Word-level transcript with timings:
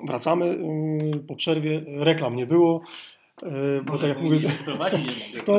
Wracamy 0.00 0.44
y, 1.14 1.20
po 1.28 1.36
przerwie. 1.36 1.84
Reklam 1.86 2.36
nie 2.36 2.46
było. 2.46 2.82
y, 3.42 3.46
Bo 3.84 3.92
Może 3.92 4.00
tak 4.00 4.08
jak 4.16 4.22
mówię, 4.22 4.38
to 5.46 5.58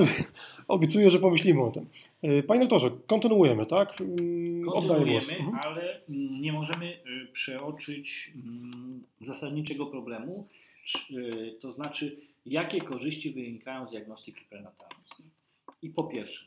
obiecuję, 0.67 1.09
że 1.09 1.19
pomyślimy 1.19 1.61
o 1.63 1.71
tym. 1.71 1.85
Y, 2.23 2.43
Panie 2.43 2.61
doktorze, 2.61 2.91
kontynuujemy, 3.07 3.65
tak? 3.65 3.93
Głos. 4.63 4.73
Kontynuujemy, 4.85 5.37
Mhm. 5.39 5.59
ale 5.63 6.01
mm, 6.09 6.29
nie 6.41 6.53
możemy 6.53 6.85
y, 6.85 7.27
przeoczyć 7.31 8.31
mm, 8.35 9.03
zasadniczego 9.21 9.85
problemu, 9.85 10.47
y, 11.11 11.55
to 11.61 11.71
znaczy 11.71 12.17
jakie 12.45 12.81
korzyści 12.81 13.31
wynikają 13.31 13.87
z 13.87 13.91
diagnostyki 13.91 14.41
prenatalnej. 14.49 15.05
I 15.81 15.89
po 15.89 16.03
pierwsze, 16.03 16.45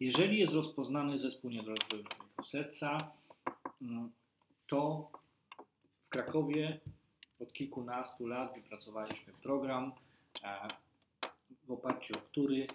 jeżeli 0.00 0.38
jest 0.38 0.52
rozpoznany 0.54 1.18
zespół 1.18 1.50
niedorozwojowego 1.50 2.16
serca, 2.46 3.10
mm, 3.82 4.10
to 4.66 5.08
w 6.08 6.10
Krakowie 6.10 6.80
od 7.40 7.52
kilkunastu 7.52 8.26
lat 8.26 8.54
wypracowaliśmy 8.54 9.32
program, 9.42 9.92
e, 10.44 10.68
w 11.66 11.70
oparciu 11.70 12.14
o 12.18 12.20
który 12.20 12.66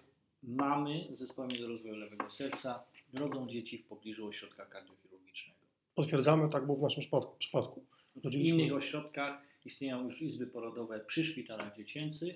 mamy 0.44 1.08
zespołem 1.12 1.52
niedorozwoju 1.52 1.96
lewego 1.96 2.30
serca, 2.30 2.84
rodzą 3.14 3.48
dzieci 3.48 3.77
w 3.77 3.88
pobliżu 3.88 4.27
ośrodka 4.27 4.66
kardiochirurgicznego. 4.66 5.60
Potwierdzamy, 5.96 6.50
tak 6.50 6.66
było 6.66 6.77
w 6.77 6.82
naszym 6.82 7.04
przypadku-. 7.40 7.86
W 8.16 8.34
innych 8.34 8.74
ośrodkach 8.74 9.41
istnieją 9.66 10.04
już 10.04 10.22
izby 10.22 10.48
porodowe 10.48 11.00
przy 11.00 11.24
szpitalach 11.24 11.76
dziecięcych. 11.76 12.36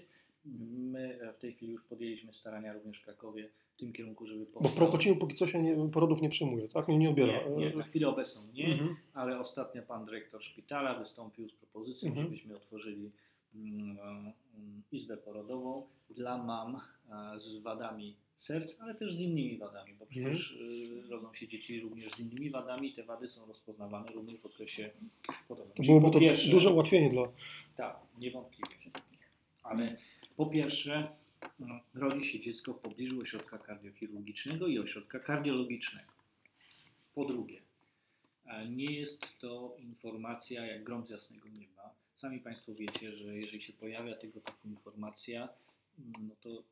My 0.70 1.20
e, 1.22 1.34
w 1.34 1.38
tej 1.38 1.54
chwili 1.54 1.72
już 1.72 1.84
podjęliśmy 1.84 2.34
starania 2.34 2.74
również 2.74 3.00
w 3.00 3.04
Krakowie 3.04 3.50
w 3.76 3.80
tym 3.80 3.94
kierunku, 3.94 4.28
żeby 4.28 4.46
Bo 4.62 4.70
w 4.70 4.74
Prokocinu 4.74 5.16
póki 5.16 5.36
co 5.36 5.48
się 5.48 5.62
nie, 5.62 5.90
porodów 5.90 6.22
nie 6.22 6.30
przyjmuje, 6.30 6.68
tak? 6.68 6.88
Nie, 6.88 6.98
nie 6.98 7.10
odbiera. 7.10 7.50
nie, 7.50 7.56
nie, 7.70 7.76
na 7.76 7.84
chwilę 7.84 8.08
obecną 8.08 8.42
nie, 8.54 8.66
Mhm. 8.68 8.96
ale 9.14 9.40
ostatnio 9.40 9.82
pan 9.84 10.06
dyrektor 10.06 10.44
szpitala 10.44 11.00
wystąpił 11.00 11.50
z 11.50 11.54
propozycją, 11.54 12.10
Mhm. 12.10 12.26
żebyśmy 12.28 12.56
otworzyli 12.56 13.12
mm, 13.56 13.98
mm, 14.00 14.34
izbę 14.92 15.18
porodową 15.18 15.88
dla 16.10 16.44
mam 16.44 16.76
e, 17.36 17.40
z 17.40 17.58
wadami 17.58 18.16
serc, 18.36 18.82
ale 18.82 18.96
też 18.96 19.14
z 19.16 19.20
innymi 19.20 19.58
wadami, 19.58 19.94
bo 20.00 20.06
przecież 20.06 20.52
y, 20.52 21.10
rodzą 21.10 21.34
się 21.34 21.48
dzieci 21.48 21.80
również 21.82 22.12
z 22.12 22.20
innymi 22.20 22.50
wadami 22.50 22.88
i 22.90 22.94
te 22.94 23.04
wady 23.04 23.28
są 23.28 23.46
rozpoznawane 23.46 24.12
również 24.12 24.40
w 24.42 24.46
okresie 24.46 24.90
porodowym. 25.48 25.74
To 25.76 25.84
byłoby 25.84 26.06
po 26.06 26.12
to 26.12 26.20
pierwsze- 26.20 26.52
duże 26.52 26.70
ułatwienie 26.70 27.10
dla. 27.10 27.28
tak, 27.76 28.00
niewątpliwie 28.20 28.76
wszystkich. 28.78 29.20
Ale 29.64 29.98
po 30.38 30.46
pierwsze, 30.46 31.08
no, 31.60 31.80
rodzi 31.94 32.26
się 32.26 32.40
dziecko 32.40 32.74
w 32.74 32.80
pobliżu 32.80 33.22
ośrodka 33.22 33.58
kardiochirurgicznego 33.58 34.68
i 34.68 34.80
ośrodka 34.80 35.20
kardiologicznego. 35.20 36.12
Po 37.16 37.26
drugie, 37.26 37.62
e, 38.46 38.70
nie 38.70 38.94
jest 39.00 39.38
to 39.40 39.76
informacja 39.80 40.66
jak 40.66 40.84
grom 40.84 41.06
z 41.06 41.10
jasnego 41.10 41.50
nieba. 41.50 41.94
Sami 42.18 42.40
Państwo 42.40 42.76
wiecie, 42.76 43.16
że 43.16 43.36
jeżeli 43.36 43.62
się 43.62 43.74
pojawia 43.74 44.16
tego 44.16 44.42
typu 44.42 44.68
informacja, 44.68 45.50
no 45.98 46.36
to 46.42 46.64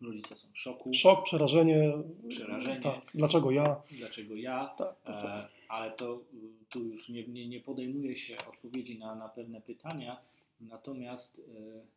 rodzice 0.00 0.36
są 0.36 0.52
w 0.52 0.58
szoku. 0.58 0.94
Szok, 0.94 1.24
przerażenie. 1.24 1.92
Przerażenie. 2.28 2.80
Tak. 2.80 3.10
Dlaczego 3.14 3.50
ja? 3.50 3.82
Dlaczego 3.90 4.36
ja? 4.36 4.74
Tak, 4.78 5.02
tak, 5.02 5.24
E, 5.24 5.48
ale 5.68 5.90
to 5.90 6.24
y, 6.34 6.64
tu 6.68 6.84
już 6.84 7.08
nie, 7.08 7.26
nie, 7.26 7.48
nie 7.48 7.60
podejmuje 7.60 8.16
się 8.16 8.36
odpowiedzi 8.48 8.98
na, 8.98 9.14
na 9.14 9.28
pewne 9.28 9.60
pytania, 9.60 10.20
natomiast 10.60 11.38
e, 11.38 11.94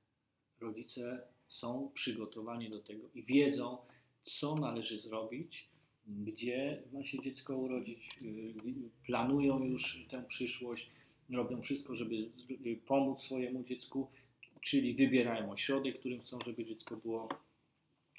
rodzice 0.61 1.21
są 1.47 1.91
przygotowani 1.93 2.69
do 2.69 2.79
tego 2.79 3.09
i 3.15 3.23
wiedzą, 3.23 3.77
co 4.23 4.55
należy 4.55 4.99
zrobić, 4.99 5.69
gdzie 6.07 6.83
ma 6.93 7.03
się 7.03 7.21
dziecko 7.21 7.57
urodzić, 7.57 8.09
y, 8.21 8.53
planują 9.05 9.63
już 9.63 10.05
tę 10.09 10.23
przyszłość, 10.27 10.89
robią 11.29 11.61
wszystko, 11.61 11.95
żeby 11.95 12.15
y, 12.65 12.79
pomóc 12.85 13.21
swojemu 13.21 13.63
dziecku, 13.63 14.07
czyli 14.61 14.93
wybierają 14.93 15.51
ośrodek, 15.51 15.95
w 15.95 15.99
którym 15.99 16.21
chcą, 16.21 16.39
żeby 16.45 16.65
dziecko 16.65 16.97
było 16.97 17.29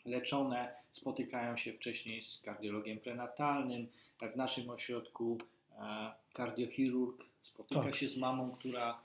leczone, 0.05 0.75
spotykają 0.93 1.57
się 1.57 1.73
wcześniej 1.73 2.23
z 2.23 2.41
kardiologiem 2.41 2.99
prenatalnym. 2.99 3.89
W 4.33 4.37
naszym 4.37 4.71
ośrodku 4.71 5.39
e, 5.73 6.13
kardiochirurg 6.33 7.25
spotyka 7.43 7.83
Tak. 7.83 7.95
się 7.95 8.09
z 8.09 8.17
mamą, 8.17 8.51
która 8.51 9.01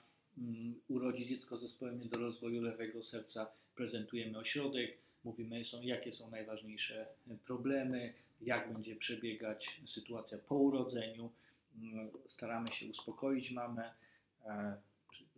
urodzi 0.88 1.26
dziecko 1.28 1.58
z 1.58 1.62
zespołem 1.62 2.00
niedorozwoju 2.00 2.62
lewego 2.62 3.04
serca. 3.04 3.48
Prezentujemy 3.76 4.38
ośrodek, 4.38 4.98
mówimy, 5.24 5.66
są, 5.66 5.82
jakie 5.82 6.12
są 6.12 6.30
najważniejsze 6.30 7.08
problemy, 7.46 8.14
jak 8.42 8.74
będzie 8.74 8.96
przebiegać 8.96 9.82
sytuacja 9.86 10.38
po 10.38 10.56
urodzeniu. 10.56 11.30
Mm, 11.78 12.10
Staramy 12.28 12.72
się 12.72 12.88
uspokoić 12.90 13.52
mamę, 13.52 13.92
e, 14.46 14.78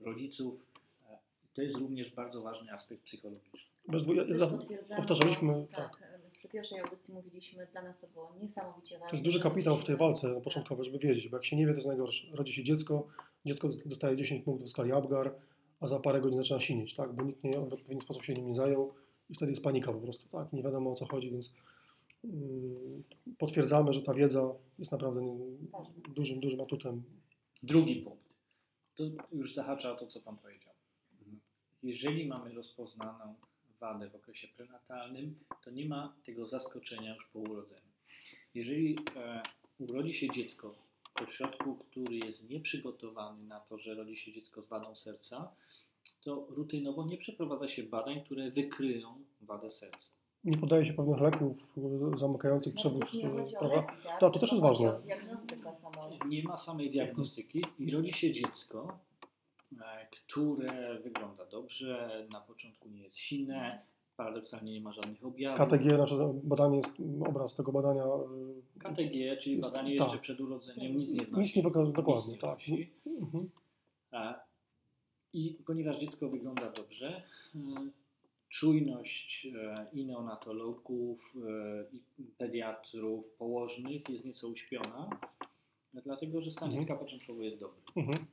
rodziców. 0.02 0.66
E, 1.10 1.18
To 1.54 1.62
jest 1.62 1.78
również 1.78 2.10
bardzo 2.10 2.42
ważny 2.42 2.72
aspekt 2.74 3.04
psychologiczny. 3.04 3.60
Bez 3.88 4.08
ja- 4.08 4.96
powtarzaliśmy, 4.96 5.68
tak. 5.72 5.78
tak. 6.00 6.06
Przy 6.38 6.48
pierwszej 6.50 6.80
audycji 6.80 7.14
mówiliśmy, 7.14 7.68
dla 7.72 7.82
nas 7.82 8.00
to 8.00 8.08
było 8.08 8.36
niesamowicie 8.42 8.96
ważne. 8.96 9.10
To 9.10 9.16
jest 9.16 9.24
duży 9.24 9.40
kapitał 9.40 9.78
w 9.78 9.86
tej 9.86 9.96
walce 9.96 10.42
początkowej, 10.42 10.86
żeby 10.86 11.00
wiedzieć, 11.00 11.28
bo 11.30 11.38
jak 11.38 11.46
się 11.46 11.56
nie 11.56 11.66
wie, 11.66 11.72
to 11.72 11.78
jest 11.78 11.88
najgorsze. 11.88 12.28
Rodzi 12.32 12.54
się 12.54 12.64
dziecko, 12.64 13.08
dziecko 13.46 13.70
dostaje 13.86 14.18
10 14.18 14.44
punktów 14.44 14.68
w 14.68 14.72
skali 14.72 14.92
Apgar, 14.92 15.36
a 15.80 15.88
za 15.88 16.00
parę 16.00 16.22
godzin 16.22 16.38
zaczyna 16.38 16.60
sinieć, 16.60 16.96
tak? 16.96 17.14
Bo 17.14 17.24
nikt 17.24 17.44
nie, 17.44 17.60
w 17.60 17.74
odpowiedni 17.74 18.02
sposób 18.02 18.24
się 18.24 18.34
nim 18.34 18.48
nie 18.48 18.56
zajął 18.56 18.94
i 19.30 19.34
wtedy 19.34 19.52
jest 19.52 19.64
panika 19.64 19.94
po 19.94 20.00
prostu, 20.00 20.30
tak? 20.30 20.54
Nie 20.54 20.64
wiadomo 20.64 20.92
o 20.92 20.96
co 20.96 21.06
chodzi, 21.06 21.32
więc 21.32 21.54
mm, 22.24 23.04
potwierdzamy, 23.38 23.94
że 23.94 24.02
ta 24.02 24.14
wiedza 24.14 24.54
jest 24.80 24.92
naprawdę 24.92 25.22
dużym, 26.16 26.40
dużym 26.40 26.62
atutem. 26.62 27.04
Drugi 27.64 27.96
punkt. 27.96 28.26
To 28.96 29.04
już 29.32 29.54
zahacza 29.54 29.92
o 29.92 29.96
to, 29.96 30.08
co 30.08 30.22
Pan 30.22 30.38
powiedział. 30.38 30.74
Jeżeli 31.84 32.28
mamy 32.28 32.54
rozpoznaną 32.54 33.36
wadę 33.80 34.10
w 34.10 34.16
okresie 34.16 34.48
prenatalnym, 34.48 35.40
to 35.64 35.72
nie 35.72 35.86
ma 35.86 36.16
tego 36.26 36.48
zaskoczenia 36.48 37.14
już 37.14 37.26
po 37.26 37.40
urodzeniu. 37.40 37.92
Jeżeli 38.54 38.98
e, 39.16 39.42
urodzi 39.80 40.14
się 40.14 40.30
dziecko 40.30 40.76
ośrodku, 41.24 41.76
który 41.76 42.16
jest 42.18 42.50
nieprzygotowany 42.50 43.44
na 43.44 43.60
to, 43.60 43.78
że 43.78 43.94
rodzi 43.96 44.18
się 44.18 44.34
dziecko 44.34 44.62
z 44.62 44.68
wadą 44.68 44.96
serca, 44.96 45.52
to 46.22 46.46
rutynowo 46.50 47.06
nie 47.06 47.18
przeprowadza 47.18 47.68
się 47.68 47.84
badań, 47.84 48.24
które 48.24 48.52
wykryją 48.52 49.24
wadę 49.42 49.72
serca. 49.72 50.10
Nie 50.44 50.58
podaje 50.58 50.86
się 50.86 50.94
pewnych 50.94 51.22
leków 51.22 51.58
zamykających 52.16 52.74
No, 52.76 52.80
przewód, 52.82 53.14
nie 53.14 53.30
chodzi 53.30 53.56
o 53.56 53.60
prawda? 53.60 53.76
leki, 53.78 53.88
tak? 54.04 54.20
Tak, 54.20 54.34
to 54.34 54.40
też 54.40 54.52
jest 54.52 54.64
ważne. 54.64 55.00
Nie 56.28 56.44
ma 56.44 56.58
samej 56.58 56.90
diagnostyki 56.90 57.62
i 57.80 57.92
rodzi 57.92 58.14
się 58.14 58.32
dziecko, 58.34 59.00
e, 59.82 60.08
które 60.12 61.00
wygląda 61.00 61.46
dobrze, 61.46 62.28
na 62.32 62.42
początku 62.42 62.90
nie 62.90 63.02
jest 63.04 63.18
silne, 63.18 63.86
paradoksalnie 64.18 64.74
nie 64.74 64.82
ma 64.82 64.92
żadnych 64.94 65.26
objawów. 65.26 65.68
KTG, 65.68 65.96
znaczy 65.96 66.16
badanie, 66.44 66.82
obraz 67.28 67.56
tego 67.56 67.72
badania 67.72 68.04
e, 68.04 68.80
KTG, 68.80 69.38
czyli 69.38 69.56
Jest- 69.58 69.70
badanie 69.70 69.98
tak. 69.98 70.08
jeszcze 70.08 70.22
przed 70.22 70.42
urodzeniem, 70.42 70.98
nic 70.98 71.14
nie 71.14 71.26
wnosi. 71.26 71.42
nic 71.42 71.56
nie 71.56 71.64
wykazuje, 71.64 71.96
dokładnie, 71.96 72.34
nie 72.34 72.40
tak. 72.40 72.60
Mhm. 73.22 73.50
A, 74.12 74.40
I 75.34 75.58
ponieważ 75.66 76.00
dziecko 76.00 76.30
wygląda 76.30 76.72
dobrze, 76.72 77.24
e, 77.56 77.60
czujność 78.50 79.48
e, 79.56 79.86
i 79.94 80.06
neonatologów, 80.06 81.34
e, 81.50 81.86
i 82.20 82.24
pediatrów, 82.38 83.26
położnych 83.38 84.10
jest 84.10 84.26
nieco 84.26 84.48
uśpiona, 84.48 85.10
dlatego 85.94 86.42
że 86.42 86.52
stan 86.52 86.68
Mhm. 86.70 86.82
dziecka 86.82 86.96
początkowo 87.00 87.42
jest 87.42 87.60
dobry. 87.60 87.82
Mhm. 87.96 88.26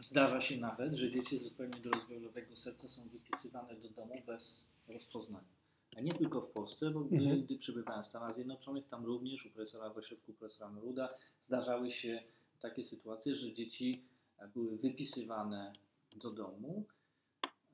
Zdarza 0.00 0.40
się 0.40 0.56
nawet, 0.56 0.94
że 0.94 1.10
dzieci 1.10 1.38
z 1.38 1.42
zespołem 1.42 1.74
niedorozwoju 1.74 2.20
lewego 2.20 2.56
serca 2.56 2.88
są 2.88 3.08
wypisywane 3.08 3.76
do 3.76 3.88
domu 3.90 4.14
bez 4.26 4.64
rozpoznania. 4.88 5.56
A 5.96 6.00
nie 6.00 6.14
tylko 6.14 6.40
w 6.40 6.50
Polsce, 6.50 6.90
bo 6.90 7.00
gdy, 7.00 7.16
Mhm. 7.16 7.42
gdy 7.42 7.56
przebywałem 7.58 8.02
w 8.02 8.06
Stanach 8.06 8.34
Zjednoczonych, 8.34 8.86
tam 8.86 9.04
również 9.04 9.46
u 9.46 9.50
profesora 9.50 9.90
w 9.90 9.98
ośrodku 9.98 10.32
profesora 10.32 10.70
Neruda 10.70 11.08
zdarzały 11.46 11.92
się 11.92 12.22
takie 12.60 12.84
sytuacje, 12.84 13.34
że 13.34 13.52
dzieci 13.52 14.02
były 14.54 14.76
wypisywane 14.78 15.72
do 16.16 16.30
domu. 16.30 16.84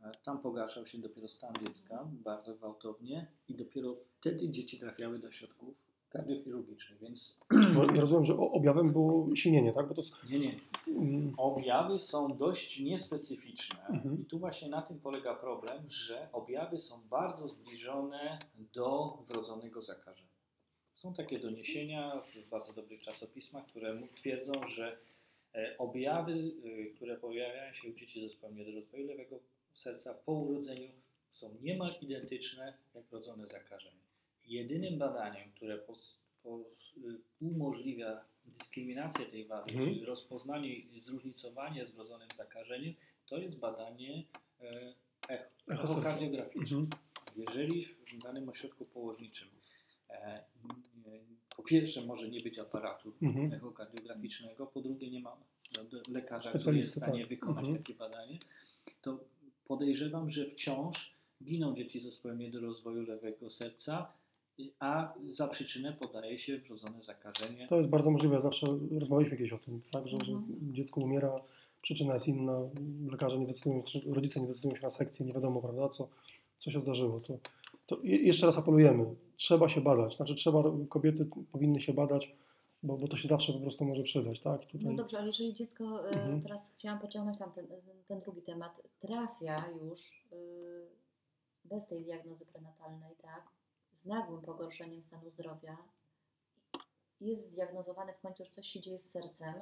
E, 0.03 0.13
Tam 0.25 0.43
pogarszał 0.43 0.87
się 0.87 0.99
dopiero 0.99 1.29
stan 1.29 1.55
dziecka 1.67 2.09
bardzo 2.13 2.55
gwałtownie 2.55 3.27
i 3.49 3.55
dopiero 3.55 3.97
wtedy 4.21 4.49
dzieci 4.51 4.79
trafiały 4.79 5.19
do 5.19 5.29
ośrodków 5.29 5.75
kardiochirurgicznych, 6.13 7.01
więc 7.01 7.39
ja 7.95 8.01
rozumiem, 8.01 8.25
że 8.25 8.37
objawem 8.37 8.93
było 8.93 9.37
silnienie, 9.37 9.73
tak? 9.73 9.89
Bo 9.89 9.95
to 9.95 10.01
jest, 10.01 10.15
nie, 10.31 10.39
nie, 10.39 10.55
mm, 10.89 11.35
Objawy 11.37 11.99
są 11.99 12.37
dość 12.37 12.81
niespecyficzne 12.81 13.87
Mhm. 13.87 14.23
i 14.23 14.25
tu 14.25 14.39
właśnie 14.39 14.69
na 14.69 14.83
tym 14.83 15.01
polega 15.01 15.35
problem, 15.35 15.85
że 15.89 16.29
objawy 16.33 16.79
są 16.79 17.01
bardzo 17.11 17.49
zbliżone 17.49 18.39
do 18.75 19.19
wrodzonego 19.29 19.83
zakażenia. 19.83 20.33
Są 20.95 21.15
takie 21.15 21.39
doniesienia 21.39 22.23
w 22.35 22.49
bardzo 22.49 22.73
dobrych 22.73 23.03
czasopismach, 23.03 23.67
które 23.67 24.03
twierdzą, 24.17 24.53
że 24.69 24.99
e, 25.55 25.79
objawy, 25.79 26.33
e, 26.33 26.85
które 26.87 27.17
pojawiają 27.17 27.73
się 27.73 27.89
u 27.89 27.93
dzieci 27.93 28.21
ze 28.21 28.29
zespołem 28.29 28.57
niedorozwoju 28.57 29.07
lewego 29.07 29.39
serca 29.75 30.15
po 30.15 30.33
urodzeniu 30.33 30.89
są 31.31 31.51
niemal 31.63 31.95
identyczne 32.01 32.75
jak 32.95 33.05
wrodzone 33.05 33.47
zakażenie. 33.47 34.03
Jedynym 34.47 34.99
badaniem, 34.99 35.53
które 35.53 35.79
pos, 35.79 36.19
pos, 36.43 36.67
y, 36.97 37.21
umożliwia 37.41 38.25
dyskryminację 38.45 39.27
tej 39.27 39.45
wady, 39.47 39.71
Mhm. 39.73 39.89
czyli 39.91 40.05
rozpoznanie 40.05 40.75
i 40.75 41.01
zróżnicowanie 41.01 41.87
z 41.87 41.91
wrodzonym 41.91 42.29
zakażeniem, 42.37 42.95
to 43.27 43.39
jest 43.39 43.59
badanie 43.59 44.25
e, 44.61 44.95
echo, 45.29 45.51
echokardiograficzne. 45.69 46.77
Mhm. 46.79 46.89
Jeżeli 47.37 47.83
w 47.83 48.19
danym 48.23 48.49
ośrodku 48.49 48.85
położniczym 48.85 49.49
e, 50.11 50.45
po 51.57 51.63
pierwsze 51.63 52.03
może 52.07 52.29
nie 52.29 52.41
być 52.41 52.59
aparatu 52.59 53.13
Mhm. 53.23 53.53
echokardiograficznego, 53.53 54.67
po 54.67 54.81
drugie 54.81 55.11
nie 55.11 55.21
ma 55.21 55.37
lekarza, 56.09 56.53
który 56.53 56.77
jest 56.77 56.91
w 56.95 56.97
stanie 56.97 57.21
tak. 57.21 57.29
wykonać 57.29 57.65
Mhm. 57.65 57.79
takie 57.79 57.95
badanie, 57.95 58.39
to 59.03 59.25
podejrzewam, 59.65 60.31
że 60.31 60.47
wciąż 60.47 61.13
giną 61.45 61.75
dzieci 61.75 62.01
z 62.01 62.03
zespołem 62.03 62.39
niedorozwoju 62.39 63.03
lewego 63.03 63.51
serca, 63.51 64.13
a 64.79 65.15
za 65.31 65.49
przyczynę 65.49 65.93
podaje 65.93 66.39
się 66.39 66.59
wrodzone 66.59 67.03
zakażenie. 67.05 67.69
To 67.69 67.77
jest 67.77 67.89
bardzo 67.91 68.11
możliwe, 68.11 68.41
zawsze 68.41 68.67
rozmawialiśmy 68.99 69.37
kiedyś 69.39 69.53
o 69.53 69.59
tym, 69.59 69.81
tak, 69.91 70.09
że, 70.09 70.19
że 70.25 70.33
Mhm. 70.33 70.75
dziecko 70.75 71.01
umiera, 71.01 71.41
przyczyna 71.83 72.15
jest 72.15 72.29
inna, 72.29 72.59
lekarze 73.11 73.39
nie 73.39 73.47
decydują, 73.47 73.83
rodzice 74.07 74.41
nie 74.41 74.47
decydują 74.47 74.77
się 74.77 74.83
na 74.83 74.91
sekcję, 74.91 75.27
nie 75.27 75.33
wiadomo, 75.33 75.61
prawda, 75.63 75.89
co, 75.89 76.09
co 76.59 76.71
się 76.71 76.81
zdarzyło. 76.81 77.21
To, 77.21 77.39
to 77.87 77.99
je- 78.03 78.23
jeszcze 78.23 78.47
raz 78.47 78.59
apelujemy, 78.59 79.15
trzeba 79.37 79.69
się 79.69 79.81
badać, 79.81 80.17
znaczy 80.17 80.35
trzeba, 80.35 80.63
kobiety 80.89 81.27
powinny 81.53 81.81
się 81.81 81.93
badać, 81.93 82.35
bo, 82.83 82.97
bo 82.99 83.09
to 83.09 83.17
się 83.17 83.29
zawsze 83.29 83.53
po 83.53 83.59
prostu 83.61 83.85
może 83.85 84.03
przydać, 84.03 84.41
tak, 84.41 84.67
tutaj, 84.67 84.91
No 84.91 84.95
dobrze, 84.97 85.19
ale 85.19 85.27
jeżeli 85.27 85.55
dziecko, 85.55 86.09
e, 86.11 86.13
Mhm. 86.13 86.43
teraz 86.43 86.71
chciałam 86.75 87.01
pociągnąć 87.01 87.39
tam 87.39 87.53
ten, 87.53 87.67
ten, 87.67 87.81
ten 88.09 88.21
drugi 88.21 88.43
temat, 88.43 88.83
trafia 89.01 89.65
już 89.83 90.27
e, 90.33 90.37
bez 91.65 91.87
tej 91.87 92.05
diagnozy 92.05 92.47
prenatalnej, 92.47 93.11
tak, 93.23 93.43
z 93.95 94.05
nagłym 94.05 94.43
pogorszeniem 94.43 95.03
stanu 95.03 95.31
zdrowia, 95.31 95.77
jest 97.21 97.47
zdiagnozowany 97.47 98.13
w 98.13 98.21
końcu, 98.21 98.45
że 98.45 98.51
coś 98.51 98.67
się 98.67 98.81
dzieje 98.81 98.99
z 98.99 99.11
sercem, 99.11 99.55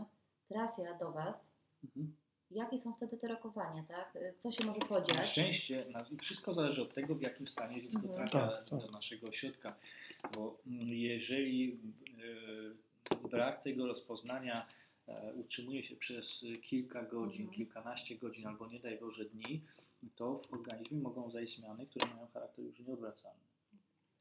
trafia 0.49 0.99
do 0.99 1.13
Was, 1.13 1.47
Mhm. 1.85 2.17
jakie 2.51 2.79
są 2.79 2.93
wtedy 2.95 3.17
te 3.19 3.29
rokowania, 3.29 3.83
tak? 3.83 4.19
Co 4.39 4.53
się 4.53 4.65
może 4.67 4.79
Na 4.79 4.87
podziać? 4.87 5.27
szczęście 5.27 5.85
na- 5.91 6.05
wszystko 6.21 6.55
zależy 6.55 6.83
od 6.83 6.95
tego, 6.95 7.15
w 7.15 7.21
jakim 7.23 7.47
stanie 7.47 7.83
dziecko 7.83 7.99
Mhm. 7.99 8.15
trafia 8.29 8.49
Tak, 8.49 8.69
tak. 8.69 8.81
do 8.81 8.91
naszego 8.91 9.27
ośrodka. 9.27 9.77
Bo 10.35 10.57
mm, 10.67 10.89
jeżeli 10.89 11.81
e, 13.15 13.29
brak 13.29 13.63
tego 13.63 13.87
rozpoznania 13.87 14.67
e, 15.09 15.35
utrzymuje 15.35 15.85
się 15.85 15.97
przez 15.97 16.45
kilka 16.63 17.03
godzin, 17.03 17.41
Mhm. 17.41 17.51
kilkanaście 17.57 18.17
godzin 18.17 18.47
albo 18.47 18.67
nie 18.69 18.81
daj 18.81 18.99
Boże 18.99 19.25
dni, 19.25 19.61
to 20.17 20.35
w 20.39 20.53
organizmie 20.53 20.99
mogą 20.99 21.31
zajść 21.31 21.57
zmiany, 21.59 21.87
które 21.87 22.15
mają 22.15 22.27
charakter 22.27 22.65
już 22.65 22.79
nieodwracalny. 22.81 23.41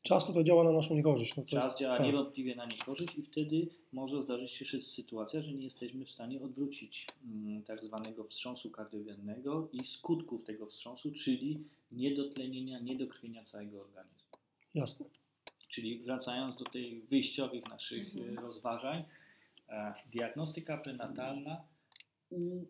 Czas 0.03 0.27
tutaj 0.27 0.43
działa 0.43 0.63
na 0.63 0.71
naszą 0.71 0.95
niekorzyść. 0.95 1.35
No 1.35 1.43
to 1.43 1.49
Czas 1.49 1.65
jest, 1.65 1.77
działa 1.77 1.97
tak. 1.97 2.05
niewątpliwie 2.05 2.55
na 2.55 2.65
niekorzyść 2.65 3.17
i 3.17 3.21
wtedy 3.21 3.67
może 3.91 4.21
zdarzyć 4.21 4.51
się 4.51 4.65
jeszcze 4.65 4.81
sytuacja, 4.81 5.41
że 5.41 5.53
nie 5.53 5.63
jesteśmy 5.63 6.05
w 6.05 6.11
stanie 6.11 6.41
odwrócić 6.41 7.07
mm, 7.25 7.63
tak 7.63 7.83
zwanego 7.83 8.23
wstrząsu 8.23 8.69
kardiogennego 8.69 9.69
i 9.73 9.83
skutków 9.85 10.43
tego 10.43 10.65
wstrząsu, 10.67 11.11
czyli 11.11 11.63
niedotlenienia, 11.91 12.79
niedokrwienia 12.79 13.43
całego 13.43 13.81
organizmu. 13.81 14.29
Jasne. 14.75 15.05
Czyli 15.67 15.99
wracając 15.99 16.55
do 16.55 16.65
tej 16.65 17.01
wyjściowych 17.01 17.69
naszych 17.69 18.15
Mhm. 18.15 18.37
e, 18.37 18.41
rozważań, 18.41 19.03
e, 19.69 19.93
diagnostyka 20.11 20.77
prenatalna 20.77 21.61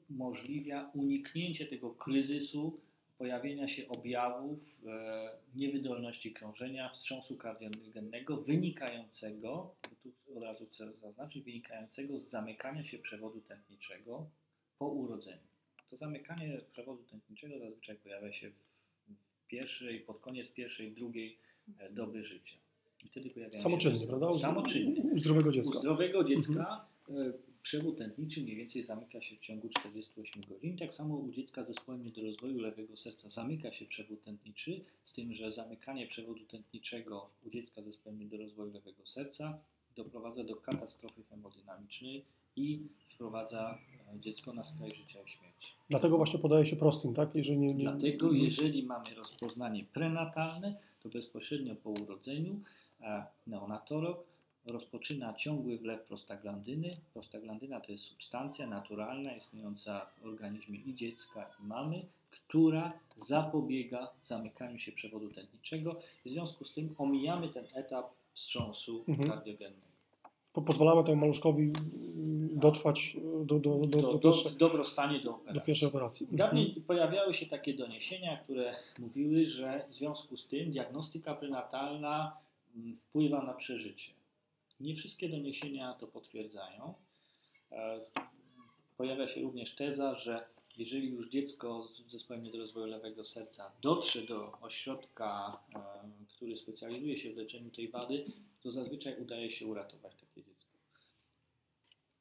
umożliwia 0.09 0.91
uniknięcie 0.93 1.65
tego 1.65 1.89
kryzysu 1.89 2.79
pojawienia 3.23 3.67
się 3.67 3.87
objawów 3.87 4.59
e, 4.87 5.29
niewydolności 5.55 6.33
krążenia, 6.33 6.89
wstrząsu 6.89 7.37
kardiogennego 7.37 8.37
wynikającego, 8.37 9.75
tu 10.03 10.37
od 10.37 10.43
razu 10.43 10.65
chcę 10.65 10.93
zaznaczyć, 11.01 11.43
wynikającego 11.43 12.19
z 12.19 12.29
zamykania 12.29 12.83
się 12.83 12.97
przewodu 12.99 13.41
tętniczego 13.41 14.29
po 14.79 14.87
urodzeniu. 14.87 15.47
To 15.89 15.97
zamykanie 15.97 16.61
przewodu 16.71 17.03
tętniczego 17.03 17.59
zazwyczaj 17.59 17.95
pojawia 17.95 18.33
się 18.33 18.49
w, 18.49 18.53
w 19.43 19.47
pierwszej, 19.47 19.99
pod 19.99 20.19
koniec 20.19 20.47
pierwszej, 20.49 20.91
drugiej 20.91 21.37
e, 21.79 21.89
doby 21.89 22.23
życia. 22.23 22.55
I 23.05 23.07
wtedy 23.07 23.29
pojawiają 23.29 23.63
Samoczynnie, 23.63 24.07
prawda? 24.07 24.27
U- 24.27 24.39
Samoczynnie. 24.39 25.01
U, 25.01 25.13
u 25.13 25.17
zdrowego 25.17 25.49
U 25.49 25.53
dziecka. 25.53 25.79
zdrowego 25.79 26.23
dziecka 26.23 26.85
e, 27.09 27.13
przewód 27.63 27.97
tętniczy 27.97 28.41
mniej 28.41 28.55
więcej 28.55 28.83
zamyka 28.83 29.21
się 29.21 29.35
w 29.35 29.39
ciągu 29.39 29.69
48 29.69 30.43
godzin. 30.49 30.77
Tak 30.77 30.93
samo 30.93 31.15
u 31.15 31.31
dziecka 31.31 31.63
z 31.63 31.67
zespołem 31.67 32.03
niedorozwoju 32.03 32.59
lewego 32.59 32.97
serca 32.97 33.29
zamyka 33.29 33.71
się 33.71 33.85
przewód 33.85 34.23
tętniczy, 34.23 34.81
z 35.03 35.13
tym, 35.13 35.33
że 35.33 35.51
zamykanie 35.51 36.07
przewodu 36.07 36.45
tętniczego 36.45 37.29
u 37.47 37.49
dziecka 37.49 37.81
z 37.81 37.85
zespołem 37.85 38.19
niedorozwoju 38.19 38.73
lewego 38.73 39.05
serca 39.05 39.59
doprowadza 39.95 40.43
do 40.43 40.55
katastrofy 40.55 41.23
hemodynamicznej 41.23 42.25
i 42.55 42.79
wprowadza 43.13 43.77
e, 44.15 44.19
dziecko 44.19 44.53
na 44.53 44.63
skraj 44.63 44.89
życia 44.89 45.19
i 45.21 45.29
śmierci. 45.29 45.73
Dlatego 45.89 46.17
właśnie 46.17 46.39
podaje 46.39 46.65
się 46.65 46.75
prostim, 46.75 47.13
tak? 47.13 47.35
Jeżeli 47.35 47.57
nie, 47.57 47.73
nie, 47.73 47.83
Dlatego, 47.83 48.31
jeżeli 48.31 48.83
mamy 48.83 49.15
rozpoznanie 49.15 49.85
prenatalne, 49.93 50.75
to 51.03 51.09
bezpośrednio 51.09 51.75
po 51.75 51.89
urodzeniu 51.89 52.59
e, 53.01 53.23
neonatolog 53.47 54.25
rozpoczyna 54.65 55.33
ciągły 55.33 55.77
wlew 55.77 56.01
prostaglandyny. 56.01 56.97
Prostaglandyna 57.13 57.79
to 57.81 57.91
jest 57.91 58.03
substancja 58.03 58.67
naturalna 58.67 59.35
istniejąca 59.35 60.05
w 60.21 60.25
organizmie 60.25 60.79
i 60.79 60.95
dziecka, 60.95 61.49
i 61.63 61.65
mamy, 61.67 62.05
która 62.31 62.93
zapobiega 63.17 64.09
zamykaniu 64.23 64.79
się 64.79 64.91
przewodu 64.91 65.29
tętniczego. 65.29 65.99
W 66.25 66.29
związku 66.29 66.65
z 66.65 66.73
tym 66.73 66.95
omijamy 66.97 67.49
ten 67.49 67.65
etap 67.73 68.05
wstrząsu 68.33 69.03
Mhm. 69.07 69.29
kardiogennego. 69.29 69.89
po, 70.53 70.61
pozwalamy 70.61 71.03
temu 71.03 71.15
maluszkowi 71.15 71.61
mm, 71.63 72.59
dotrwać 72.59 73.15
do, 73.45 73.59
do, 73.59 73.59
do, 73.59 73.79
do, 73.79 73.87
Do, 73.87 74.01
do, 74.01 74.13
do, 74.13 74.19
pierwszej, 74.19 74.57
dobrostanie 74.57 75.17
do 75.17 75.23
do 75.23 75.35
operacji. 75.35 75.61
pierwszej 75.65 75.89
operacji. 75.89 76.27
Dawniej 76.31 76.81
pojawiały 76.87 77.33
się 77.33 77.45
takie 77.45 77.73
doniesienia, 77.73 78.37
które 78.37 78.75
mówiły, 78.99 79.45
że 79.45 79.85
w 79.89 79.93
związku 79.93 80.37
z 80.37 80.47
tym 80.47 80.71
diagnostyka 80.71 81.35
prenatalna 81.35 82.37
mm, 82.75 82.95
wpływa 82.95 83.43
na 83.43 83.53
przeżycie. 83.53 84.11
Nie 84.79 84.95
wszystkie 84.95 85.29
doniesienia 85.29 85.93
to 85.93 86.07
potwierdzają. 86.07 86.93
E, 87.71 87.99
Pojawia 88.97 89.27
się 89.27 89.41
również 89.41 89.75
teza, 89.75 90.15
że 90.15 90.45
jeżeli 90.77 91.09
już 91.09 91.29
dziecko 91.29 91.87
z 91.87 92.11
zespołem 92.11 92.43
niedorozwoju 92.43 92.85
lewego 92.85 93.25
serca 93.25 93.71
dotrze 93.81 94.21
do 94.21 94.51
ośrodka, 94.61 95.59
e, 95.75 95.79
który 96.27 96.55
specjalizuje 96.55 97.17
się 97.17 97.33
w 97.33 97.37
leczeniu 97.37 97.71
tej 97.71 97.87
wady, 97.89 98.25
to 98.61 98.71
zazwyczaj 98.71 99.21
udaje 99.21 99.51
się 99.51 99.65
uratować 99.67 100.15
takie 100.15 100.43
dziecko. 100.43 100.71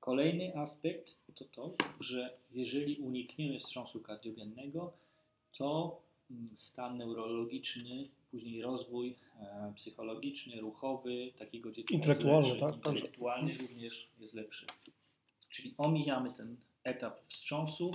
Kolejny 0.01 0.57
aspekt 0.57 1.17
to 1.35 1.45
to, 1.45 1.75
że 2.01 2.39
jeżeli 2.51 2.97
unikniemy 2.97 3.59
wstrząsu 3.59 4.01
kardiogennego, 4.01 4.93
to 5.53 6.01
stan 6.57 6.99
neurologiczny, 6.99 8.09
później 8.31 8.63
rozwój 8.63 9.17
e, 9.41 9.73
psychologiczny, 9.77 10.61
ruchowy 10.61 11.33
takiego 11.39 11.73
dziecka 11.73 11.95
Intelektualny, 11.95 12.49
lepszy, 12.49 12.61
tak, 12.61 12.75
także. 12.75 12.91
intelektualny 12.91 13.59
również 13.59 14.09
jest 14.19 14.35
lepszy. 14.35 14.67
Czyli 15.49 15.75
omijamy 15.79 16.33
ten 16.33 16.57
etap 16.85 17.21
wstrząsu, 17.29 17.91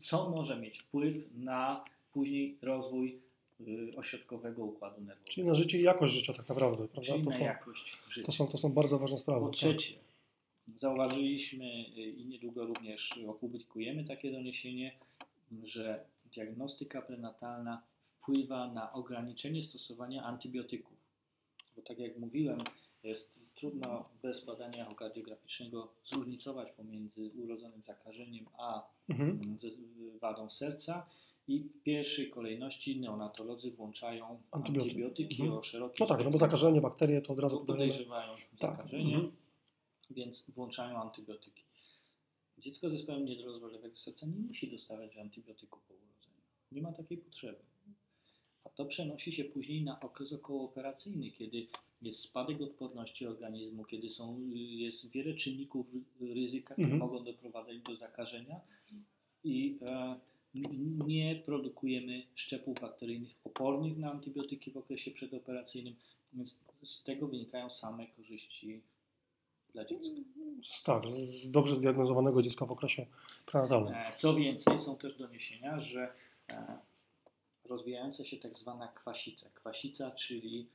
co 0.00 0.30
może 0.30 0.60
mieć 0.60 0.78
wpływ 0.78 1.14
na 1.34 1.84
później 2.12 2.58
rozwój 2.62 3.20
y, 3.60 3.92
ośrodkowego 3.96 4.64
układu 4.64 5.00
nerwowego, 5.00 5.30
Czyli 5.30 5.46
na 5.46 5.54
życie 5.54 5.78
i 5.78 5.82
jakość 5.82 6.14
życia 6.14 6.32
tak 6.32 6.48
naprawdę, 6.48 6.88
prawda? 6.88 7.12
czyli 7.12 7.24
To 7.24 7.30
na 7.30 7.36
są, 7.36 7.44
jakość 7.44 7.96
życia. 8.10 8.26
to, 8.26 8.32
są, 8.32 8.46
to 8.46 8.58
są 8.58 8.72
bardzo 8.72 8.98
ważne 8.98 9.18
sprawy. 9.18 9.40
Po 9.40 9.46
tak. 9.46 9.54
trzecie, 9.56 9.94
zauważyliśmy 10.76 11.64
y, 11.64 12.10
i 12.10 12.26
niedługo 12.26 12.66
również 12.66 13.14
opublikujemy 13.28 14.04
takie 14.04 14.32
doniesienie, 14.32 14.92
że 15.64 16.04
diagnostyka 16.36 17.02
prenatalna 17.02 17.82
wpływa 18.04 18.72
na 18.72 18.92
ograniczenie 18.92 19.62
stosowania 19.62 20.24
antybiotyków. 20.24 20.96
Bo 21.76 21.82
tak 21.82 21.98
jak 21.98 22.16
mówiłem, 22.18 22.60
jest 23.02 23.40
trudno 23.54 24.08
bez 24.22 24.44
badania 24.44 24.84
echokardiograficznego 24.84 25.92
zróżnicować 26.04 26.72
pomiędzy 26.72 27.30
urodzonym 27.44 27.82
zakażeniem 27.86 28.46
a 28.58 28.82
Mhm. 29.08 29.30
mm, 29.30 29.56
wadą 30.20 30.50
serca 30.50 31.06
i 31.48 31.60
w 31.60 31.82
pierwszej 31.82 32.30
kolejności 32.30 33.00
neonatolodzy 33.00 33.70
włączają 33.70 34.42
Antybiotyk. 34.50 34.90
antybiotyki 34.90 35.42
Mhm. 35.42 35.58
o 35.58 35.62
szerokim 35.62 35.96
No 36.00 36.06
tak, 36.06 36.24
no 36.24 36.30
bo 36.30 36.38
zakażenie, 36.38 36.80
bakterie 36.80 37.22
to 37.22 37.32
od 37.32 37.38
razu 37.38 37.64
podejrzewają 37.64 38.34
Tak, 38.34 38.76
zakażenie, 38.76 39.14
mhm. 39.14 39.32
więc 40.10 40.50
włączają 40.50 40.96
antybiotyki. 41.02 41.62
Dziecko 42.58 42.88
z 42.88 42.92
zespołem 42.92 43.24
niedorozwoju 43.24 43.72
lewego 43.72 43.96
serca 43.96 44.26
nie 44.26 44.40
musi 44.48 44.70
dostawać 44.70 45.16
antybiotyku 45.16 45.78
po 45.88 45.94
urodzeniu. 45.94 46.15
Nie 46.72 46.82
ma 46.82 46.92
takiej 46.92 47.18
potrzeby. 47.18 47.58
A 48.64 48.68
to 48.68 48.84
przenosi 48.84 49.32
się 49.32 49.44
później 49.44 49.82
na 49.82 50.00
okres 50.00 50.32
okołooperacyjny, 50.32 51.30
kiedy 51.30 51.66
jest 52.02 52.20
spadek 52.20 52.60
odporności 52.60 53.26
organizmu, 53.26 53.84
kiedy 53.84 54.10
są, 54.10 54.40
jest 54.54 55.10
wiele 55.10 55.34
czynników 55.34 55.86
ryzyka, 56.20 56.74
które 56.74 56.88
Mhm. 56.92 57.00
mogą 57.10 57.24
doprowadzać 57.24 57.78
do 57.78 57.96
zakażenia 57.96 58.60
i 59.44 59.78
e, 59.82 60.16
nie 61.06 61.42
produkujemy 61.46 62.22
szczepów 62.34 62.80
bakteryjnych 62.80 63.32
opornych 63.44 63.98
na 63.98 64.10
antybiotyki 64.12 64.70
w 64.70 64.76
okresie 64.76 65.10
przedoperacyjnym, 65.10 65.94
więc 66.34 66.58
z 66.84 67.02
tego 67.02 67.28
wynikają 67.28 67.70
same 67.70 68.06
korzyści 68.06 68.80
dla 69.72 69.84
dziecka. 69.84 70.14
Tak, 70.84 71.08
z 71.10 71.50
dobrze 71.50 71.74
zdiagnozowanego 71.76 72.42
dziecka 72.42 72.66
w 72.66 72.72
okresie 72.72 73.06
prenatalnym. 73.46 73.94
E, 73.94 74.12
Co 74.16 74.34
więcej, 74.34 74.78
są 74.78 74.96
też 74.96 75.18
doniesienia, 75.18 75.78
że 75.78 76.12
rozwijająca 77.64 78.24
się 78.24 78.36
tak 78.36 78.56
zwana 78.56 78.88
kwasica. 78.88 79.50
Kwasica, 79.54 80.10
czyli 80.10 80.66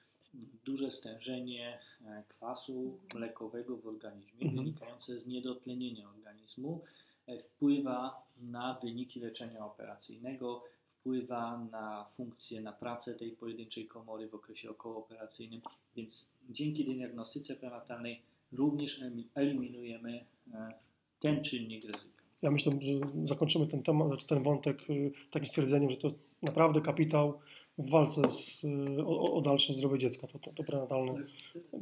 duże 0.66 0.92
stężenie 0.92 1.80
e, 2.06 2.24
kwasu 2.28 3.00
mlekowego 3.14 3.78
w 3.78 3.88
organizmie, 3.88 4.42
Mhm. 4.48 4.56
wynikające 4.64 5.20
z 5.20 5.28
niedotlenienia 5.28 6.10
organizmu, 6.10 6.82
e, 7.28 7.40
wpływa 7.40 8.24
na 8.42 8.80
wyniki 8.84 9.20
leczenia 9.20 9.66
operacyjnego, 9.66 10.64
wpływa 11.00 11.58
na 11.72 12.06
funkcję, 12.18 12.62
na 12.62 12.72
pracę 12.72 13.16
tej 13.16 13.32
pojedynczej 13.32 13.88
komory 13.88 14.28
w 14.28 14.36
okresie 14.36 14.70
okołooperacyjnym, 14.70 15.62
więc 15.96 16.28
dzięki 16.50 16.86
diagnostyce 16.86 17.56
prenatalnej 17.56 18.22
również 18.52 19.00
elimi- 19.02 19.28
eliminujemy 19.36 20.26
e, 20.54 20.74
ten 21.20 21.44
czynnik 21.44 21.86
ryzyka. 21.86 22.21
Ja 22.42 22.52
myślę, 22.52 22.80
że 22.82 22.94
zakończymy 23.26 23.68
ten 23.68 23.84
temat, 23.84 24.08
znaczy 24.08 24.28
ten 24.28 24.44
wątek 24.44 24.90
y, 24.90 25.12
takim 25.32 25.48
stwierdzeniem, 25.48 25.90
że 25.90 25.98
to 25.98 26.08
jest 26.08 26.20
naprawdę 26.42 26.82
kapitał 26.82 27.40
w 27.78 27.90
walce 27.90 28.30
z, 28.30 28.64
y, 28.64 29.06
o, 29.06 29.34
o 29.34 29.42
dalsze 29.42 29.74
zdrowie 29.74 30.00
dziecka, 30.00 30.28
to, 30.28 30.40
to, 30.40 30.54
to 30.54 30.64
prenatalne. 30.64 31.24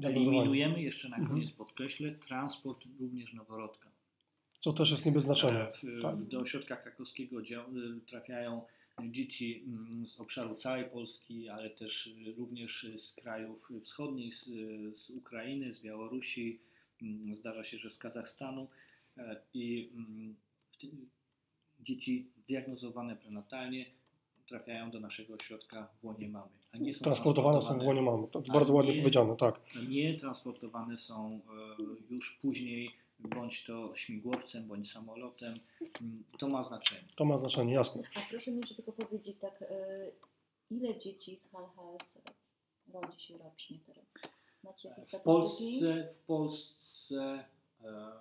Eliminujemy, 0.03 0.81
jeszcze 0.81 1.09
na 1.09 1.17
Mhm. 1.17 1.37
koniec 1.37 1.51
podkreślę, 1.51 2.11
transport 2.11 2.85
również 2.99 3.33
noworodka. 3.33 3.91
Co 4.59 4.73
też 4.73 4.91
jest 4.91 5.05
nie 5.05 5.11
bez 5.11 5.23
znaczenia. 5.23 5.67
Tak. 6.01 6.23
Do 6.23 6.39
ośrodka 6.39 6.75
krakowskiego 6.75 7.39
y, 7.41 7.45
trafiają 8.05 8.61
dzieci 9.11 9.63
mm, 9.67 10.07
z 10.07 10.19
obszaru 10.19 10.55
całej 10.55 10.85
Polski, 10.85 11.49
ale 11.49 11.69
też 11.69 12.09
również 12.37 12.87
z 12.97 13.13
krajów 13.13 13.67
wschodnich, 13.83 14.35
z, 14.35 14.45
z 14.97 15.09
Ukrainy, 15.09 15.73
z 15.73 15.81
Białorusi, 15.81 16.59
mm, 17.01 17.35
zdarza 17.35 17.63
się, 17.63 17.77
że 17.77 17.89
z 17.89 17.97
Kazachstanu 17.97 18.67
E, 19.19 19.41
i 19.53 19.89
mm, 19.93 20.35
dzieci 21.79 22.31
diagnozowane 22.47 23.15
prenatalnie 23.15 23.85
trafiają 24.47 24.91
do 24.91 24.99
naszego 24.99 25.33
ośrodka 25.33 25.87
w 26.01 26.05
łonie 26.05 26.29
mamy, 26.29 26.51
a 26.71 26.77
nie 26.77 26.93
są 26.93 27.03
Transportowane 27.03 27.61
są 27.61 27.79
w 27.79 27.83
łonie 27.85 28.01
mamy. 28.01 28.27
To 28.27 28.41
bardzo 28.41 28.73
ładnie 28.73 28.93
nie- 28.95 29.01
powiedziane, 29.01 29.35
tak. 29.35 29.61
nie 29.89 30.15
transportowane 30.17 30.97
są 30.97 31.41
e, 32.09 32.13
już 32.13 32.39
później, 32.41 32.91
bądź 33.19 33.63
to 33.63 33.95
śmigłowcem, 33.95 34.67
bądź 34.67 34.91
samolotem. 34.91 35.59
Mm, 36.01 36.23
To 36.39 36.47
ma 36.47 36.63
znaczenie. 36.63 37.01
To 37.15 37.25
ma 37.25 37.37
znaczenie, 37.37 37.73
jasne. 37.73 38.03
A 38.15 38.19
proszę 38.29 38.51
mi 38.51 38.57
jeszcze 38.59 38.75
tylko 38.75 38.91
powiedzieć 38.91 39.37
tak, 39.41 39.61
y, 39.61 39.65
ile 40.69 40.99
dzieci 40.99 41.37
z 41.37 41.45
HLHS 41.51 42.17
rodzi 42.93 43.19
się 43.19 43.37
rocznie 43.37 43.77
teraz? 43.85 44.05
Macie 44.63 44.89
jakieś 44.89 45.11
W? 45.11 45.19
Polsce, 45.19 46.07
w 46.13 46.25
Polsce 46.25 47.45
e, 47.83 48.11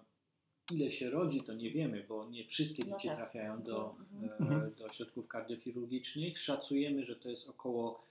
ile 0.71 0.91
się 0.91 1.11
rodzi, 1.11 1.41
to 1.43 1.55
nie 1.55 1.71
wiemy, 1.71 2.05
bo 2.09 2.29
nie 2.31 2.45
wszystkie 2.45 2.85
No 2.85 2.97
dzieci 2.97 3.09
tak. 3.09 3.17
trafiają 3.17 3.63
do, 3.63 3.95
Mhm. 4.23 4.63
e, 4.63 4.71
do 4.71 4.85
ośrodków 4.85 5.29
kardiochirurgicznych. 5.29 6.39
Szacujemy, 6.39 7.05
że 7.05 7.17
to 7.17 7.31
jest 7.31 7.49
około 7.49 8.03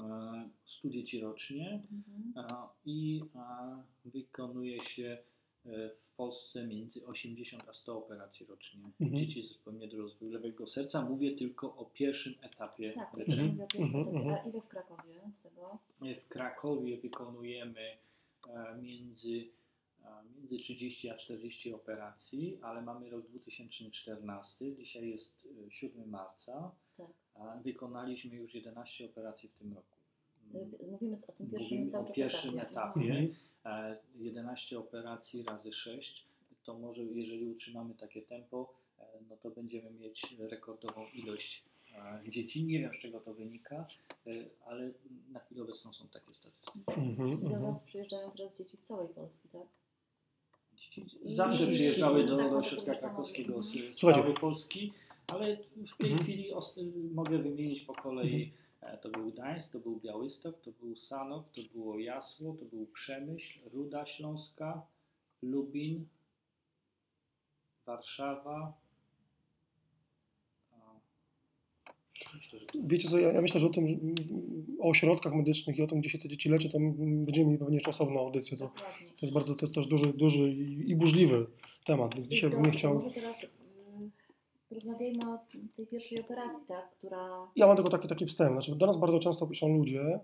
e, 0.00 0.48
100 0.66 0.88
dzieci 0.88 1.20
rocznie. 1.20 1.82
Mhm. 1.92 2.32
A, 2.50 2.68
i 2.86 3.20
a, 3.34 3.76
wykonuje 4.04 4.80
się 4.84 5.18
e, 5.66 5.88
w 5.90 6.10
Polsce 6.16 6.66
między 6.66 7.06
80 7.06 7.64
a 7.68 7.72
100 7.72 7.98
operacji 7.98 8.46
rocznie 8.46 8.80
Mhm. 9.00 9.18
dzieci 9.18 9.42
z 9.42 9.48
zespołem 9.48 9.78
niedorozwoju 9.80 10.30
lewego 10.32 10.66
serca. 10.66 11.02
Mówię 11.02 11.32
tylko 11.36 11.76
o 11.76 11.84
pierwszym 11.84 12.34
etapie 12.42 12.92
Tak, 12.92 13.14
leczenia. 13.16 13.42
Mhm, 13.42 13.60
etapie. 13.60 13.78
mhm. 13.82 14.28
A 14.34 14.48
ile 14.50 14.60
w 14.60 14.68
Krakowie 14.68 15.14
z 15.32 15.40
tego? 15.40 15.78
W 16.24 16.28
Krakowie 16.28 16.96
wykonujemy 16.96 17.80
e, 18.48 18.76
między, 18.82 19.48
a, 19.48 19.67
między 20.36 20.56
30 20.56 21.10
a 21.10 21.14
40 21.16 21.72
operacji, 21.72 22.58
ale 22.62 22.82
mamy 22.82 23.10
rok 23.10 23.26
2014, 23.26 24.76
dzisiaj 24.76 25.10
jest 25.10 25.48
e, 25.66 25.70
7 25.70 26.08
marca, 26.10 26.70
Tak. 26.96 27.06
a 27.34 27.56
wykonaliśmy 27.64 28.36
już 28.36 28.54
11 28.54 29.04
operacji 29.06 29.48
w 29.48 29.54
tym 29.54 29.74
roku. 29.74 29.98
Y, 30.54 30.86
Mówimy 30.90 31.16
o 31.28 31.32
tym 31.32 31.50
pierwszym 31.50 31.76
Mówimy 31.78 31.90
cały 31.90 32.04
o 32.08 32.12
pierwszym 32.12 32.58
etapie. 32.58 32.70
etapie. 32.70 33.00
Mhm. 33.00 33.34
E, 33.64 33.98
11 34.18 34.78
operacji 34.78 35.42
razy 35.42 35.72
6, 35.72 36.26
to 36.64 36.78
może 36.78 37.02
jeżeli 37.04 37.46
utrzymamy 37.46 37.94
takie 37.94 38.22
tempo, 38.22 38.74
e, 38.98 39.04
no 39.30 39.36
to 39.36 39.50
będziemy 39.50 39.90
mieć 39.90 40.36
rekordową 40.38 41.06
ilość 41.14 41.64
e, 41.94 42.30
dzieci. 42.30 42.64
Nie 42.64 42.80
wiem 42.80 42.92
z 42.94 42.98
czego 42.98 43.20
to 43.20 43.34
wynika, 43.34 43.86
ale 44.66 44.90
na 45.32 45.40
chwilę 45.40 45.62
obecną 45.62 45.92
są 45.92 46.08
takie 46.08 46.34
statystyki. 46.34 46.78
Mhm, 46.86 47.32
I 47.32 47.36
do 47.38 47.46
mhm. 47.46 47.62
Was 47.62 47.82
przyjeżdżają 47.82 48.30
teraz 48.30 48.58
dzieci 48.58 48.76
z 48.76 48.82
całej 48.82 49.08
Polski, 49.08 49.48
tak? 49.48 49.66
Zawsze 51.24 51.66
przyjeżdżały 51.66 52.26
do, 52.26 52.36
tak, 52.36 52.46
do 52.46 52.52
no, 52.52 52.58
ośrodka 52.58 52.94
krakowskiego 52.94 53.62
z, 53.62 53.96
całej 53.96 54.34
Polski, 54.34 54.92
ale 55.26 55.56
w 55.56 55.96
tej 55.96 56.10
Mhm. 56.10 56.22
chwili 56.24 56.52
os- 56.52 56.76
mogę 57.14 57.38
wymienić 57.38 57.80
po 57.80 57.92
kolei 57.94 58.52
E, 58.80 58.98
To 58.98 59.08
był 59.08 59.30
Gdańsk, 59.30 59.72
to 59.72 59.78
był 59.78 60.00
Białystok, 60.00 60.60
to 60.60 60.70
był 60.80 60.96
Sanok, 60.96 61.44
to 61.52 61.60
było 61.74 61.98
Jasło, 61.98 62.56
to 62.58 62.64
był 62.64 62.86
Przemyśl, 62.86 63.58
Ruda 63.72 64.06
Śląska, 64.06 64.82
Lubin, 65.42 66.06
Warszawa. 67.86 68.72
A, 70.72 70.76
Myślę, 70.76 71.96
że 71.96 71.96
to 71.96 72.14
Wiecie 72.84 73.08
co, 73.08 73.18
ja, 73.18 73.32
ja 73.32 73.40
myślę, 73.40 73.60
że 73.60 73.66
o 73.66 73.70
tym, 73.70 74.14
o 74.80 74.88
ośrodkach 74.88 75.34
medycznych 75.34 75.78
i 75.78 75.82
o 75.82 75.86
tym, 75.86 76.00
gdzie 76.00 76.10
się 76.10 76.18
te 76.18 76.28
dzieci 76.28 76.48
leczy, 76.48 76.70
to 76.70 76.78
będziemy 76.98 77.46
mieli 77.46 77.58
pewnie 77.58 77.74
jeszcze 77.74 77.90
osobną 77.90 78.20
audycję. 78.20 78.56
To, 78.56 78.70
to 79.16 79.26
jest 79.26 79.34
bardzo, 79.34 79.54
to 79.54 79.66
jest 79.66 79.74
też 79.74 79.86
duży, 79.86 80.12
duży 80.12 80.52
i, 80.52 80.90
i 80.90 80.96
burzliwy 80.96 81.46
temat, 81.84 82.14
więc 82.14 82.28
dzisiaj 82.28 82.50
bym 82.50 82.62
nie 82.62 82.70
chciał... 82.70 82.94
Może 82.94 83.10
teraz 83.10 83.44
y, 83.44 83.48
porozmawiajmy 84.68 85.34
o 85.34 85.38
tej 85.76 85.86
pierwszej 85.86 86.20
operacji, 86.20 86.64
tak? 86.68 86.90
Która... 86.90 87.46
Ja 87.56 87.66
mam 87.66 87.76
tylko 87.76 87.90
taki, 87.90 88.08
taki 88.08 88.26
wstęp. 88.26 88.52
Znaczy, 88.52 88.76
do 88.76 88.86
nas 88.86 88.96
bardzo 88.96 89.18
często 89.18 89.46
piszą 89.46 89.76
ludzie, 89.76 90.20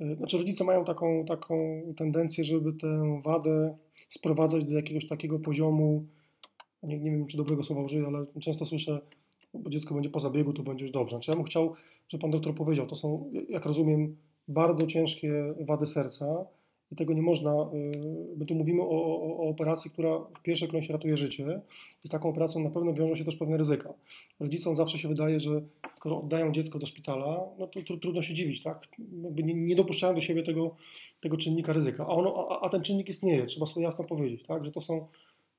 y, 0.00 0.16
znaczy 0.16 0.38
rodzice 0.38 0.64
mają 0.64 0.84
taką, 0.84 1.24
taką 1.24 1.82
tendencję, 1.96 2.44
żeby 2.44 2.72
tę 2.72 3.20
wadę 3.24 3.76
sprowadzać 4.08 4.64
do 4.64 4.74
jakiegoś 4.74 5.06
takiego 5.06 5.38
poziomu, 5.38 6.04
nie, 6.82 6.98
nie 6.98 7.10
wiem 7.10 7.26
czy 7.26 7.36
dobrego 7.36 7.62
słowa 7.62 7.82
użyję, 7.82 8.06
ale 8.06 8.26
często 8.40 8.64
słyszę, 8.64 9.00
bo 9.58 9.70
dziecko 9.70 9.94
będzie 9.94 10.10
po 10.10 10.20
zabiegu, 10.20 10.52
to 10.52 10.62
będzie 10.62 10.84
już 10.84 10.92
dobrze. 10.92 11.16
Znaczy, 11.16 11.30
ja 11.30 11.36
bym 11.36 11.44
chciał, 11.44 11.74
żeby 12.08 12.20
pan 12.20 12.30
doktor 12.30 12.54
powiedział, 12.54 12.86
to 12.86 12.96
są, 12.96 13.30
jak 13.48 13.66
rozumiem, 13.66 14.16
bardzo 14.48 14.86
ciężkie 14.86 15.54
wady 15.60 15.86
serca 15.86 16.46
i 16.92 16.96
tego 16.96 17.14
nie 17.14 17.22
można, 17.22 17.52
y, 17.52 18.36
my 18.36 18.46
tu 18.46 18.54
mówimy 18.54 18.82
o, 18.82 18.88
o, 18.88 19.36
o 19.36 19.48
operacji, 19.48 19.90
która 19.90 20.18
w 20.18 20.42
pierwszej 20.42 20.68
kolejności 20.68 20.92
ratuje 20.92 21.16
życie 21.16 21.60
i 22.04 22.08
z 22.08 22.10
taką 22.10 22.28
operacją 22.28 22.64
na 22.64 22.70
pewno 22.70 22.94
wiążą 22.94 23.16
się 23.16 23.24
też 23.24 23.36
pewne 23.36 23.56
ryzyka. 23.56 23.94
Rodzicom 24.40 24.76
zawsze 24.76 24.98
się 24.98 25.08
wydaje, 25.08 25.40
że 25.40 25.62
skoro 25.94 26.20
oddają 26.20 26.52
dziecko 26.52 26.78
do 26.78 26.86
szpitala, 26.86 27.40
no 27.58 27.66
to 27.66 27.82
tru, 27.82 27.96
trudno 27.96 28.22
się 28.22 28.34
dziwić, 28.34 28.62
tak? 28.62 28.88
Jakby 29.22 29.42
nie, 29.42 29.54
nie 29.54 29.74
dopuszczają 29.74 30.14
do 30.14 30.20
siebie 30.20 30.42
tego, 30.42 30.76
tego 31.20 31.36
czynnika 31.36 31.72
ryzyka. 31.72 32.04
A, 32.06 32.08
ono, 32.08 32.48
a, 32.50 32.66
a 32.66 32.68
ten 32.68 32.82
czynnik 32.82 33.08
istnieje, 33.08 33.46
trzeba 33.46 33.66
sobie 33.66 33.84
jasno 33.84 34.04
powiedzieć, 34.04 34.42
tak? 34.46 34.64
Że 34.64 34.72
to 34.72 34.80
są, 34.80 35.06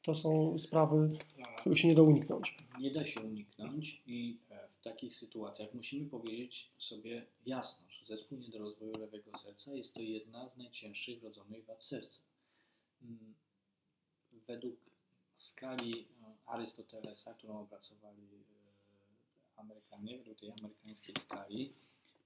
to 0.05 0.15
są 0.15 0.57
sprawy, 0.57 1.17
których 1.59 1.79
się 1.79 1.87
nie 1.87 1.95
da 1.95 2.01
uniknąć. 2.01 2.57
nie 2.79 2.91
da 2.91 3.05
się 3.05 3.21
uniknąć 3.21 4.01
i 4.07 4.39
e, 4.49 4.67
w 4.67 4.81
takich 4.81 5.13
sytuacjach 5.15 5.73
musimy 5.73 6.09
powiedzieć 6.09 6.71
sobie 6.77 7.25
jasno, 7.45 7.89
że 7.89 8.05
zespół 8.05 8.37
niedorozwoju 8.37 8.97
lewego 8.99 9.37
serca 9.37 9.73
jest 9.73 9.93
to 9.93 10.01
jedna 10.01 10.49
z 10.49 10.57
najcięższych 10.57 11.19
wrodzonych 11.19 11.65
wad 11.65 11.83
serca. 11.83 12.21
Mm, 13.01 13.35
Według 14.47 14.79
skali 15.35 15.99
e, 15.99 16.05
Arystotelesa, 16.45 17.33
którą 17.33 17.59
opracowali 17.59 18.23
e, 18.23 19.61
Amerykanie, 19.61 20.17
według 20.17 20.39
tej 20.39 20.51
amerykańskiej 20.59 21.15
skali, 21.19 21.73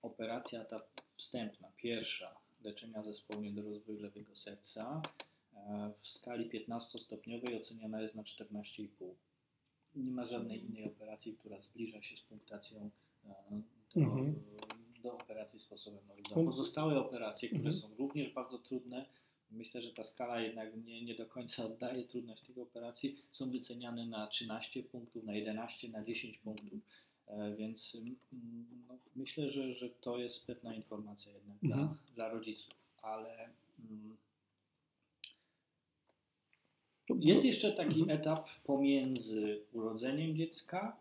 operacja 0.01 0.65
ta 0.65 0.81
wstępna, 1.15 1.71
pierwsza 1.77 2.36
leczenia 2.63 3.03
zespołu 3.03 3.41
niedorozwoju 3.41 4.00
lewego 4.00 4.36
serca 4.36 5.01
w 5.99 6.07
skali 6.07 6.49
15-stopniowej 6.49 7.57
oceniana 7.57 8.01
jest 8.01 8.15
na 8.15 8.23
14,5 8.23 8.87
nie 9.95 10.11
ma 10.11 10.25
żadnej 10.25 10.65
innej 10.65 10.85
operacji, 10.85 11.33
która 11.33 11.59
zbliża 11.59 12.01
się 12.01 12.17
z 12.17 12.21
punktacją 12.21 12.89
e, 13.25 13.33
do, 13.95 14.01
Mhm. 14.01 14.35
do 15.03 15.13
operacji 15.13 15.59
sposobem 15.59 16.07
Norwida. 16.07 16.29
No. 16.35 16.43
Pozostałe 16.43 16.99
operacje, 16.99 17.49
które 17.49 17.69
Mhm. 17.69 17.81
są 17.81 17.95
również 17.97 18.33
bardzo 18.33 18.59
trudne, 18.59 19.05
myślę, 19.51 19.81
że 19.81 19.93
ta 19.93 20.03
skala 20.03 20.41
jednak 20.41 20.85
nie, 20.85 21.01
nie 21.01 21.15
do 21.15 21.25
końca 21.25 21.65
oddaje 21.65 22.03
trudność 22.03 22.43
tych 22.43 22.57
operacji, 22.57 23.15
są 23.31 23.51
wyceniane 23.51 24.05
na 24.05 24.27
13 24.27 24.83
punktów, 24.83 25.23
na 25.23 25.33
11, 25.33 25.89
na 25.89 26.03
10 26.03 26.37
punktów. 26.37 26.79
E, 27.27 27.55
Więc 27.55 27.97
mm, 28.33 28.65
no, 28.87 28.97
myślę, 29.15 29.49
że, 29.49 29.73
że 29.73 29.89
to 29.89 30.17
jest 30.17 30.45
pewna 30.47 30.75
informacja 30.75 31.33
jednak 31.33 31.63
Mhm. 31.63 31.87
dla, 31.87 31.97
dla 32.15 32.29
rodziców, 32.29 32.73
ale 33.01 33.49
mm, 33.89 34.17
jest 37.19 37.45
jeszcze 37.45 37.71
taki 37.71 37.99
Mhm. 38.01 38.19
etap 38.19 38.49
pomiędzy 38.63 39.61
urodzeniem 39.73 40.35
dziecka 40.37 40.97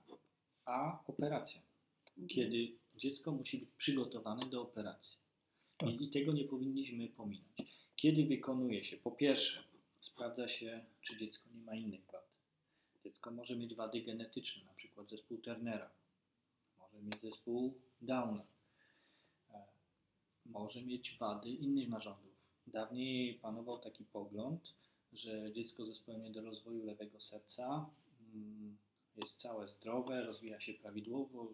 a 0.65 0.99
operacją, 1.07 1.61
Mhm. 2.09 2.29
kiedy 2.29 2.73
dziecko 2.97 3.33
musi 3.33 3.59
być 3.59 3.69
przygotowane 3.77 4.47
do 4.47 4.63
operacji. 4.63 5.19
Tak. 5.77 5.89
I, 5.91 6.05
I 6.05 6.09
tego 6.09 6.33
nie 6.33 6.45
powinniśmy 6.45 7.09
pominąć. 7.09 7.49
Kiedy 7.97 8.27
wykonuje 8.27 8.85
się 8.85 8.97
po 8.97 9.11
pierwsze 9.11 9.65
sprawdza 10.01 10.49
się, 10.49 10.85
czy 11.03 11.17
dziecko 11.17 11.49
nie 11.55 11.63
ma 11.63 11.75
innych 11.75 12.01
wad. 12.13 12.29
Dziecko 13.05 13.31
może 13.31 13.57
mieć 13.57 13.75
wady 13.75 14.01
genetyczne, 14.03 14.65
na 14.65 14.73
przykład 14.73 15.11
zespół 15.11 15.39
Turnera, 15.39 15.91
może 16.79 17.03
mieć 17.03 17.21
zespół 17.21 17.75
Downa, 18.03 18.45
e, 19.51 19.63
może 20.47 20.83
mieć 20.83 21.17
wady 21.19 21.51
innych 21.51 21.89
narządów. 21.89 22.29
Dawniej 22.67 23.35
panował 23.35 23.79
taki 23.79 24.05
pogląd, 24.05 24.75
że 25.13 25.53
dziecko 25.53 25.85
z 25.85 25.89
zespołem 25.89 26.23
niedorozwoju 26.23 26.85
lewego 26.85 27.21
serca 27.21 27.91
mm, 28.35 28.77
jest 29.17 29.37
całe 29.37 29.69
zdrowe, 29.69 30.25
rozwija 30.25 30.61
się 30.61 30.75
prawidłowo 30.75 31.45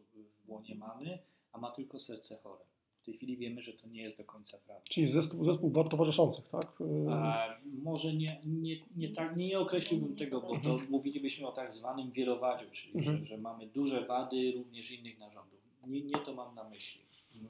w 0.44 0.50
łonie 0.50 0.74
mamy, 0.74 1.18
a 1.52 1.58
ma 1.58 1.70
tylko 1.70 1.98
serce 2.00 2.36
chore. 2.36 2.64
W 3.02 3.04
tej 3.04 3.14
chwili 3.14 3.36
wiemy, 3.36 3.62
że 3.62 3.72
to 3.72 3.86
nie 3.88 4.02
jest 4.02 4.16
do 4.16 4.24
końca 4.24 4.58
prawda. 4.66 4.84
Czyli 4.90 5.08
zespół, 5.08 5.44
zespół 5.44 5.70
wad 5.70 5.90
towarzyszących, 5.90 6.48
tak? 6.48 6.80
Y, 6.80 7.10
A 7.12 7.48
może 7.64 8.14
nie, 8.14 8.40
nie, 8.44 8.76
nie, 8.96 9.08
tak, 9.08 9.36
nie 9.36 9.58
określiłbym 9.58 10.16
tego, 10.16 10.40
bo 10.40 10.60
to 10.60 10.78
mówilibyśmy 10.90 11.46
o 11.46 11.52
tak 11.52 11.72
zwanym 11.72 12.10
wielowadziu, 12.10 12.66
czyli 12.72 12.98
Mhm. 12.98 13.18
że, 13.18 13.26
że 13.26 13.38
mamy 13.38 13.66
duże 13.66 14.06
wady 14.06 14.52
również 14.52 14.90
innych 14.90 15.18
narządów. 15.18 15.60
Nie, 15.86 16.00
nie 16.02 16.18
to 16.18 16.34
mam 16.34 16.54
na 16.54 16.68
myśli. 16.68 17.00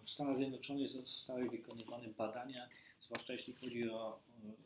W 0.04 0.11
Stanach 0.11 0.37
Zjednoczonych 0.37 0.88
zostały 0.88 1.50
wykonywane 1.50 2.08
badania, 2.08 2.68
zwłaszcza 3.04 3.32
jeśli 3.32 3.54
chodzi 3.54 3.90
o, 3.90 4.20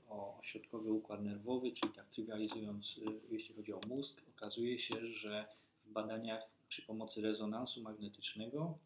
o 0.08 0.40
układ 0.84 1.22
nerwowy, 1.22 1.72
czyli 1.72 1.92
tak 1.92 2.08
trywializując, 2.08 2.98
y, 2.98 3.20
jeśli 3.30 3.54
chodzi 3.54 3.72
o 3.72 3.80
mózg, 3.88 4.22
okazuje 4.36 4.78
się, 4.78 5.06
że 5.06 5.48
w 5.86 5.92
badaniach 5.92 6.42
przy 6.68 6.82
pomocy 6.82 7.20
rezonansu 7.20 7.82
magnetycznego 7.82 8.78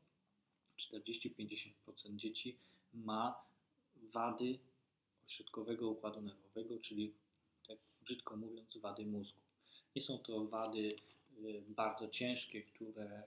40-50% 0.78 2.16
dzieci 2.16 2.56
ma 2.94 3.44
wady 4.12 4.58
ośrodkowego 5.26 5.90
układu 5.90 6.20
nerwowego, 6.20 6.78
czyli 6.78 7.12
tak 7.68 7.78
brzydko 8.04 8.36
mówiąc 8.36 8.76
wady 8.76 9.06
mózgu. 9.06 9.40
Nie 9.96 10.02
są 10.02 10.18
to 10.18 10.44
wady 10.44 10.96
y, 11.44 11.62
bardzo 11.68 12.08
ciężkie, 12.08 12.62
które 12.62 13.04
e, 13.04 13.24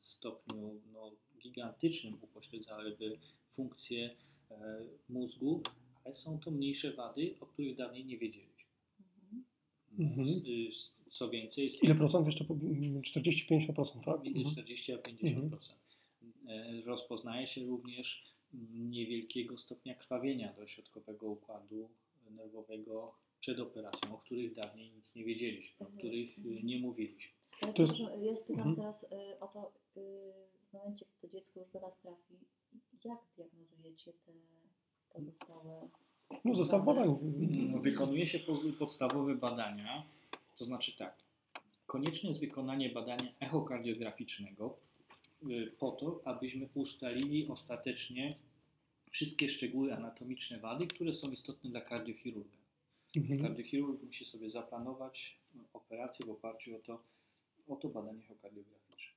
w 0.00 0.06
stopniu 0.06 0.80
no, 0.92 1.12
gigantycznym 1.38 2.18
upośledzałyby 2.20 3.18
funkcje 3.52 4.10
e, 4.10 4.35
mózgu, 5.08 5.62
ale 6.04 6.14
są 6.14 6.38
to 6.40 6.50
mniejsze 6.50 6.92
wady, 6.92 7.34
o 7.40 7.46
których 7.46 7.76
dawniej 7.76 8.04
nie 8.04 8.18
wiedzieliśmy. 8.18 8.70
Mhm. 9.98 10.20
S- 10.20 10.36
y, 10.46 11.10
Co 11.10 11.30
więcej, 11.30 11.64
jest 11.64 11.82
Ile 11.84 11.94
procent 11.94 12.26
jeszcze? 12.26 12.44
po- 12.44 12.54
40-50%, 12.54 14.04
tak? 14.04 14.22
między 14.22 14.40
Mhm. 14.40 14.52
40 14.54 14.92
a 14.92 14.98
50%. 14.98 15.74
E, 16.48 16.80
Rozpoznaje 16.84 17.46
się 17.46 17.64
również 17.64 18.24
mm, 18.54 18.90
niewielkiego 18.90 19.58
stopnia 19.58 19.94
krwawienia 19.94 20.52
do 20.52 20.66
środkowego 20.66 21.26
układu 21.30 21.88
nerwowego 22.30 23.14
przed 23.40 23.58
operacją, 23.60 24.14
o 24.14 24.18
których 24.18 24.54
dawniej 24.54 24.90
nic 24.90 25.14
nie 25.14 25.24
wiedzieliśmy, 25.24 25.76
o 25.86 25.88
Mhm. 25.88 25.98
których 25.98 26.38
y, 26.38 26.62
nie 26.62 26.78
mówiliśmy. 26.78 27.32
To 27.74 27.82
jest- 27.82 27.94
Ja 28.22 28.36
spytam 28.36 28.68
Mhm. 28.68 28.76
teraz 28.76 29.02
y, 29.02 29.40
o 29.40 29.46
to, 29.48 29.72
w 29.94 30.72
momencie, 30.72 31.04
kiedy 31.06 31.20
to 31.20 31.28
dziecko 31.28 31.60
już 31.60 31.70
do 31.70 31.80
Was 31.80 32.00
trafi, 32.00 32.34
jak 33.04 33.18
diagnozujecie 33.36 34.12
te 34.12 34.32
pozostałe 35.08 35.88
No 36.44 36.54
zestaw 36.54 36.84
badań. 36.84 37.08
Mm, 37.08 37.82
Wykonuje 37.82 38.26
się 38.26 38.38
po- 38.38 38.60
podstawowe 38.78 39.34
badania, 39.34 40.06
to 40.56 40.64
znaczy 40.64 40.96
tak, 40.96 41.16
konieczne 41.86 42.28
jest 42.28 42.40
wykonanie 42.40 42.90
badania 42.90 43.32
echokardiograficznego 43.40 44.76
y, 45.50 45.72
po 45.78 45.90
to, 45.92 46.20
abyśmy 46.24 46.68
ustalili 46.74 47.48
ostatecznie 47.48 48.36
wszystkie 49.10 49.48
szczegóły 49.48 49.94
anatomiczne 49.94 50.58
wady, 50.58 50.86
które 50.86 51.12
są 51.12 51.30
istotne 51.30 51.70
dla 51.70 51.80
kardiochirurga. 51.80 52.56
Mhm. 53.16 53.40
Kardiochirurg 53.40 54.02
musi 54.02 54.24
sobie 54.24 54.50
zaplanować 54.50 55.36
operację 55.72 56.26
w 56.26 56.30
oparciu 56.30 56.76
o 56.76 56.78
to, 56.78 57.02
o 57.68 57.76
to 57.76 57.88
badanie 57.88 58.24
echokardiograficzne. 58.24 59.15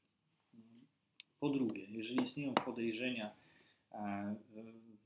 Po 1.40 1.50
drugie, 1.50 1.86
jeżeli 1.86 2.24
istnieją 2.24 2.54
podejrzenia 2.54 3.32
e, 3.92 4.36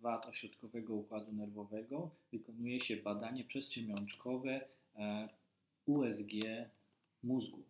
wad 0.01 0.25
ośrodkowego 0.25 0.95
układu 0.95 1.31
nerwowego, 1.33 2.09
wykonuje 2.31 2.79
się 2.79 2.97
badanie 2.97 3.43
przezciemiączkowe 3.43 4.65
e, 4.95 5.29
USG 5.85 6.31
mózgu 7.23 7.63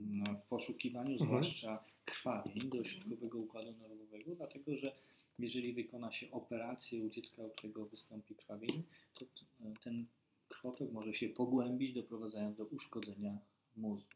Mm, 0.00 0.36
w 0.36 0.42
poszukiwaniu 0.42 1.10
Mhm. 1.12 1.28
zwłaszcza 1.28 1.84
krwawień 2.04 2.70
do 2.70 2.78
ośrodkowego 2.78 3.38
układu 3.38 3.72
nerwowego, 3.72 4.34
dlatego 4.36 4.76
że 4.76 4.92
jeżeli 5.38 5.72
wykona 5.72 6.12
się 6.12 6.30
operację 6.30 7.04
u 7.04 7.08
dziecka, 7.08 7.42
u 7.42 7.50
którego 7.50 7.86
wystąpi 7.86 8.34
krwawienie, 8.34 8.82
to 9.14 9.24
t- 9.24 9.74
ten 9.84 10.06
krwotok 10.48 10.92
może 10.92 11.14
się 11.14 11.28
pogłębić, 11.28 11.92
doprowadzając 11.92 12.56
do 12.56 12.64
uszkodzenia 12.64 13.38
mózgu. 13.76 14.08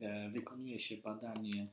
E, 0.00 0.30
Wykonuje 0.30 0.80
się 0.80 0.96
badanie 0.96 1.62
e, 1.62 1.68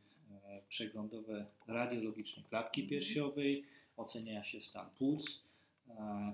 przeglądowe 0.70 1.46
radiologiczne 1.68 2.44
klatki 2.44 2.88
piersiowej, 2.88 3.64
ocenia 3.98 4.44
się 4.44 4.62
stan 4.62 4.90
płuc 4.90 5.44
e, 5.90 6.34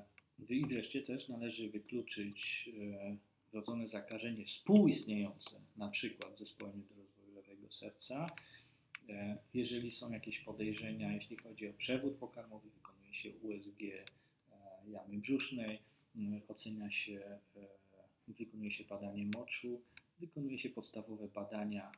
i 0.49 0.65
wreszcie 0.65 1.01
też 1.01 1.29
należy 1.29 1.69
wykluczyć 1.69 2.69
e, 3.01 3.17
wrodzone 3.51 3.87
zakażenie 3.87 4.45
współistniejące, 4.45 5.61
na 5.77 5.89
przykład 5.89 6.39
zespołem 6.39 6.77
niedorozwoju 6.79 7.35
lewego 7.35 7.71
serca. 7.71 8.29
E, 9.09 9.37
Jeżeli 9.53 9.91
są 9.91 10.11
jakieś 10.11 10.39
podejrzenia, 10.39 11.13
jeśli 11.13 11.37
chodzi 11.37 11.67
o 11.69 11.73
przewód 11.73 12.15
pokarmowy, 12.15 12.69
wykonuje 12.69 13.13
się 13.13 13.31
USG 13.41 13.79
jamy 14.87 15.17
brzusznej, 15.17 15.79
m, 16.15 16.41
ocenia 16.47 16.91
się, 16.91 17.39
wykonuje 18.27 18.71
się 18.71 18.83
badanie 18.83 19.25
moczu, 19.35 19.81
wykonuje 20.19 20.59
się 20.59 20.69
podstawowe 20.69 21.27
badania 21.27 21.91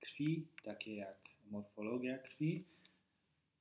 krwi, 0.00 0.46
takie 0.62 0.94
jak 0.96 1.31
morfologia 1.52 2.18
krwi. 2.18 2.64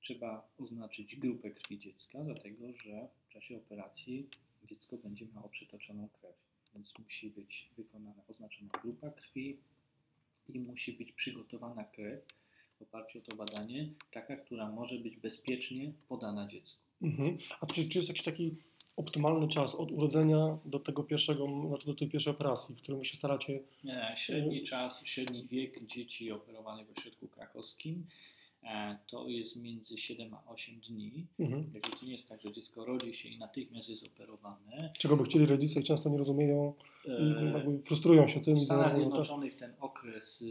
Trzeba 0.01 0.49
oznaczyć 0.57 1.15
grupę 1.15 1.51
krwi 1.51 1.79
dziecka, 1.79 2.23
dlatego 2.23 2.73
że 2.73 3.07
w 3.25 3.29
czasie 3.29 3.57
operacji 3.57 4.29
dziecko 4.63 4.97
będzie 4.97 5.25
miało 5.25 5.49
przytoczoną 5.49 6.09
krew, 6.09 6.35
więc 6.73 6.99
musi 6.99 7.29
być 7.29 7.69
wykonana, 7.77 8.23
oznaczona 8.27 8.69
grupa 8.81 9.09
krwi 9.09 9.57
i 10.49 10.59
musi 10.59 10.93
być 10.93 11.11
przygotowana 11.11 11.83
krew 11.83 12.25
w 12.79 12.81
oparciu 12.81 13.19
o 13.19 13.21
to 13.21 13.35
badanie, 13.35 13.93
taka, 14.11 14.35
która 14.35 14.71
może 14.71 14.99
być 14.99 15.17
bezpiecznie 15.17 15.93
podana 16.07 16.47
dziecku. 16.47 16.81
Mhm. 17.01 17.37
A 17.61 17.65
czy, 17.65 17.89
czy 17.89 17.97
jest 17.97 18.09
jakiś 18.09 18.23
taki 18.23 18.55
optymalny 19.01 19.47
czas 19.47 19.75
od 19.75 19.91
urodzenia 19.91 20.57
do 20.65 20.79
tego 20.79 21.03
pierwszego, 21.03 21.47
znaczy 21.67 21.85
do 21.85 21.95
tej 21.95 22.09
pierwszej 22.09 22.33
operacji, 22.33 22.75
w 22.75 22.81
którym 22.81 23.05
się 23.05 23.17
staracie? 23.17 23.59
E, 23.85 24.13
Średni 24.17 24.63
czas, 24.63 25.01
średni 25.05 25.47
wiek 25.47 25.85
dzieci 25.85 26.31
operowanych 26.31 26.87
w 26.87 26.97
ośrodku 26.97 27.27
krakowskim 27.27 28.05
e, 28.63 28.97
to 29.07 29.27
jest 29.27 29.55
między 29.55 29.97
7 29.97 30.33
a 30.33 30.51
8 30.51 30.79
dni. 30.79 31.27
Mhm. 31.39 31.71
To 31.99 32.05
nie 32.05 32.11
jest 32.11 32.29
tak, 32.29 32.41
że 32.41 32.51
dziecko 32.51 32.85
rodzi 32.85 33.13
się 33.13 33.29
i 33.29 33.37
natychmiast 33.37 33.89
jest 33.89 34.07
operowane. 34.07 34.91
Czego 34.97 35.17
by 35.17 35.23
chcieli 35.23 35.45
rodzice 35.45 35.79
i 35.79 35.83
często 35.83 36.09
nie 36.09 36.17
rozumieją 36.17 36.73
E, 37.07 37.81
frustrują 37.85 38.27
się 38.27 38.41
tym. 38.41 38.55
W 38.55 38.61
Stanach? 38.61 38.95
Zjednoczonych 38.95 39.55
ten 39.55 39.73
okres 39.79 40.41
y, 40.41 40.45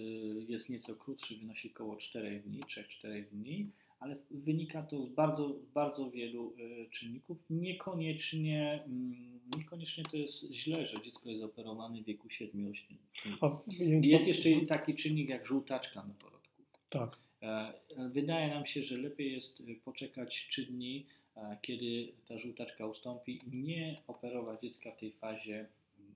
jest 0.48 0.68
nieco 0.68 0.94
krótszy, 0.96 1.36
wynosi 1.36 1.70
około 1.74 1.96
4 1.96 2.40
dni, 2.40 2.60
3-4 2.64 3.24
dni, 3.32 3.70
ale 4.00 4.16
wynika 4.30 4.82
to 4.82 5.06
z 5.06 5.08
bardzo, 5.08 5.56
bardzo 5.74 6.10
wielu 6.10 6.54
y, 6.58 6.90
czynników. 6.90 7.44
Niekoniecznie, 7.50 8.82
mm, 8.86 9.40
niekoniecznie 9.58 10.04
to 10.04 10.16
jest 10.16 10.52
źle, 10.52 10.86
że 10.86 11.02
dziecko 11.02 11.30
jest 11.30 11.42
operowane 11.42 12.02
w 12.02 12.04
wieku 12.04 12.28
7-8 12.28 12.86
dni. 12.88 12.98
A, 13.40 13.46
ja- 13.78 14.00
Jest 14.02 14.28
jeszcze 14.28 14.48
taki 14.68 14.94
czynnik 14.94 15.30
jak 15.30 15.46
żółtaczka 15.46 16.02
noworodków. 16.06 16.66
Tak. 16.90 17.18
E, 17.42 17.72
Wydaje 18.12 18.48
nam 18.48 18.66
się, 18.66 18.82
że 18.82 18.96
lepiej 18.96 19.32
jest 19.32 19.60
y, 19.60 19.74
poczekać 19.84 20.46
3 20.50 20.66
dni, 20.66 21.06
e, 21.36 21.58
kiedy 21.62 22.12
ta 22.28 22.38
żółtaczka 22.38 22.86
ustąpi, 22.86 23.40
i 23.46 23.56
nie 23.56 24.02
operować 24.06 24.60
dziecka 24.60 24.90
w 24.92 24.96
tej 24.96 25.12
fazie 25.12 25.66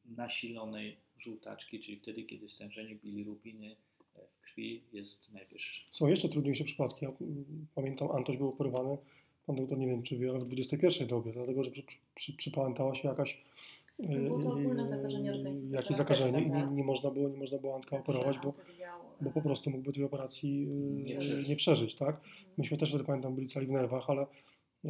nasilonej 0.05 0.97
żółtaczki, 1.19 1.81
czyli 1.81 1.97
wtedy, 1.97 2.23
kiedy 2.23 2.49
stężenie 2.49 2.95
bilirubiny 2.95 3.67
e, 3.73 3.77
w 4.29 4.41
krwi 4.41 4.83
jest 4.93 5.33
najwyższe. 5.33 5.83
Są 5.91 6.07
jeszcze 6.09 6.29
trudniejsze 6.29 6.65
przypadki. 6.65 7.05
Ja 7.05 7.13
pamiętam, 7.75 8.11
Antoś 8.11 8.37
był 8.37 8.49
operowany, 8.49 8.99
pan 9.47 9.57
doktor 9.57 9.79
nie 9.79 9.87
wiem 9.87 10.03
czy 10.03 10.19
wie, 10.19 10.31
ale 10.31 10.45
w 10.45 10.53
XXI 10.53 11.05
dobie, 11.07 11.33
dlatego 11.33 11.65
że 11.65 11.71
przy, 11.71 11.83
przy, 12.15 12.33
przypamiętała 12.33 12.95
się 12.95 13.09
jakaś 13.09 13.45
No 13.99 14.21
było 14.21 14.43
to 14.43 14.49
ogólne 14.49 14.89
zakażenie 14.89 15.31
e, 15.31 15.35
organizmu, 15.35 15.75
jakieś 15.75 15.89
tak, 15.89 15.97
zakażenie 15.97 16.43
i 16.43 16.51
nie, 16.51 16.63
tak. 16.63 16.71
nie 16.73 16.85
można 16.85 17.11
było, 17.11 17.29
nie 17.29 17.37
można 17.37 17.59
było 17.59 17.75
Antka 17.75 17.97
operować, 17.97 18.37
bo, 18.45 18.55
bo 19.21 19.31
po 19.31 19.43
prostu 19.43 19.71
mógłby 19.71 19.93
tej 19.93 20.05
operacji 20.05 20.67
e, 21.01 21.05
Nie 21.05 21.17
przeżyć. 21.17 21.49
nie 21.49 21.57
przeżyć, 21.57 21.95
tak? 21.95 22.21
Myśmy 22.59 22.77
też 22.77 22.89
wtedy 22.89 23.05
pamiętam 23.05 23.35
byli 23.35 23.49
cali 23.49 23.67
w 23.67 23.71
nerwach, 23.71 24.11
ale, 24.11 24.27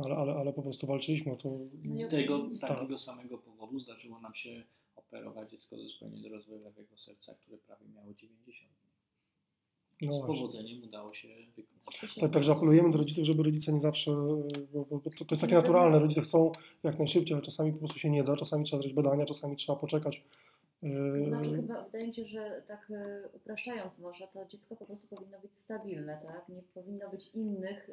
ale, 0.04 0.16
ale, 0.16 0.34
ale 0.34 0.52
po 0.52 0.62
prostu 0.62 0.86
walczyliśmy 0.86 1.32
o 1.32 1.36
to. 1.36 1.58
No 1.84 1.94
i 1.94 1.98
Z 1.98 2.08
tego, 2.08 2.54
z 2.54 2.60
Tak. 2.60 2.70
takiego 2.70 2.98
samego 2.98 3.38
powodu 3.38 3.78
zdarzyło 3.78 4.20
nam 4.20 4.34
się 4.34 4.64
operować 4.96 5.50
dziecko 5.50 5.76
ze 5.76 5.82
zespołem 5.82 6.14
niedorozwoju 6.14 6.64
lewego 6.64 6.96
serca, 6.96 7.34
które 7.34 7.58
prawie 7.58 7.86
miało 7.88 8.14
90 8.14 8.70
dni. 8.72 8.93
No 10.02 10.12
z 10.12 10.20
powodzeniem 10.20 10.82
udało 10.84 11.14
się 11.14 11.28
wykonać. 11.56 12.14
Tak, 12.20 12.32
także 12.32 12.52
apelujemy 12.52 12.90
do 12.90 12.98
rodziców, 12.98 13.24
żeby 13.24 13.42
rodzice 13.42 13.72
nie 13.72 13.80
zawsze, 13.80 14.10
bo, 14.72 14.84
bo, 14.90 14.98
bo 14.98 15.10
to, 15.10 15.24
to 15.24 15.26
jest 15.30 15.40
takie 15.40 15.54
Nie 15.54 15.60
naturalne, 15.60 15.98
rodzice 15.98 16.20
chcą 16.20 16.52
jak 16.82 16.98
najszybciej, 16.98 17.34
ale 17.34 17.42
czasami 17.42 17.72
po 17.72 17.78
prostu 17.78 17.98
się 17.98 18.10
nie 18.10 18.24
da, 18.24 18.36
czasami 18.36 18.64
trzeba 18.64 18.82
zrobić 18.82 18.96
badania, 18.96 19.26
czasami 19.26 19.56
trzeba 19.56 19.78
poczekać. 19.78 20.22
To 21.14 21.22
znaczy 21.22 21.50
Yy, 21.50 21.56
chyba, 21.56 21.84
wydaje 21.84 22.06
mi 22.08 22.14
się, 22.14 22.24
że 22.26 22.62
tak 22.68 22.90
e, 22.90 23.28
upraszczając 23.32 23.98
może, 23.98 24.28
to 24.34 24.46
dziecko 24.46 24.76
po 24.76 24.86
prostu 24.86 25.06
powinno 25.06 25.40
być 25.40 25.54
stabilne, 25.56 26.20
tak? 26.26 26.48
Nie 26.48 26.62
powinno 26.74 27.10
być 27.10 27.30
innych 27.34 27.90
e, 27.90 27.92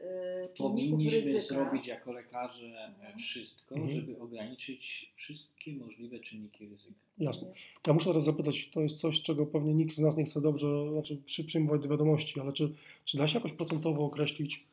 czynników 0.54 0.58
Powinniśmy 0.58 1.22
ryzyka. 1.34 1.56
zrobić 1.56 1.88
jako 1.88 2.12
lekarze 2.12 2.66
e, 2.68 2.86
Mhm. 2.86 3.20
wszystko, 3.20 3.76
Mhm. 3.76 3.92
żeby 4.00 4.20
ograniczyć 4.20 5.12
wszystkie 5.16 5.74
możliwe 5.74 6.20
czynniki 6.20 6.68
ryzyka. 6.70 6.96
Jasne. 7.18 7.52
Ja 7.88 7.94
muszę 7.94 8.06
teraz 8.06 8.24
zapytać, 8.24 8.70
to 8.74 8.82
jest 8.82 8.96
coś, 9.00 9.22
czego 9.22 9.46
pewnie 9.46 9.74
nikt 9.74 9.96
z 9.96 10.00
nas 10.00 10.18
nie 10.18 10.26
chce 10.26 10.42
dobrze 10.42 10.68
znaczy 10.92 11.18
przy, 11.26 11.44
przyjmować 11.44 11.82
do 11.82 11.90
wiadomości, 11.90 12.40
ale 12.40 12.54
czy, 12.54 12.74
czy 13.06 13.18
da 13.18 13.28
się 13.28 13.38
jakoś 13.38 13.52
procentowo 13.54 14.06
określić 14.06 14.66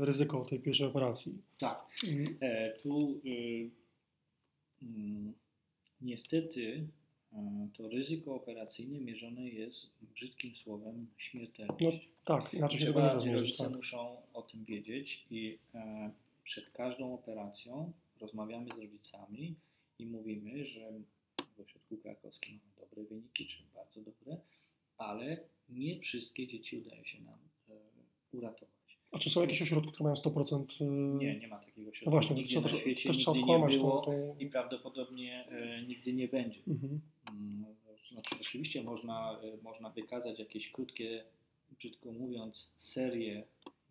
ryzyko 0.00 0.44
tej 0.44 0.60
pierwszej 0.60 0.86
operacji? 0.86 1.38
Tak, 1.58 1.86
Mm, 2.08 2.36
e, 2.40 2.72
tu 2.72 3.20
y, 3.26 3.70
mm, 4.82 5.32
niestety 6.00 6.86
to 7.74 7.88
ryzyko 7.88 8.34
operacyjne 8.34 9.00
mierzone 9.00 9.48
jest 9.48 9.90
brzydkim 10.02 10.54
słowem 10.56 11.06
śmiertelność. 11.16 12.08
No 12.28 12.36
tak, 12.38 12.54
inaczej 12.54 12.80
się 12.80 12.86
tego 12.86 13.00
nie 13.00 13.06
Trzeba, 13.06 13.20
zmierzyć. 13.20 13.40
rodzice 13.50 13.64
Tak. 13.64 13.76
muszą 13.76 14.16
o 14.32 14.42
tym 14.42 14.64
wiedzieć 14.64 15.26
i 15.30 15.58
e, 15.74 16.10
przed 16.44 16.70
każdą 16.70 17.14
operacją 17.14 17.92
rozmawiamy 18.20 18.66
z 18.68 18.78
rodzicami 18.78 19.54
i 19.98 20.06
mówimy, 20.06 20.64
że 20.64 20.92
w 21.56 21.60
ośrodku 21.60 21.96
krakowskim 21.96 22.58
mamy 22.58 22.88
dobre 22.88 23.04
wyniki, 23.04 23.46
czy 23.46 23.62
bardzo 23.74 24.00
dobre, 24.00 24.36
ale 24.98 25.40
nie 25.68 26.00
wszystkie 26.00 26.46
dzieci 26.46 26.76
udaje 26.76 27.04
się 27.04 27.20
nam 27.20 27.38
e, 27.68 27.72
uratować. 28.32 28.79
A 29.12 29.18
czy 29.18 29.30
są 29.30 29.40
jakieś 29.40 29.62
ośrodki, 29.62 29.92
które 29.92 30.04
mają 30.04 30.14
100%? 30.14 30.64
e, 30.80 30.84
Nie, 31.18 31.38
nie 31.38 31.48
ma 31.48 31.58
takiego 31.58 31.82
No 31.86 31.90
ośrodka. 31.90 32.10
właśnie, 32.10 32.36
nigdzie 32.36 32.62
to 32.62 32.68
na 32.68 32.74
świecie 32.74 33.08
też 33.08 33.26
nigdy 33.26 33.40
nie 33.68 33.78
było 33.78 34.00
tą, 34.00 34.12
tą... 34.12 34.36
i 34.38 34.46
prawdopodobnie 34.46 35.46
e, 35.48 35.82
nigdy 35.82 36.12
nie 36.12 36.28
będzie. 36.28 36.60
Mhm. 36.68 37.00
Mm, 37.30 37.64
Znaczy, 38.12 38.34
oczywiście 38.40 38.82
można, 38.82 39.40
y, 39.44 39.62
można 39.62 39.90
wykazać 39.90 40.38
jakieś 40.38 40.72
krótkie, 40.72 41.24
brzydko 41.78 42.12
mówiąc, 42.12 42.70
serie 42.76 43.44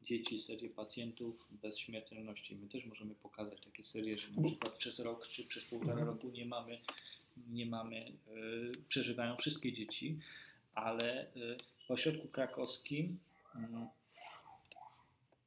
dzieci, 0.04 0.40
serie 0.40 0.70
pacjentów 0.70 1.48
bez 1.52 1.78
śmiertelności. 1.78 2.56
My 2.56 2.68
też 2.68 2.86
możemy 2.86 3.16
pokazać 3.16 3.62
takie 3.62 3.84
serie, 3.84 4.18
że 4.18 4.28
na 4.32 4.44
przykład 4.48 4.78
przez 4.78 5.00
rok 5.00 5.28
czy 5.28 5.44
przez 5.44 5.66
półtora 5.66 5.92
Mhm. 5.94 6.08
roku 6.10 6.30
nie 6.30 6.46
mamy, 6.46 6.80
nie 7.50 7.66
mamy 7.66 7.96
y, 8.08 8.12
przeżywają 8.88 9.36
wszystkie 9.38 9.74
dzieci, 9.74 10.18
ale 10.76 11.26
y, 11.36 11.58
w 11.88 11.92
ośrodku 11.92 12.28
krakowskim 12.28 13.20
mm, 13.56 13.88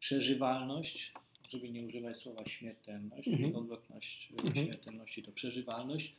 przeżywalność, 0.07 1.13
żeby 1.49 1.71
nie 1.71 1.83
używać 1.87 2.17
słowa 2.17 2.45
śmiertelność, 2.47 3.25
czyli 3.25 3.45
Mhm. 3.45 3.57
odwrotność 3.57 4.33
y, 4.33 4.41
Mhm. 4.43 4.55
śmiertelności 4.67 5.23
to 5.23 5.33
przeżywalność, 5.33 6.15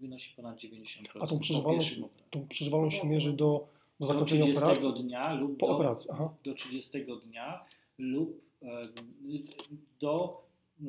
wynosi 0.00 0.34
ponad 0.36 0.58
90%. 0.58 1.22
A 1.22 1.26
tą 1.26 1.38
przeżywalność, 1.38 1.96
tą 2.30 2.48
przeżywalność 2.48 2.96
się 2.96 3.06
mierzy 3.06 3.32
do, 3.32 3.36
do 3.36 3.68
do 4.00 4.06
zakończenia 4.06 4.42
30 4.42 4.62
operacji? 4.64 5.04
dnia 5.04 5.34
lub 5.34 5.58
Po 5.58 5.66
do, 5.66 5.72
operacji, 5.76 6.10
aha. 6.12 6.34
do 6.44 6.54
30 6.54 6.90
dnia 7.26 7.62
lub 7.98 8.40
e, 8.62 8.88
do 10.00 10.42
e, 10.80 10.84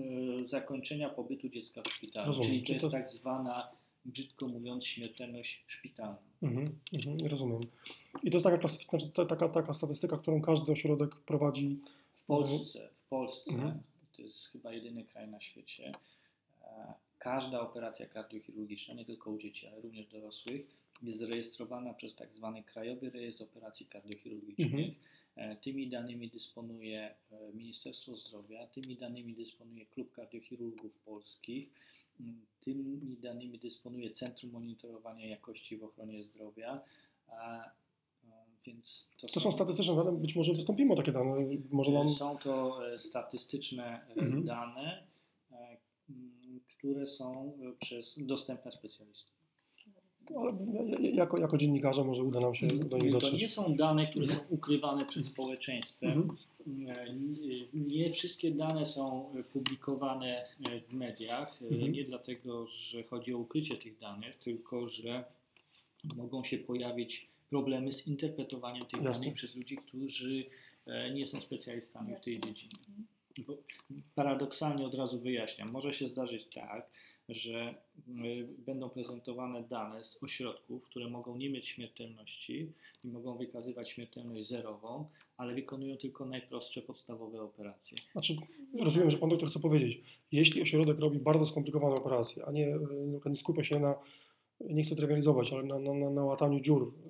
zakończenia 0.47 1.09
pobytu 1.09 1.49
dziecka 1.49 1.81
w 1.81 1.87
szpitalu. 1.93 2.27
Rozumiem. 2.27 2.49
Czyli 2.51 2.63
to 2.63 2.73
jest 2.73 2.81
to- 2.85 2.89
tak 2.91 3.07
zwana, 3.07 3.71
brzydko 4.05 4.47
mówiąc, 4.47 4.85
śmiertelność 4.85 5.63
szpitalna. 5.67 6.17
Mhm, 6.41 6.75
mhm, 6.93 7.17
rozumiem. 7.31 7.61
I 8.23 8.31
to 8.31 8.35
jest 8.37 8.43
taka, 8.45 8.67
znaczy, 8.67 9.09
ta- 9.09 9.25
taka, 9.25 9.49
taka 9.49 9.73
statystyka, 9.73 10.17
którą 10.17 10.41
każdy 10.41 10.71
ośrodek 10.71 11.15
prowadzi. 11.15 11.79
W 12.19 12.25
Polsce, 12.25 12.89
w 13.05 13.09
Polsce 13.09 13.53
Mhm. 13.53 13.81
to 14.15 14.21
jest 14.21 14.47
chyba 14.47 14.73
jedyny 14.73 15.03
kraj 15.05 15.27
na 15.27 15.41
świecie, 15.41 15.91
e, 16.61 16.93
każda 17.17 17.61
operacja 17.61 18.05
kardiochirurgiczna, 18.07 18.93
nie 18.93 19.05
tylko 19.05 19.31
u 19.31 19.37
dzieci, 19.37 19.67
ale 19.67 19.81
również 19.81 20.07
dorosłych, 20.07 20.67
jest 21.01 21.19
zarejestrowana 21.19 21.93
przez 21.93 22.15
tak 22.15 22.33
zwany 22.33 22.63
Krajowy 22.63 23.09
Rejestr 23.09 23.43
Operacji 23.43 23.85
Kardiochirurgicznych. 23.85 24.73
Mhm. 24.73 24.95
E, 25.35 25.55
Tymi 25.55 25.89
danymi 25.89 26.29
dysponuje 26.29 27.15
e, 27.31 27.53
Ministerstwo 27.53 28.17
Zdrowia, 28.17 28.67
tymi 28.67 28.95
danymi 28.97 29.33
dysponuje 29.35 29.85
Klub 29.85 30.11
Kardiochirurgów 30.11 30.97
Polskich, 30.99 31.69
tymi 32.59 33.17
danymi 33.17 33.59
dysponuje 33.59 34.11
Centrum 34.11 34.51
Monitorowania 34.51 35.25
Jakości 35.27 35.77
w 35.77 35.83
Ochronie 35.83 36.23
Zdrowia. 36.23 36.81
Więc 38.65 39.07
to, 39.21 39.27
To 39.27 39.39
są 39.39 39.51
statystyczne 39.51 39.95
dane, 39.95 40.11
być 40.11 40.35
może 40.35 40.53
wystąpimy 40.53 40.93
o 40.93 40.95
takie 40.95 41.11
dane. 41.11 41.35
Może 41.71 41.91
nam. 41.91 42.09
są 42.09 42.37
to 42.37 42.79
e, 42.93 42.99
statystyczne 42.99 44.01
e, 44.09 44.21
Mhm. 44.21 44.43
dane, 44.43 45.03
e, 45.51 45.77
które 46.77 47.07
są 47.07 47.53
przez 47.79 48.15
dostępne 48.19 48.71
specjalistów. 48.71 49.39
Ale 50.37 50.51
jako, 51.11 51.37
jako 51.37 51.57
dziennikarze 51.57 52.03
może 52.03 52.23
uda 52.23 52.39
nam 52.39 52.55
się 52.55 52.67
do 52.67 52.97
nich 52.97 53.11
To 53.11 53.19
dotrzeć. 53.19 53.41
nie 53.41 53.47
są 53.47 53.75
dane, 53.75 54.05
które 54.05 54.27
są 54.27 54.39
ukrywane 54.49 55.05
przed 55.05 55.25
społeczeństwem. 55.25 56.11
Mhm. 56.11 56.37
E, 56.97 57.13
Nie 57.73 58.09
wszystkie 58.11 58.51
dane 58.51 58.85
są 58.85 59.33
publikowane 59.53 60.45
w 60.89 60.93
mediach, 60.93 61.61
Mhm. 61.61 61.91
nie 61.91 62.03
dlatego, 62.03 62.67
że 62.67 63.03
chodzi 63.03 63.33
o 63.33 63.37
ukrycie 63.37 63.77
tych 63.77 63.99
danych, 63.99 64.35
tylko 64.35 64.87
że 64.87 65.23
mogą 66.15 66.43
się 66.43 66.57
pojawić 66.57 67.27
problemy 67.49 67.91
z 67.91 68.07
interpretowaniem 68.07 68.85
tych 68.85 69.01
Jasne. 69.01 69.21
danych 69.21 69.33
przez 69.33 69.55
ludzi, 69.55 69.77
którzy 69.77 70.45
e, 70.85 71.13
nie 71.13 71.27
są 71.27 71.41
specjalistami 71.41 72.15
w 72.15 72.23
tej 72.23 72.35
Jasne. 72.35 72.53
dziedzinie. 72.53 72.83
Bo 73.47 73.57
paradoksalnie 74.15 74.85
od 74.85 74.95
razu 74.95 75.19
wyjaśniam, 75.19 75.71
może 75.71 75.93
się 75.93 76.09
zdarzyć 76.09 76.45
tak, 76.53 76.89
że 77.29 77.75
y, 78.07 78.47
będą 78.57 78.89
prezentowane 78.89 79.63
dane 79.63 80.03
z 80.03 80.23
ośrodków, 80.23 80.83
które 80.83 81.09
mogą 81.09 81.37
nie 81.37 81.49
mieć 81.49 81.67
śmiertelności 81.67 82.71
i 83.03 83.07
mogą 83.07 83.37
wykazywać 83.37 83.89
śmiertelność 83.89 84.47
zerową, 84.47 85.05
ale 85.37 85.53
wykonują 85.53 85.97
tylko 85.97 86.25
najprostsze 86.25 86.81
podstawowe 86.81 87.41
operacje. 87.41 87.97
Znaczy, 88.11 88.35
rozumiem, 88.79 89.11
że 89.11 89.17
pan 89.17 89.29
doktor 89.29 89.49
chce 89.49 89.59
powiedzieć, 89.59 90.01
jeśli 90.31 90.61
ośrodek 90.61 90.99
robi 90.99 91.19
bardzo 91.19 91.45
skomplikowane 91.45 91.95
operacje, 91.95 92.45
a 92.45 92.51
nie, 92.51 92.67
e, 92.67 93.29
nie 93.29 93.35
skupia 93.35 93.63
się 93.63 93.79
na, 93.79 93.95
nie 94.61 94.83
chcę 94.83 94.95
trywializować, 94.95 95.53
ale 95.53 95.63
na, 95.63 95.79
na, 95.79 95.93
na, 95.93 96.09
na 96.09 96.23
łataniu 96.23 96.59
dziur, 96.59 96.93
e, 97.05 97.08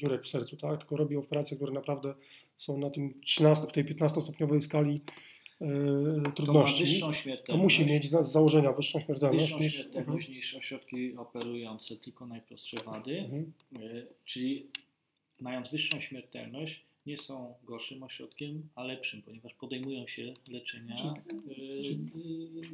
dziurek 0.00 0.22
w 0.22 0.28
sercu, 0.28 0.56
tak? 0.56 0.78
tylko 0.80 0.96
robi 0.96 1.16
operacje, 1.16 1.56
które 1.56 1.72
naprawdę 1.72 2.14
są 2.56 2.78
na 2.78 2.90
tym 2.90 3.20
13, 3.20 3.66
w 3.66 3.72
tej 3.72 3.84
15-stopniowej 3.84 4.60
skali 4.60 5.00
To 5.58 5.66
ma 6.22 6.30
trudności, 6.32 7.00
to 7.00 7.12
śmiertelność. 7.12 7.62
musi 7.62 7.86
mieć 7.86 8.08
z, 8.10 8.32
założenia 8.32 8.72
wyższą 8.72 9.00
śmiertelność 9.00 9.42
wyższą 9.42 9.58
niż... 9.58 9.74
śmiertelność 9.74 10.28
niż 10.28 10.54
ośrodki 10.54 11.16
operujące 11.16 11.96
tylko 11.96 12.26
najprostsze 12.26 12.76
wady, 12.84 13.18
Mhm. 13.18 13.52
y, 13.82 14.06
czyli 14.24 14.66
mając 15.40 15.70
wyższą 15.70 16.00
śmiertelność 16.00 16.84
nie 17.06 17.16
są 17.16 17.54
gorszym 17.64 18.02
ośrodkiem, 18.02 18.68
a 18.74 18.84
lepszym, 18.84 19.22
ponieważ 19.22 19.54
podejmują 19.54 20.06
się 20.06 20.34
leczenia 20.48 20.96
y, 20.96 21.54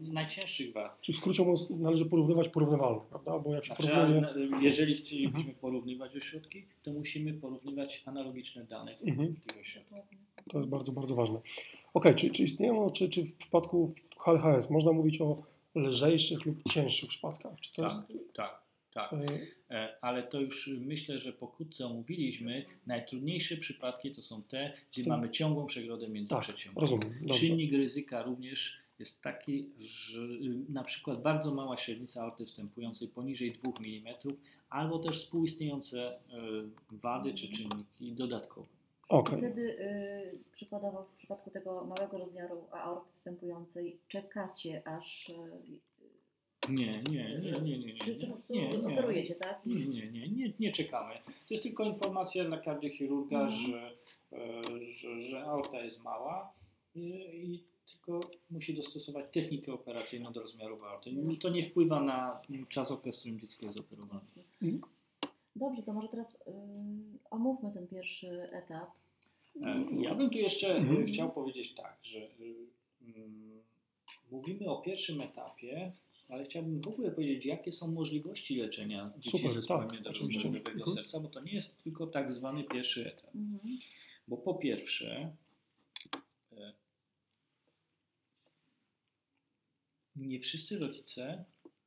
y, 0.09 0.12
najcięższych 0.12 0.73
wad. 0.73 1.01
Czyli 1.01 1.17
w 1.17 1.19
skrócie 1.19 1.43
mówiąc, 1.43 1.71
należy 1.71 2.07
porównywać 2.07 2.49
porównywalne, 2.49 3.01
prawda? 3.11 3.39
Bo 3.39 3.55
jak 3.55 3.65
się 3.65 3.75
Znaczy, 3.75 3.89
porównuje... 3.93 4.29
a, 4.57 4.62
jeżeli 4.62 4.95
chcielibyśmy 4.97 5.55
porównywać 5.55 6.17
ośrodki, 6.17 6.65
to 6.83 6.93
musimy 6.93 7.33
porównywać 7.35 8.03
analogiczne 8.07 8.65
dane 8.65 8.97
Mhm. 9.07 9.35
w 9.35 9.47
tych 9.47 9.61
ośrodkach. 9.61 10.05
To 10.51 10.59
jest 10.59 10.71
bardzo, 10.71 10.93
bardzo 10.93 11.15
ważne. 11.15 11.41
Okej, 11.95 12.15
czy, 12.15 12.31
czy 12.31 12.45
istnieją, 12.45 12.91
czy, 12.91 13.09
czy 13.09 13.23
w 13.25 13.35
przypadku 13.37 13.95
HLHS 14.19 14.71
można 14.71 14.93
mówić 14.93 15.21
o 15.21 15.43
lżejszych 15.75 16.47
lub 16.47 16.62
cięższych 16.73 17.09
przypadkach? 17.09 17.61
Czy 17.61 17.73
to 17.75 17.85
jest... 17.85 18.12
tak, 18.35 18.62
tak. 18.96 19.12
e, 19.70 19.96
Ale 20.00 20.22
to 20.22 20.40
już 20.40 20.70
myślę, 20.80 21.18
że 21.18 21.32
pokrótce 21.32 21.87
omówiliśmy. 21.87 22.64
Najtrudniejsze 22.87 23.56
przypadki 23.56 24.12
to 24.12 24.22
są 24.22 24.42
te, 24.42 24.72
gdzie 24.92 25.02
tym- 25.04 25.11
mamy 25.12 25.30
ciągłą 25.30 25.66
przegrodę 25.66 26.06
Tak, 26.06 26.14
międzyprzeciągową. 26.14 26.80
rozumiem. 26.80 27.18
Dobrze. 27.20 27.46
Czynnik 27.46 27.72
ryzyka 27.72 28.22
również 28.22 28.76
jest 28.98 29.22
taki, 29.22 29.68
że 29.80 30.18
y, 30.18 30.72
na 30.72 30.85
przykład 30.85 31.22
bardzo 31.22 31.54
mała 31.54 31.76
średnica 31.76 32.22
aorty 32.22 32.46
wstępującej 32.46 33.09
poniżej 33.09 33.52
2 33.52 33.72
mm, 33.80 34.14
albo 34.70 34.98
też 34.98 35.24
współistniejące 35.24 36.12
y, 36.92 36.96
wady 36.96 37.35
czy 37.35 37.48
czynniki 37.48 38.12
dodatkowe. 38.12 38.66
Okej. 39.09 39.38
Wtedy 39.38 39.78
y, 39.80 40.38
przykładowo 40.52 41.02
w 41.02 41.16
przypadku 41.16 41.50
tego 41.50 41.85
małego 41.85 42.18
rozmiaru 42.18 42.64
aorty 42.70 43.12
wstępującej 43.12 43.96
czekacie 44.09 44.82
aż 44.88 45.28
y, 45.28 45.32
Nie, 46.68 47.02
nie, 47.02 47.38
nie, 47.38 47.61
nie, 47.61 47.79
nie, 47.79 47.94
po 48.20 48.26
prostu 48.26 48.52
nie, 48.55 48.68
nie. 48.79 48.92
operujecie, 48.92 49.35
tak? 49.35 49.66
Nie, 49.66 49.87
nie, 49.87 50.11
nie, 50.11 50.29
nie, 50.29 50.52
nie 50.61 50.72
czekamy. 50.72 51.14
To 51.24 51.55
jest 51.55 51.62
tylko 51.62 51.85
informacja 51.85 52.44
dla 52.44 52.59
kardiochirurga, 52.59 53.40
Mhm. 53.40 53.52
że, 53.72 53.90
e, 54.33 54.92
że, 54.92 55.20
że 55.20 55.42
aorta 55.44 55.81
jest 55.81 56.02
mała 56.05 56.52
i, 56.94 57.00
i 57.33 57.62
tylko 57.92 58.20
musi 58.50 58.74
dostosować 58.74 59.24
technikę 59.33 59.72
operacyjną 59.72 60.33
do 60.33 60.40
rozmiarów 60.40 60.83
aorty. 60.83 61.11
Jasne. 61.11 61.37
To 61.37 61.48
nie 61.48 61.62
wpływa 61.62 62.00
na 62.02 62.40
czas, 62.68 62.90
okres, 62.90 63.16
w 63.16 63.20
którym 63.20 63.40
dziecko 63.40 63.66
jest 63.66 63.79
operowane. 63.79 64.20
Mhm. 64.62 64.81
Dobrze, 65.57 65.83
to 65.83 65.92
może 65.92 66.09
teraz 66.09 66.35
y, 66.35 66.38
omówmy 67.31 67.72
ten 67.72 67.87
pierwszy 67.87 68.29
etap. 68.52 68.90
E, 69.62 69.85
Ja 70.02 70.14
bym 70.14 70.31
tu 70.31 70.38
jeszcze 70.38 70.68
e, 70.74 70.76
Mhm. 70.76 71.07
chciał 71.07 71.31
powiedzieć 71.33 71.74
tak, 71.74 71.96
że 72.02 72.18
y, 72.18 72.66
mm, 73.02 73.61
mówimy 74.31 74.66
o 74.70 74.76
pierwszym 74.83 75.20
etapie, 75.20 75.92
ale 76.29 76.45
chciałbym 76.45 76.81
w 76.81 76.89
ogóle 76.89 77.11
powiedzieć, 77.11 77.45
jakie 77.45 77.73
są 77.73 77.89
możliwości 77.89 78.57
leczenia 78.57 79.12
dzieci 79.17 79.39
Super, 79.39 79.51
ze 79.51 79.57
zespołem 79.61 79.89
tak, 79.91 80.05
nerwowego 80.05 80.71
Mhm. 80.71 80.97
serca, 80.97 81.21
bo 81.21 81.29
to 81.29 81.41
nie 81.41 81.53
jest 81.53 81.79
tylko 81.85 82.07
tak 82.07 82.33
zwany 82.33 82.65
pierwszy 82.65 83.12
etap. 83.12 83.35
Mhm. 83.35 83.79
Bo 84.29 84.37
po 84.37 84.55
pierwsze, 84.55 85.37
e, 86.53 86.73
nie 90.17 90.41
wszyscy 90.41 90.79
rodzice 90.79 91.45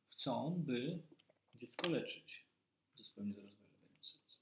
chcą, 0.09 0.63
by 0.65 0.99
dziecko 1.55 1.89
leczyć 1.89 2.43
zespołem 2.97 3.27
niedorozwojowego 3.29 3.95
serca. 4.01 4.37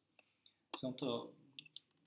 Są 0.78 0.94
to, 0.94 1.32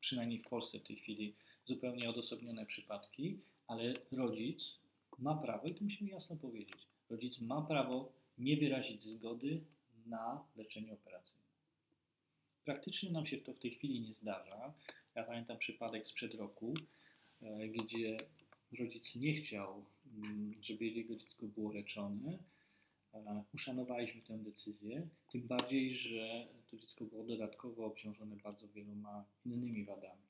przynajmniej 0.00 0.38
w 0.38 0.48
Polsce 0.48 0.78
w 0.78 0.82
tej 0.82 0.96
chwili, 0.96 1.34
zupełnie 1.64 2.10
odosobnione 2.10 2.66
przypadki, 2.66 3.40
ale 3.66 3.94
rodzic 4.12 4.78
ma 5.18 5.34
prawo, 5.34 5.68
i 5.68 5.74
to 5.74 5.84
musimy 5.84 6.10
jasno 6.10 6.36
powiedzieć, 6.36 6.86
rodzic 7.10 7.40
ma 7.40 7.62
prawo 7.62 8.12
nie 8.38 8.56
wyrazić 8.56 9.02
zgody 9.02 9.60
na 10.06 10.44
leczenie 10.56 10.92
operacyjne. 10.92 11.40
Praktycznie 12.64 13.10
nam 13.10 13.26
się 13.26 13.38
to 13.38 13.52
w 13.52 13.58
tej 13.58 13.70
chwili 13.70 14.00
nie 14.00 14.14
zdarza. 14.14 14.74
Ja 15.14 15.24
pamiętam 15.24 15.58
przypadek 15.58 16.06
sprzed 16.06 16.34
roku, 16.34 16.74
e, 17.42 17.68
gdzie 17.68 18.16
rodzic 18.78 19.16
nie 19.16 19.34
chciał, 19.34 19.84
mm, 20.14 20.54
żeby 20.62 20.86
jego 20.86 21.16
dziecko 21.16 21.46
było 21.46 21.72
leczone. 21.72 22.38
E, 23.14 23.44
Uszanowaliśmy 23.54 24.22
tę 24.22 24.38
decyzję, 24.38 25.08
tym 25.30 25.40
bardziej, 25.42 25.94
że 25.94 26.46
to 26.70 26.76
dziecko 26.76 27.04
było 27.04 27.24
dodatkowo 27.24 27.84
obciążone 27.84 28.36
bardzo 28.36 28.68
wieloma 28.68 29.24
innymi 29.46 29.84
wadami. 29.84 30.29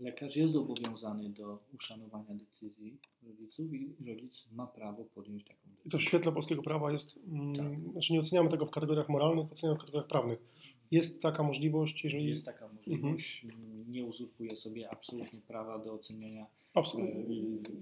Mhm. 0.00 0.04
Lekarz 0.14 0.36
jest 0.36 0.52
zobowiązany 0.52 1.28
do 1.30 1.58
uszanowania 1.74 2.34
decyzji 2.34 2.98
rodziców 3.22 3.74
i 3.74 3.94
rodzic 4.06 4.46
ma 4.52 4.66
prawo 4.66 5.04
podjąć 5.04 5.44
taką 5.44 5.60
I 5.64 5.76
to 5.76 5.82
decyzję. 5.84 5.98
w 5.98 6.02
świetle 6.02 6.32
polskiego 6.32 6.62
prawa 6.62 6.92
jest, 6.92 7.16
mm, 7.28 7.54
Tak. 7.56 7.78
znaczy 7.92 8.12
nie 8.12 8.20
oceniamy 8.20 8.48
tego 8.50 8.66
w 8.66 8.70
kategoriach 8.70 9.08
moralnych, 9.08 9.52
oceniamy 9.52 9.76
w 9.78 9.80
kategoriach 9.80 10.08
prawnych. 10.08 10.38
Jest 10.90 11.22
taka 11.22 11.42
możliwość, 11.42 12.04
jeżeli... 12.04 12.26
Jest 12.28 12.44
taka 12.44 12.68
możliwość, 12.68 13.46
nie 13.88 14.04
uzurpuje 14.04 14.56
sobie 14.56 14.90
absolutnie 14.90 15.40
prawa 15.40 15.78
do 15.78 15.92
oceniania. 15.92 16.46
Absolutnie. 16.74 17.20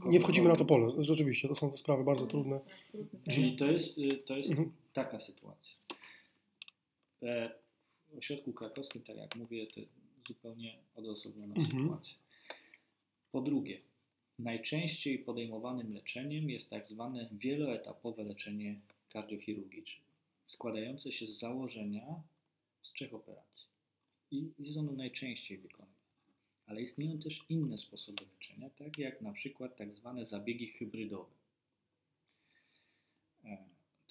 e, 0.07 0.09
Nie 0.09 0.21
wchodzimy 0.21 0.49
na 0.49 0.57
to 0.57 0.65
pole, 0.65 0.93
rzeczywiście, 0.99 1.49
to 1.49 1.55
są 1.55 1.77
sprawy 1.77 2.05
bardzo 2.05 2.27
trudne. 2.27 2.61
Tak 2.93 3.35
Czyli 3.35 3.57
to 3.57 3.67
jest, 3.67 3.99
y, 3.99 4.17
to 4.27 4.37
jest 4.37 4.51
Mhm. 4.51 4.73
taka 4.93 5.21
sytuacja. 5.21 5.77
E, 7.23 7.51
W 8.15 8.19
ośrodku 8.19 8.53
krakowskim, 8.53 9.03
tak 9.03 9.17
jak 9.17 9.37
mówię, 9.37 9.67
to 9.67 9.81
zupełnie 10.29 10.79
odosobniona 10.95 11.55
Mhm. 11.55 11.83
sytuacja. 11.83 12.17
Po 13.33 13.41
drugie, 13.41 13.81
najczęściej 14.39 15.19
podejmowanym 15.19 15.95
leczeniem 15.95 16.51
jest 16.51 16.71
tak 16.71 16.87
zwane 16.87 17.29
wieloetapowe 17.33 18.25
leczenie 18.25 18.81
kardiochirurgiczne, 19.09 20.05
składające 20.47 21.13
się 21.13 21.27
z 21.27 21.39
założenia 21.39 22.23
z 22.83 22.93
trzech 22.93 23.15
operacji. 23.15 23.69
I 24.31 24.51
jest 24.59 24.77
ono 24.77 24.93
najczęściej 24.93 25.59
wykonywane. 25.59 26.03
Ale 26.67 26.83
istnieją 26.83 27.19
też 27.19 27.45
inne 27.49 27.79
sposoby 27.79 28.25
leczenia, 28.33 28.71
tak 28.71 28.99
jak 28.99 29.21
na 29.21 29.33
przykład 29.33 29.77
tak 29.77 29.93
zwane 29.93 30.27
zabiegi 30.27 30.67
hybrydowe. 30.67 31.42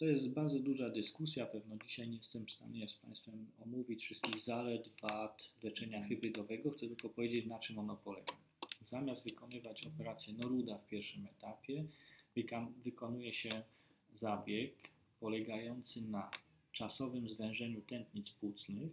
To 0.01 0.05
jest 0.07 0.29
bardzo 0.29 0.59
duża 0.59 0.89
dyskusja. 0.89 1.45
Pewno 1.45 1.75
dzisiaj 1.87 2.09
nie 2.09 2.17
jestem 2.17 2.45
w 2.45 2.51
stanie 2.51 2.89
z 2.89 2.93
Państwem 2.93 3.47
omówić 3.59 4.03
wszystkich 4.03 4.41
zalet, 4.41 4.89
wad 5.01 5.51
leczenia 5.63 6.03
hybrydowego. 6.03 6.71
Chcę 6.71 6.87
tylko 6.87 7.09
powiedzieć, 7.09 7.45
na 7.45 7.59
czym 7.59 7.79
ono 7.79 7.95
polega. 7.97 8.33
Zamiast 8.81 9.23
wykonywać 9.23 9.87
operację 9.87 10.33
Noruda 10.33 10.77
w 10.77 10.87
pierwszym 10.87 11.25
etapie, 11.25 11.85
wykonuje 12.83 13.33
się 13.33 13.49
zabieg 14.13 14.73
polegający 15.19 16.01
na 16.01 16.31
czasowym 16.71 17.29
zwężeniu 17.29 17.81
tętnic 17.81 18.29
płucnych, 18.29 18.91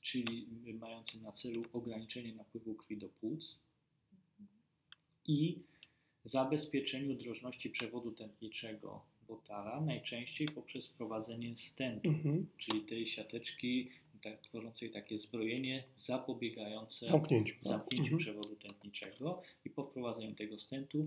czyli 0.00 0.46
mający 0.74 1.20
na 1.20 1.32
celu 1.32 1.62
ograniczenie 1.72 2.34
napływu 2.34 2.74
krwi 2.74 2.96
do 2.96 3.08
płuc 3.08 3.56
i 5.26 5.58
zabezpieczeniu 6.24 7.14
drożności 7.14 7.70
przewodu 7.70 8.12
tętniczego 8.12 9.10
Botala, 9.34 9.80
najczęściej 9.80 10.48
poprzez 10.48 10.86
wprowadzenie 10.86 11.56
stentu, 11.56 12.08
Mhm. 12.08 12.46
czyli 12.58 12.80
tej 12.80 13.06
siateczki 13.06 13.88
tak, 14.22 14.40
tworzącej 14.40 14.90
takie 14.90 15.18
zbrojenie 15.18 15.84
zapobiegające 15.96 17.08
Zamknięciu. 17.08 17.54
tak. 17.54 17.64
zamknięciu 17.64 18.02
Mhm. 18.14 18.18
przewodu 18.18 18.56
tętniczego 18.56 19.42
i 19.64 19.70
po 19.70 19.84
wprowadzeniu 19.84 20.34
tego 20.34 20.58
stentu 20.58 21.06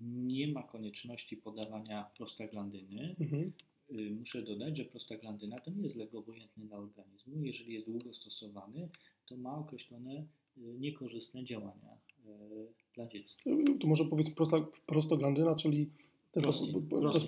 nie 0.00 0.48
ma 0.48 0.62
konieczności 0.62 1.36
podawania 1.36 2.10
prostaglandyny. 2.16 3.16
Mhm. 3.20 3.52
Y, 4.00 4.10
Muszę 4.10 4.42
dodać, 4.42 4.76
że 4.76 4.84
prostaglandyna 4.84 5.58
to 5.58 5.70
nie 5.70 5.82
jest 5.82 5.96
lek 5.96 6.14
obojętny 6.14 6.64
dla 6.66 6.76
organizmu. 6.78 7.42
Jeżeli 7.44 7.74
jest 7.74 7.86
długo 7.86 8.14
stosowany, 8.14 8.88
to 9.26 9.36
ma 9.36 9.54
określone 9.58 10.14
y, 10.58 10.60
niekorzystne 10.60 11.44
działania 11.44 11.96
y, 12.26 12.66
dla 12.94 13.06
dziecka. 13.06 13.50
To 13.80 13.86
może 13.86 14.04
powiedz 14.04 14.30
prosta, 14.30 14.56
prostoglandyna, 14.86 15.54
czyli 15.54 15.90
to 16.32 16.40
jest 16.40 16.62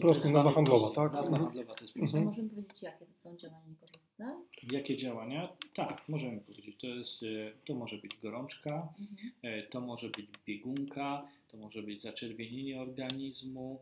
jest 0.04 0.24
nazwa 0.24 0.52
handlowa, 0.52 0.90
tak? 0.90 1.12
Nazwa 1.12 1.36
handlowa 1.36 1.74
to 1.74 1.84
jest. 1.84 1.96
Mhm. 1.96 2.24
możemy 2.24 2.48
powiedzieć, 2.48 2.82
jakie 2.82 3.06
to 3.06 3.14
są 3.14 3.36
działania 3.36 3.66
niekorzystne? 3.68 4.40
Jakie 4.72 4.96
działania? 4.96 5.48
Tak, 5.74 6.08
możemy 6.08 6.40
powiedzieć. 6.40 6.76
To, 6.80 6.86
jest, 6.86 7.22
y, 7.22 7.52
to 7.64 7.74
może 7.74 7.98
być 7.98 8.10
gorączka, 8.22 8.88
Mhm. 9.00 9.32
E, 9.42 9.62
To 9.62 9.80
może 9.80 10.08
być 10.08 10.26
biegunka, 10.46 11.26
to 11.48 11.56
może 11.56 11.82
być 11.82 12.02
zaczerwienienie 12.02 12.80
organizmu, 12.80 13.80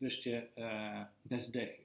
wreszcie 0.00 0.56
e, 0.56 1.06
bezdechy. 1.24 1.84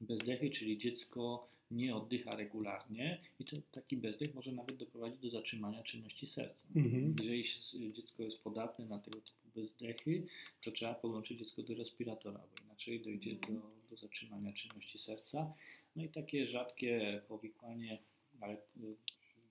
Bezdechy, 0.00 0.50
czyli 0.50 0.78
dziecko 0.78 1.48
nie 1.70 1.96
oddycha 1.96 2.36
regularnie 2.36 3.20
i 3.40 3.44
to, 3.44 3.56
taki 3.72 3.96
bezdech 3.96 4.34
może 4.34 4.52
nawet 4.52 4.76
doprowadzić 4.76 5.20
do 5.20 5.30
zatrzymania 5.30 5.82
czynności 5.82 6.26
serca. 6.26 6.66
Mhm. 6.76 7.16
Jeżeli 7.22 7.92
dziecko 7.92 8.22
jest 8.22 8.38
podatne 8.38 8.86
na 8.86 8.98
tego 8.98 9.20
typu 9.20 9.45
bezdechy, 9.56 10.26
to 10.62 10.70
trzeba 10.70 10.94
podłączyć 10.94 11.38
dziecko 11.38 11.62
do 11.62 11.74
respiratora, 11.74 12.38
bo 12.38 12.64
inaczej 12.64 13.00
dojdzie 13.00 13.34
do, 13.34 13.70
do 13.90 13.96
zatrzymania 13.96 14.52
czynności 14.52 14.98
serca. 14.98 15.54
No 15.96 16.04
i 16.04 16.08
takie 16.08 16.46
rzadkie 16.46 17.22
powikłanie, 17.28 17.98
ale 18.40 18.54
y, 18.54 18.96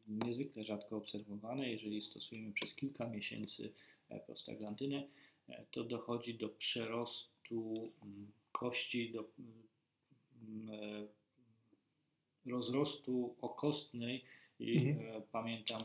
niezwykle 0.07 0.63
rzadko 0.63 0.97
obserwowane, 0.97 1.69
jeżeli 1.69 2.01
stosujemy 2.01 2.53
przez 2.53 2.75
kilka 2.75 3.07
miesięcy 3.07 3.73
e, 4.09 4.19
prostaglandynę, 4.19 5.07
e, 5.49 5.65
to 5.71 5.83
dochodzi 5.83 6.33
do 6.33 6.49
przerostu 6.49 7.91
mm, 8.03 8.31
kości, 8.51 9.11
do 9.11 9.29
mm, 10.39 10.69
e, 10.69 11.07
rozrostu 12.51 13.35
okostnej 13.41 14.23
i 14.59 14.77
Mhm. 14.77 15.21
pamiętam 15.31 15.81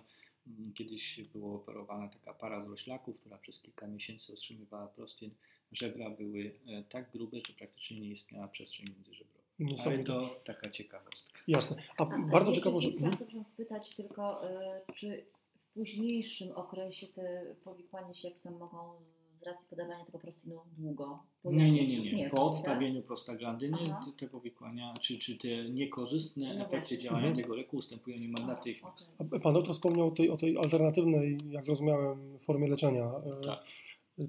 kiedyś 0.74 1.20
była 1.32 1.54
operowana 1.54 2.08
taka 2.08 2.34
para 2.34 2.64
z 2.64 2.68
roślaków, 2.68 3.20
która 3.20 3.38
przez 3.38 3.60
kilka 3.60 3.86
miesięcy 3.86 4.32
otrzymywała 4.32 4.86
prostin. 4.86 5.30
Żebra 5.72 6.10
były 6.10 6.54
e, 6.66 6.82
tak 6.82 7.10
grube, 7.10 7.36
że 7.48 7.52
praktycznie 7.52 8.00
nie 8.00 8.08
istniała 8.10 8.48
przestrzeń 8.48 8.86
międzyżebrowa. 8.86 9.40
Ale 9.60 9.68
Niesamowite. 9.68 10.04
to 10.04 10.40
taka 10.44 10.70
ciekawostka. 10.70 11.40
Jasne. 11.48 11.76
A, 11.98 12.02
A- 12.02 12.18
bardzo 12.18 12.52
ciekawo, 12.52 12.80
że... 12.80 12.90
Chciałam 12.90 13.16
przepraszam, 13.16 13.44
spytać 13.44 13.96
tylko, 13.96 14.50
y, 14.50 14.92
czy 14.94 15.26
w 15.56 15.64
późniejszym 15.64 16.52
okresie 16.52 17.06
te 17.06 17.54
powikłania 17.64 18.14
się 18.14 18.28
jak 18.28 18.40
tam 18.40 18.54
mogą 18.58 18.92
z 19.40 19.46
racji 19.46 19.66
podawania 19.70 20.04
tego 20.04 20.18
prostinu 20.18 20.60
długo 20.78 21.18
Nie, 21.44 21.70
nie, 21.70 21.86
nie, 21.86 21.96
Już 21.96 22.12
nie. 22.12 22.24
Po 22.24 22.30
prawda? 22.36 22.50
odstawieniu 22.50 23.02
prostaglandyny 23.02 23.78
Aha. 23.90 24.04
te, 24.06 24.26
te 24.26 24.30
powikłania, 24.32 24.94
czy, 25.00 25.18
czy 25.18 25.38
te 25.38 25.64
niekorzystne 25.68 26.54
No 26.54 26.60
efekty 26.60 26.78
właśnie. 26.78 26.98
działania 26.98 27.26
Mhm. 27.28 27.42
tego 27.44 27.56
leku 27.56 27.76
ustępują 27.76 28.18
niemal 28.18 28.46
natychmiast. 28.46 29.06
A 29.34 29.38
Pan 29.38 29.54
doktor 29.54 29.74
wspomniał 29.74 30.08
o 30.08 30.10
tej, 30.10 30.30
o 30.30 30.36
tej 30.36 30.56
alternatywnej, 30.58 31.38
jak 31.50 31.64
zrozumiałem, 31.66 32.38
formie 32.38 32.68
leczenia, 32.68 33.04
e, 33.04 33.44
Tak. 33.44 33.64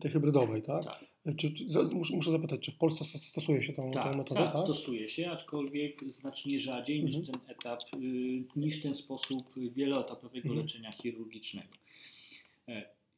tej 0.02 0.12
hybrydowej, 0.12 0.62
tak? 0.62 0.86
Tak. 0.86 1.06
Czy, 1.38 1.54
czy, 1.54 1.65
muszę, 2.13 2.32
zapytać, 2.32 2.60
czy 2.60 2.71
w 2.71 2.78
Polsce 2.78 3.04
stos- 3.06 3.21
stosuje 3.30 3.63
się 3.63 3.74
tą, 3.74 3.91
Tak, 3.91 4.12
tą 4.12 4.17
metodę? 4.17 4.41
tak, 4.41 4.58
stosuje 4.60 5.10
się, 5.10 5.32
aczkolwiek 5.32 6.04
znacznie 6.04 6.60
rzadziej 6.60 7.04
niż 7.04 7.15
Mhm. 7.15 7.39
ten 7.39 7.56
etap, 7.56 7.82
y, 7.95 8.43
niż 8.56 8.82
ten 8.82 8.95
sposób 8.95 9.43
wieloetapowego 9.76 10.47
Mhm. 10.50 10.60
leczenia 10.60 10.91
chirurgicznego. 10.91 11.69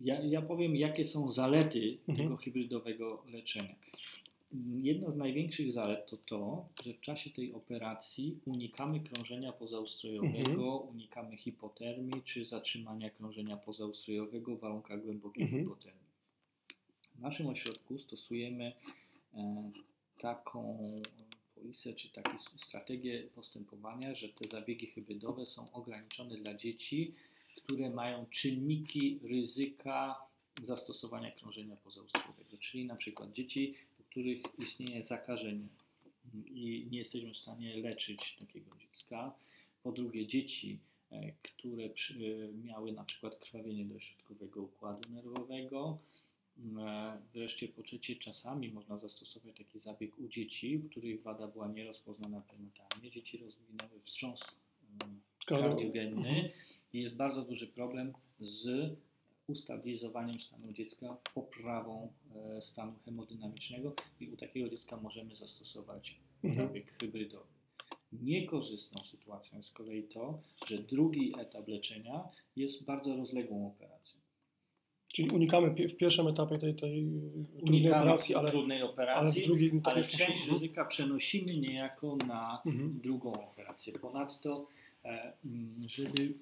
Ja, 0.03 0.21
ja 0.21 0.41
powiem, 0.41 0.75
jakie 0.75 1.05
są 1.05 1.29
zalety 1.29 1.97
Mhm. 2.07 2.17
tego 2.27 2.37
hybrydowego 2.37 3.23
leczenia. 3.31 3.75
Jedna 4.81 5.11
z 5.11 5.15
największych 5.15 5.71
zalet 5.71 6.07
to 6.07 6.17
to, 6.17 6.65
że 6.85 6.93
w 6.93 7.01
czasie 7.01 7.29
tej 7.29 7.53
operacji 7.53 8.37
unikamy 8.45 8.99
krążenia 8.99 9.51
pozaustrojowego, 9.53 10.73
Mhm. 10.73 10.89
unikamy 10.95 11.37
hipotermii 11.37 12.21
czy 12.25 12.45
zatrzymania 12.45 13.09
krążenia 13.09 13.57
pozaustrojowego 13.57 14.55
w 14.55 14.59
warunkach 14.59 15.03
głębokiej 15.03 15.43
Mhm. 15.43 15.63
hipotermii. 15.63 16.03
W 17.15 17.19
naszym 17.21 17.47
ośrodku 17.47 17.97
stosujemy 17.99 18.73
e, 19.33 19.71
taką 20.19 20.79
polisę 21.55 21.93
czy 21.93 22.09
taką 22.09 22.37
strategię 22.57 23.23
postępowania, 23.35 24.13
że 24.13 24.29
te 24.29 24.47
zabiegi 24.47 24.85
hybrydowe 24.87 25.45
są 25.45 25.71
ograniczone 25.71 26.37
dla 26.37 26.53
dzieci 26.53 27.13
które 27.55 27.89
mają 27.89 28.25
czynniki 28.25 29.19
ryzyka 29.23 30.15
zastosowania 30.61 31.31
krążenia 31.31 31.75
pozaustrowego, 31.75 32.57
czyli 32.59 32.85
na 32.85 32.95
przykład 32.95 33.33
dzieci, 33.33 33.75
u 33.99 34.03
których 34.03 34.41
istnieje 34.59 35.03
zakażenie 35.03 35.67
i 36.45 36.87
nie 36.91 36.97
jesteśmy 36.97 37.33
w 37.33 37.37
stanie 37.37 37.77
leczyć 37.77 38.35
takiego 38.39 38.71
dziecka. 38.77 39.33
Po 39.83 39.91
drugie, 39.91 40.27
dzieci, 40.27 40.79
e, 41.11 41.31
które 41.31 41.89
przy, 41.89 42.49
miały 42.63 42.91
na 42.91 43.03
przykład 43.03 43.35
krwawienie 43.35 43.85
dośrodkowego 43.85 44.61
układu 44.61 45.09
nerwowego. 45.09 45.97
E, 46.79 47.21
Wreszcie 47.33 47.67
po 47.67 47.83
trzecie, 47.83 48.15
czasami 48.15 48.71
można 48.71 48.97
zastosować 48.97 49.57
taki 49.57 49.79
zabieg 49.79 50.19
u 50.19 50.27
dzieci, 50.27 50.77
u 50.77 50.89
których 50.89 51.21
wada 51.21 51.47
była 51.47 51.67
nierozpoznana 51.67 52.41
prenatalnie. 52.41 53.11
Dzieci 53.11 53.37
rozwinęły 53.37 54.01
wstrząs 54.03 54.41
e, 54.41 55.05
kardiogenny 55.45 56.29
Mhm. 56.29 56.49
Jest 56.99 57.15
bardzo 57.15 57.41
duży 57.41 57.67
problem 57.67 58.13
z 58.39 58.67
ustabilizowaniem 59.47 60.39
stanu 60.39 60.71
dziecka, 60.73 61.17
poprawą 61.33 62.13
e, 62.57 62.61
stanu 62.61 62.93
hemodynamicznego 63.05 63.93
i 64.19 64.29
u 64.29 64.37
takiego 64.37 64.69
dziecka 64.69 64.97
możemy 64.97 65.35
zastosować 65.35 66.15
Mhm. 66.43 66.67
zabieg 66.67 66.91
hybrydowy. 66.91 67.45
Niekorzystną 68.11 69.03
sytuacją 69.03 69.57
jest 69.57 69.69
z 69.69 69.71
kolei 69.71 70.03
to, 70.03 70.39
że 70.67 70.77
drugi 70.77 71.33
etap 71.39 71.67
leczenia 71.67 72.23
jest 72.55 72.85
bardzo 72.85 73.15
rozległą 73.17 73.67
operacją. 73.67 74.19
Czyli 75.13 75.29
unikamy 75.29 75.69
w 75.69 75.95
pierwszym 75.97 76.27
etapie 76.27 76.57
tej, 76.59 76.75
tej 76.75 77.11
trudnej 77.57 77.87
operacji, 77.87 78.35
ale, 78.35 78.51
trudnej 78.51 78.77
ale 78.77 78.87
w 78.87 78.91
operacji, 78.93 79.45
drugim 79.45 79.77
etapie 79.77 79.91
ale 79.91 80.01
musimy- 80.03 80.25
część 80.25 80.47
ryzyka 80.47 80.85
przenosimy 80.85 81.57
niejako 81.57 82.15
na 82.15 82.61
Mhm. 82.65 82.99
drugą 83.03 83.33
operację. 83.49 83.93
Ponadto, 83.99 84.67
e, 85.05 85.33
żeby 85.87 86.33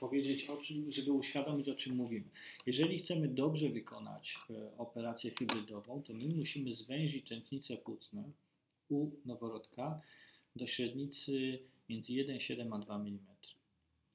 powiedzieć 0.00 0.50
o 0.50 0.56
czym, 0.56 0.90
żeby 0.90 1.12
uświadomić 1.12 1.68
o 1.68 1.74
czym 1.74 1.96
mówimy. 1.96 2.24
Jeżeli 2.66 2.98
chcemy 2.98 3.28
dobrze 3.28 3.68
wykonać 3.68 4.38
e, 4.50 4.78
operację 4.78 5.30
hybrydową, 5.30 6.02
to 6.02 6.12
my 6.12 6.34
musimy 6.34 6.74
zwęzić 6.74 7.28
tętnice 7.28 7.76
płucne 7.76 8.30
u 8.88 9.10
noworodka 9.24 10.00
do 10.56 10.66
średnicy 10.66 11.58
między 11.88 12.12
1,7 12.12 12.74
a 12.74 12.78
2 12.78 12.94
mm. 12.96 13.18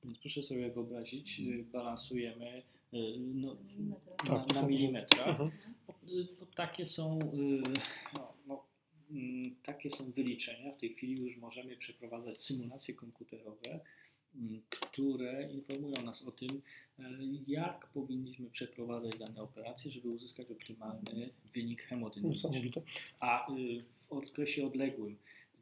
Więc 0.03 0.19
proszę 0.19 0.43
sobie 0.43 0.71
wyobrazić, 0.71 1.39
e, 1.39 1.63
balansujemy 1.63 2.63
e, 2.93 2.97
no, 3.19 3.57
na, 3.77 3.95
Tak, 4.15 4.53
na 4.53 4.61
są- 4.61 4.67
milimetrach. 4.69 5.27
Mhm. 5.27 5.51
Takie 6.55 6.85
są, 6.85 7.19
no, 8.13 8.33
no, 8.47 8.63
mm, 9.11 9.55
takie 9.63 9.89
są 9.89 10.11
wyliczenia. 10.11 10.71
W 10.71 10.77
tej 10.77 10.89
chwili 10.93 11.21
już 11.21 11.37
możemy 11.37 11.77
przeprowadzać 11.77 12.43
symulacje 12.43 12.93
komputerowe, 12.93 13.79
które 14.69 15.51
informują 15.51 16.01
nas 16.01 16.23
o 16.23 16.31
tym, 16.31 16.61
e, 16.99 17.03
jak 17.47 17.87
powinniśmy 17.87 18.49
przeprowadzać 18.49 19.17
dane 19.19 19.41
operacje, 19.41 19.91
żeby 19.91 20.09
uzyskać 20.09 20.51
optymalny 20.51 21.29
wynik 21.53 21.81
hemodynamiczny. 21.81 22.81
A 23.19 23.51
y, 23.53 23.83
w 24.01 24.13
okresie 24.13 24.67
odległym 24.67 25.17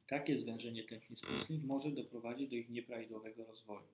takie 0.07 0.37
zwężenie 0.37 0.83
tętnic 0.83 1.21
płucnych 1.21 1.63
może 1.63 1.91
doprowadzić 1.91 2.49
do 2.49 2.55
ich 2.55 2.69
nieprawidłowego 2.69 3.45
rozwoju. 3.45 3.87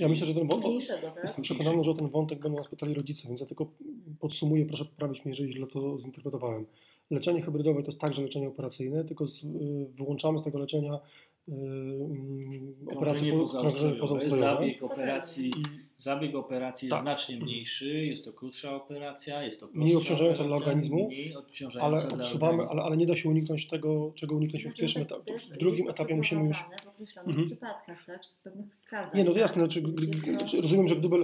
Ja 0.00 0.08
myślę, 0.08 0.26
że 0.26 0.34
ten 0.34 0.48
wątek, 0.48 0.70
tak? 1.02 1.14
jestem 1.22 1.42
przekonany, 1.42 1.84
że 1.84 1.90
o 1.90 1.94
ten 1.94 2.08
wątek 2.08 2.38
będą 2.38 2.58
nas 2.58 2.68
pytali 2.68 2.94
rodzice, 2.94 3.28
więc 3.28 3.40
ja 3.40 3.46
tylko 3.46 3.72
podsumuję, 4.20 4.66
proszę 4.66 4.84
poprawić 4.84 5.24
mnie, 5.24 5.32
jeżeli 5.32 5.52
źle 5.52 5.66
to 5.66 5.98
zinterpretowałem. 5.98 6.66
Leczenie 7.10 7.42
hybrydowe 7.42 7.82
to 7.82 7.88
jest 7.88 8.00
także 8.00 8.22
leczenie 8.22 8.48
operacyjne, 8.48 9.04
tylko 9.04 9.28
z, 9.28 9.44
y, 9.44 9.48
wyłączamy 9.96 10.38
z 10.38 10.42
tego 10.42 10.58
leczenia 10.58 11.00
y, 11.48 11.52
mm, 11.52 12.74
operacje 12.96 12.96
Krążenie 12.96 13.32
po- 13.32 13.48
krążenie 13.48 13.94
pozaustrojowe, 13.94 14.00
pozaustrojowe. 14.00 14.38
zabieg 14.38 14.82
operacji 14.82 15.48
I 15.48 15.62
Zabieg 15.98 16.34
operacji 16.34 16.86
jest 16.86 16.94
Tak. 16.94 17.02
znacznie 17.02 17.36
mniejszy, 17.36 17.86
jest 18.06 18.24
to 18.24 18.32
krótsza 18.32 18.76
operacja, 18.76 19.42
jest 19.42 19.60
to 19.60 19.68
Mniej 19.74 19.96
obciążająca 19.96 20.44
dla 20.44 20.56
organizmu, 20.56 21.10
ale 21.80 21.98
dla 22.00 22.16
odsuwamy, 22.16 22.52
organizmu. 22.52 22.70
ale, 22.72 22.82
ale 22.82 22.96
nie 22.96 23.06
da 23.06 23.16
się 23.16 23.28
uniknąć 23.28 23.68
tego, 23.68 24.12
czego 24.14 24.34
w 24.68 24.70
Znaczy, 24.70 24.80
pierwszym 24.80 25.06
tak 25.06 25.12
etapie. 25.18 25.38
W 25.38 25.56
drugim 25.58 25.86
jest 25.86 25.90
etapie 26.00 26.14
musimy 26.16 26.48
już. 26.48 26.56
W 26.58 26.88
określonych 26.88 27.28
Mhm. 27.28 27.46
przypadkach, 27.46 28.06
tak? 28.06 28.26
Z 28.26 28.40
pewnych 28.40 28.70
wskazań. 28.72 29.10
Nie, 29.14 29.24
no 29.24 29.30
to 29.30 29.34
tak? 29.34 29.40
jasne, 29.40 29.60
znaczy, 29.62 29.82
gdy, 29.82 30.60
rozumiem, 30.60 30.88
że 30.88 30.96
gdyby 30.96 31.16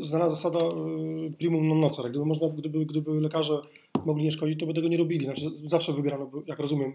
znana 0.00 0.28
zasada 0.30 0.58
y, 0.58 1.32
primum 1.38 1.68
non 1.68 1.80
nocere, 1.80 2.10
gdyby 2.10 2.24
można, 2.26 2.48
gdyby, 2.48 2.86
gdyby 2.86 3.20
lekarze 3.20 3.62
mogli 4.06 4.24
nie 4.24 4.30
szkodzić, 4.30 4.60
to 4.60 4.66
by 4.66 4.74
tego 4.74 4.88
nie 4.88 4.96
robili. 4.96 5.24
Znaczy, 5.24 5.50
zawsze 5.64 5.92
wybierano, 5.92 6.30
jak 6.46 6.58
rozumiem, 6.58 6.92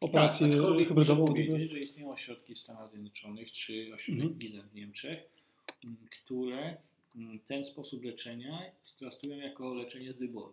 operację 0.00 0.46
tak, 0.46 0.56
aczkolwiek 0.56 0.78
muszę 0.78 0.88
hybrydową. 0.88 1.26
powiedzieć, 1.26 1.54
Gdyby... 1.54 1.68
że 1.68 1.80
istnieją 1.80 2.10
ośrodki 2.12 2.54
w 2.54 2.58
Stanach 2.58 2.90
Zjednoczonych 2.90 3.52
czy 3.52 3.90
ośrodek 3.94 4.22
Mhm. 4.24 4.38
Gizen 4.38 4.68
w 4.68 4.74
Niemczech, 4.74 5.28
m, 5.84 5.96
które 6.22 6.76
m, 7.16 7.38
ten 7.46 7.64
sposób 7.64 8.04
leczenia 8.04 8.58
traktują 8.98 9.36
jako 9.36 9.74
leczenie 9.74 10.12
z 10.12 10.16
wyboru. 10.18 10.52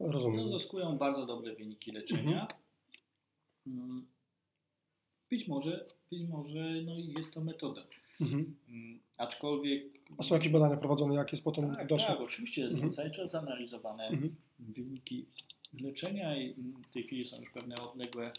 Rozumiem. 0.00 0.46
uzyskują 0.46 0.98
bardzo 0.98 1.26
dobre 1.26 1.54
wyniki 1.54 1.92
leczenia. 1.92 2.48
Mm, 3.66 4.06
Być 5.30 5.48
może, 5.48 5.86
być 6.10 6.22
może 6.28 6.82
no, 6.84 6.92
jest 7.18 7.34
to 7.34 7.40
metoda. 7.40 7.82
Mhm. 8.20 8.54
Aczkolwiek. 9.18 9.84
A 10.18 10.22
są 10.22 10.34
jakieś 10.34 10.48
badania 10.52 10.76
prowadzone, 10.76 11.14
jak 11.14 11.32
jest 11.32 11.44
potem 11.44 11.74
tak, 11.74 11.86
dalsze? 11.88 12.06
tak, 12.06 12.20
oczywiście 12.20 12.70
są 12.70 12.74
Mhm. 12.74 12.92
cały 12.92 13.10
czas 13.10 13.34
analizowane 13.34 14.06
Mhm. 14.06 14.34
wyniki 14.58 15.26
leczenia 15.80 16.36
i 16.36 16.54
w 16.90 16.92
tej 16.92 17.02
chwili 17.02 17.26
są 17.26 17.40
już 17.40 17.50
pewne 17.50 17.76
odległe, 17.76 18.32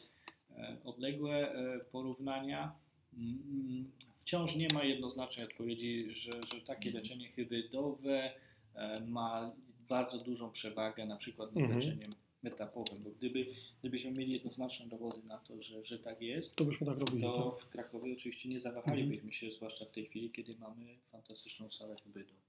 e, 0.58 0.78
odległe 0.86 1.52
e, 1.54 1.80
porównania. 1.80 2.72
Mm, 3.18 3.92
Wciąż 4.22 4.56
nie 4.56 4.68
ma 4.74 4.84
jednoznacznej 4.84 5.46
odpowiedzi, 5.46 6.08
że, 6.16 6.32
że 6.54 6.62
takie 6.62 6.92
leczenie 6.92 7.28
hybrydowe 7.30 8.32
e, 8.76 9.00
ma 9.00 9.52
bardzo 9.90 10.18
dużą 10.18 10.52
przewagę 10.52 11.06
na 11.06 11.16
przykład 11.18 11.56
nad 11.56 11.63
Mhm. 11.63 11.80
leczeniem 11.80 12.16
etapowym, 12.43 13.04
bo 13.04 13.10
gdyby, 13.10 13.45
gdybyśmy 13.80 14.12
mieli 14.12 14.32
jednoznaczne 14.32 14.88
dowody 14.88 15.28
na 15.28 15.38
to, 15.38 15.62
że, 15.63 15.86
że 15.86 16.00
tak 16.00 16.21
jest, 16.21 16.56
To 16.56 16.65
byśmy 16.65 16.88
tak 16.88 16.97
robili. 16.97 17.21
to 17.21 17.52
Tak? 17.52 17.60
w 17.60 17.69
Krakowie 17.69 18.13
oczywiście 18.13 18.50
nie 18.50 18.62
zawahalibyśmy 18.62 19.32
się, 19.34 19.52
zwłaszcza 19.52 19.86
w 19.86 19.91
tej 19.91 20.06
chwili, 20.06 20.32
kiedy 20.32 20.56
mamy 20.60 20.97
fantastyczną 21.12 21.71
salę 21.71 21.95
hybrydową. 22.04 22.39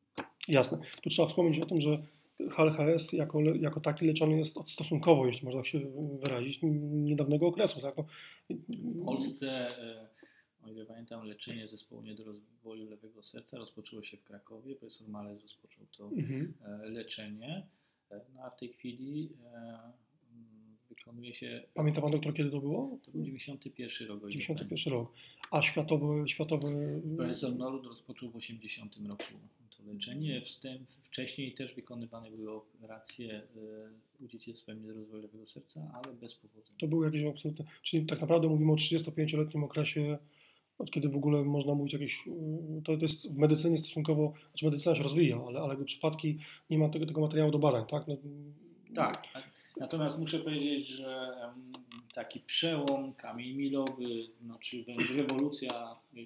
Jasne. 0.49 0.79
Tu 1.03 1.11
trzeba 1.11 1.29
wspomnieć 1.29 1.59
o 1.63 1.67
tym, 1.67 1.81
że 1.81 2.03
HLHS 2.51 3.13
jako, 3.13 3.41
jako 3.41 3.81
taki 3.81 4.07
leczony 4.07 4.39
jest 4.39 4.57
od 4.57 4.71
stosunkowo, 4.71 5.27
jeśli 5.27 5.45
można 5.45 5.61
tak 5.61 5.67
się 5.71 5.81
wyrazić, 6.23 6.59
niedawnego 6.63 7.47
okresu. 7.47 7.81
Tak? 7.81 7.95
No, 7.97 8.05
W 8.49 9.05
Polsce, 9.05 9.49
e, 9.79 10.09
o 10.63 10.71
ile 10.71 10.87
pamiętam, 10.87 11.27
leczenie 11.27 11.69
zespołu 11.69 12.03
niedorozwoju 12.03 12.91
lewego 12.91 13.23
serca 13.23 13.59
rozpoczęło 13.59 14.03
się 14.03 14.17
w 14.17 14.25
Krakowie. 14.25 14.77
Profesor 14.77 15.09
Malec 15.09 15.43
rozpoczął 15.43 15.87
to 15.97 16.05
Mhm. 16.05 16.55
e, 16.67 16.89
leczenie, 16.89 17.67
no 18.35 18.43
a 18.43 18.51
w 18.51 18.57
tej 18.57 18.69
chwili 18.69 19.33
e, 19.45 19.59
mm, 20.33 20.77
wykonuje 20.89 21.35
się. 21.35 21.63
Pamięta 21.75 22.01
Pan 22.01 22.11
doktor, 22.11 22.35
kiedy 22.35 22.51
to 22.51 22.61
było? 22.61 22.99
To 23.05 23.11
był 23.11 23.23
91 23.23 24.09
rok. 24.09 24.25
o 24.25 24.29
ile 24.29 24.39
91 24.39 24.93
rok. 24.93 25.13
A 25.51 25.63
światowy, 25.63 26.29
światowy. 26.29 27.03
Profesor 27.17 27.57
Norud 27.57 27.87
rozpoczął 27.87 28.31
w 28.31 28.37
80 28.37 28.97
roku 29.09 29.25
to 29.79 29.93
leczenie. 29.93 30.41
Wstęp, 30.41 30.91
wcześniej 31.03 31.55
też 31.55 31.75
wykonywane 31.75 32.31
były 32.31 32.51
operacje 32.53 33.35
e, 33.35 33.45
u 34.21 34.29
dzieci 34.29 34.55
z 34.57 34.69
lewego 34.69 35.47
serca, 35.47 35.91
ale 35.95 36.15
bez 36.15 36.35
powodzenia. 36.35 36.79
to 36.79 36.89
był 36.89 37.05
jakiś 37.05 37.25
absolutny. 37.25 37.65
Czyli 37.83 38.07
tak 38.07 38.21
naprawdę 38.21 38.49
mówimy 38.49 38.73
o 38.73 38.75
35-letnim 38.75 39.65
okresie, 39.65 40.19
od 40.79 40.91
kiedy 40.91 41.09
w 41.09 41.17
ogóle 41.17 41.45
można 41.45 41.75
mówić 41.75 41.93
jakieś. 41.93 42.25
To, 42.85 42.97
to 42.97 43.03
jest 43.03 43.33
w 43.33 43.37
medycynie 43.37 43.79
stosunkowo, 43.79 44.33
znaczy 44.51 44.65
medycyna 44.65 44.97
się 44.97 45.03
rozwija, 45.03 45.41
ale, 45.47 45.61
ale 45.61 45.85
przypadki 45.85 46.39
nie 46.71 46.79
ma 46.79 46.89
tego, 46.89 47.07
tego 47.07 47.21
materiału 47.21 47.51
do 47.51 47.59
badań, 47.59 47.85
tak? 47.91 48.05
No, 48.09 48.17
Tak. 48.95 49.25
Natomiast 49.81 50.19
muszę 50.19 50.39
powiedzieć, 50.39 50.87
że 50.87 51.31
taki 52.15 52.41
przełom, 52.41 53.15
kamień 53.15 53.57
milowy, 53.57 54.29
no, 54.43 54.59
czy 54.59 54.85
wręcz 54.85 55.11
rewolucja, 55.11 55.71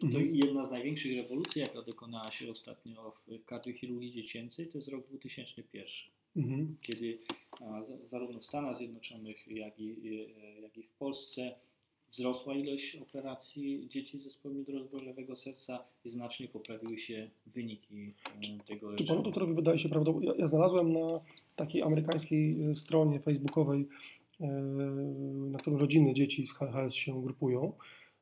to 0.00 0.06
Mhm. 0.06 0.34
jedna 0.34 0.64
z 0.64 0.70
największych 0.70 1.18
rewolucji, 1.18 1.60
jaka 1.62 1.82
dokonała 1.82 2.30
się 2.30 2.50
ostatnio 2.50 3.12
w 3.26 3.44
kardiochirurgii 3.44 4.12
dziecięcej, 4.12 4.68
to 4.68 4.78
jest 4.78 4.88
rok 4.88 5.06
2001, 5.08 5.86
Mhm. 6.36 6.76
kiedy 6.80 7.18
zarówno 8.06 8.38
w 8.38 8.44
Stanach 8.44 8.76
Zjednoczonych, 8.76 9.48
jak 9.48 9.80
i, 9.80 9.90
e, 10.42 10.60
jak 10.60 10.76
i 10.78 10.82
w 10.82 10.90
Polsce 10.92 11.54
wzrosła 12.16 12.54
ilość 12.54 12.96
operacji 12.96 13.86
dzieci 13.90 14.18
z 14.18 14.22
zespołem 14.22 14.58
niedorozwoju 14.58 15.04
lewego 15.04 15.36
serca 15.36 15.84
i 16.04 16.08
znacznie 16.08 16.48
poprawiły 16.48 16.98
się 16.98 17.30
wyniki 17.46 18.14
e, 18.60 18.64
tego 18.64 18.80
Czy 18.80 18.80
panu 18.80 18.90
leczenia. 18.92 19.22
doktorowi 19.22 19.54
wydaje 19.54 19.78
się 19.78 19.88
prawdopodobne? 19.88 20.34
Ja, 20.38 20.46
znalazłem 20.46 20.92
na 20.92 21.20
takiej 21.56 21.82
amerykańskiej 21.82 22.62
e, 22.70 22.74
stronie 22.74 23.20
facebookowej, 23.20 23.88
e, 24.40 24.46
na 25.50 25.58
którą 25.58 25.78
rodziny 25.78 26.14
dzieci 26.14 26.46
z 26.46 26.52
HHS 26.52 26.94
się 26.94 27.22
grupują. 27.22 27.72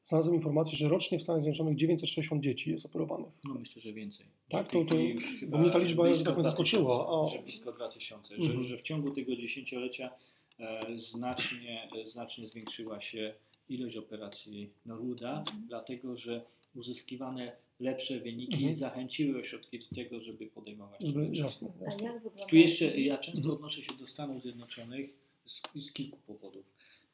Znalazłem 0.09 0.35
informację, 0.37 0.79
że 0.79 0.89
rocznie 0.89 1.19
w 1.19 1.23
Stanach 1.23 1.43
Zjednoczonych 1.43 1.77
960 1.77 2.43
dzieci 2.43 2.71
jest 2.71 2.87
operowanych. 2.87 3.29
No 3.45 3.55
myślę, 3.55 3.83
że 3.83 3.93
więcej. 3.93 4.27
Tak, 4.49 4.71
to- 4.71 4.85
to- 4.85 4.95
już 4.97 5.45
bo 5.45 5.59
mnie 5.59 5.71
ta 5.71 5.79
liczba 5.79 6.03
blisko 6.05 6.33
tak 6.33 6.45
zaskoczyła. 6.45 6.95
2000, 6.95 7.35
A- 7.35 7.37
Że 7.39 7.43
blisko 7.43 7.73
2000, 7.73 8.35
Mhm. 8.35 8.63
że, 8.63 8.69
że 8.69 8.77
w 8.77 8.83
ciągu 8.83 9.11
tego 9.11 9.37
dziesięciolecia 9.37 10.11
e, 10.59 10.99
znacznie, 10.99 11.89
znacznie 12.05 12.47
zwiększyła 12.47 13.01
się 13.01 13.35
ilość 13.71 13.97
operacji 13.97 14.71
Noruda, 14.87 15.39
Mhm. 15.39 15.67
dlatego 15.69 16.17
że 16.17 16.43
uzyskiwane 16.75 17.53
lepsze 17.81 18.21
wyniki 18.21 18.55
Mhm. 18.55 18.75
zachęciły 18.75 19.39
ośrodki 19.41 19.79
do 19.79 19.87
tego, 19.95 20.21
żeby 20.21 20.47
podejmować 20.47 21.01
lepsze. 21.01 21.43
jasne. 21.43 21.69
A 21.81 21.85
jasne. 21.85 22.05
jak 22.05 22.15
wygląda... 22.23 22.47
Tu 22.47 22.57
jeszcze 22.57 23.01
ja 23.01 23.19
często 23.19 23.39
Mhm. 23.41 23.55
odnoszę 23.57 23.83
się 23.83 23.93
do 24.01 24.07
Stanów 24.07 24.43
Zjednoczonych 24.43 25.11
z, 25.47 25.63
z 25.87 25.93
kilku 25.93 26.19
powodów. 26.27 26.67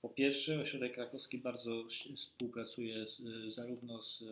Po 0.03 0.09
pierwsze, 0.09 0.61
ośrodek 0.61 0.95
krakowski 0.95 1.39
bardzo 1.39 1.85
współpracuje 2.17 3.07
z, 3.07 3.23
zarówno 3.55 4.03
z, 4.03 4.25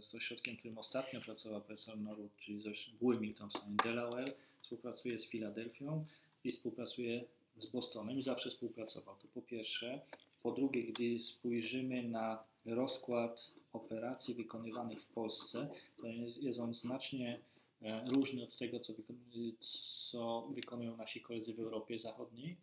z 0.00 0.14
ośrodkiem, 0.14 0.56
w 0.56 0.58
którym 0.58 0.78
ostatnio 0.78 1.20
pracował 1.20 1.60
profesor 1.60 1.98
Norwood, 1.98 2.36
czyli 2.40 2.60
z 2.60 2.64
Wilmington 3.02 3.48
w 3.48 3.52
stanie 3.52 3.76
Delaware, 3.84 4.34
współpracuje 4.58 5.18
z 5.18 5.26
Filadelfią 5.26 6.04
i 6.44 6.52
współpracuje 6.52 7.24
z 7.58 7.66
Bostonem 7.66 8.18
i 8.18 8.22
zawsze 8.22 8.50
współpracował. 8.50 9.16
To 9.16 9.28
po 9.34 9.42
pierwsze. 9.42 10.00
Po 10.46 10.52
drugie, 10.52 10.82
gdy 10.82 11.20
spojrzymy 11.20 12.02
na 12.02 12.44
rozkład 12.66 13.50
operacji 13.72 14.34
wykonywanych 14.34 15.02
w 15.02 15.06
Polsce, 15.06 15.68
to 15.96 16.06
jest, 16.06 16.42
jest 16.42 16.60
on 16.60 16.74
znacznie 16.74 17.40
e, 17.82 18.10
różny 18.10 18.42
od 18.42 18.56
tego, 18.56 18.80
co, 18.80 18.92
wykonują, 18.92 19.52
co 19.60 20.48
wykonują 20.54 20.96
nasi 20.96 21.20
koledzy 21.20 21.54
w 21.54 21.60
Europie 21.60 21.98
Zachodniej, 21.98 22.56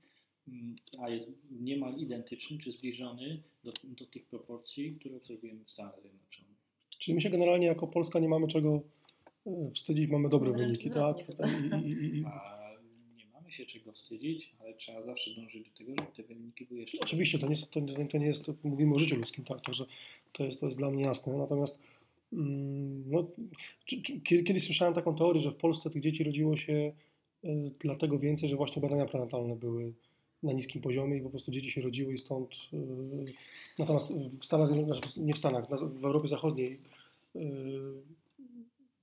mm, 0.47 0.75
a 0.99 1.09
jest 1.09 1.31
niemal 1.51 1.97
identyczny 1.97 2.57
czy 2.57 2.71
zbliżony 2.71 3.41
do, 3.63 3.73
do 3.83 4.05
tych 4.05 4.25
proporcji, 4.25 4.95
które 4.99 5.15
obserwujemy 5.17 5.63
w 5.65 5.71
Stanach 5.71 6.01
Zjednoczonych. 6.01 6.57
Czyli 6.89 7.15
my 7.15 7.21
się 7.21 7.29
generalnie 7.29 7.67
jako 7.67 7.87
Polska 7.87 8.19
nie 8.19 8.29
mamy 8.29 8.47
czego 8.47 8.81
e, 9.47 9.71
wstydzić, 9.75 10.09
mamy 10.09 10.29
dobre 10.29 10.51
wyniki, 10.51 10.91
tak? 10.91 11.17
I, 11.83 11.87
i, 11.87 12.19
i, 12.19 12.25
A 12.25 12.62
się 13.53 13.65
czego 13.65 13.91
wstydzić, 13.91 14.51
ale 14.61 14.73
trzeba 14.73 15.01
zawsze 15.03 15.31
dążyć 15.35 15.69
do 15.69 15.77
tego, 15.77 15.91
żeby 15.95 16.11
te 16.15 16.23
wyniki 16.23 16.65
były 16.65 16.79
jeszcze 16.79 16.97
Oczywiście 17.01 17.39
to 17.39 17.45
nie, 17.47 17.51
jest, 17.53 17.71
to, 17.71 17.81
to- 18.11 18.17
nie 18.17 18.25
jest, 18.25 18.51
mówimy 18.63 18.95
o 18.95 18.99
życiu 18.99 19.15
ludzkim, 19.15 19.43
tak, 19.43 19.61
także 19.61 19.85
to 20.31 20.43
jest, 20.45 20.59
to 20.59 20.65
jest 20.65 20.77
dla 20.77 20.91
mnie 20.91 21.03
jasne. 21.03 21.33
Natomiast 21.33 21.79
mm, 22.33 23.03
no, 23.11 23.27
czy, 23.85 24.01
czy, 24.01 24.21
kiedy- 24.21 24.43
kiedyś 24.43 24.63
słyszałem 24.63 24.93
taką 24.93 25.15
teorię, 25.15 25.41
że 25.41 25.51
w 25.51 25.55
Polsce 25.55 25.89
tych 25.89 26.01
dzieci 26.01 26.23
rodziło 26.23 26.57
się 26.57 26.93
y, 27.45 27.71
dlatego 27.79 28.19
więcej, 28.19 28.49
że 28.49 28.55
właśnie 28.55 28.81
badania 28.81 29.05
prenatalne 29.05 29.55
były 29.55 29.93
na 30.43 30.53
niskim 30.53 30.81
poziomie 30.81 31.17
i 31.17 31.21
po 31.21 31.29
prostu 31.29 31.51
dzieci 31.51 31.71
się 31.71 31.81
rodziły 31.81 32.13
i 32.13 32.17
stąd. 32.17 32.49
y, 32.73 33.33
natomiast 33.79 34.13
w 34.13 34.45
Stanach, 34.45 34.69
znaczy 34.69 35.01
nie 35.21 35.33
w 35.33 35.37
Stanach, 35.37 35.69
na- 35.69 35.77
w 35.77 36.05
Europie 36.05 36.27
Zachodniej, 36.27 36.79
y, 37.35 37.39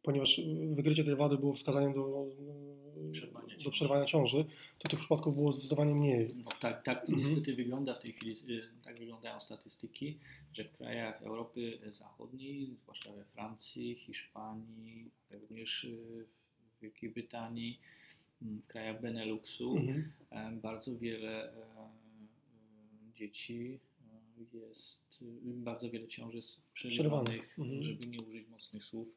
ponieważ 0.03 0.41
wykrycie 0.75 1.05
tej 1.05 1.17
wady 1.17 1.39
było 1.39 1.53
wskazaniem 1.53 1.93
do, 1.95 2.27
Przerwania 3.13 3.47
do 3.49 3.51
ciąży. 3.63 3.71
przerwania 3.71 4.05
ciąży, 4.05 4.45
to 4.79 4.89
tych 4.89 4.99
przypadków 4.99 5.35
było 5.35 5.53
zdecydowanie 5.53 5.95
mniej. 5.95 6.35
No 6.45 6.51
tak, 6.61 6.83
tak 6.85 7.01
Mhm. 7.01 7.19
niestety 7.19 7.55
wygląda 7.57 7.95
w 7.95 7.99
tej 7.99 8.13
chwili, 8.13 8.33
y, 8.33 8.63
tak 8.85 8.99
wyglądają 8.99 9.41
statystyki, 9.41 10.19
że 10.53 10.65
w 10.65 10.73
krajach 10.73 11.23
Europy 11.23 11.79
Zachodniej, 11.93 12.77
zwłaszcza 12.83 13.13
we 13.13 13.25
Francji, 13.25 13.95
Hiszpanii, 13.95 15.11
również 15.31 15.85
y, 15.85 16.27
w 16.79 16.83
Wielkiej 16.83 17.11
Brytanii, 17.11 17.81
mm, 18.43 18.59
w 18.63 18.67
krajach 18.67 19.01
Beneluxu, 19.01 19.77
Mhm. 19.77 20.13
e, 20.31 20.53
bardzo 20.63 20.99
wiele 20.99 21.45
e, 21.45 21.57
e, 21.57 21.91
dzieci 23.19 23.79
jest, 24.55 25.23
y, 25.23 25.27
bardzo 25.45 25.91
wiele 25.91 26.09
ciąży 26.09 26.37
jest 26.37 26.61
przerywanych, 26.73 27.59
mhm. 27.59 27.83
żeby 27.83 28.07
nie 28.07 28.21
użyć 28.21 28.49
mocnych 28.49 28.85
słów, 28.85 29.09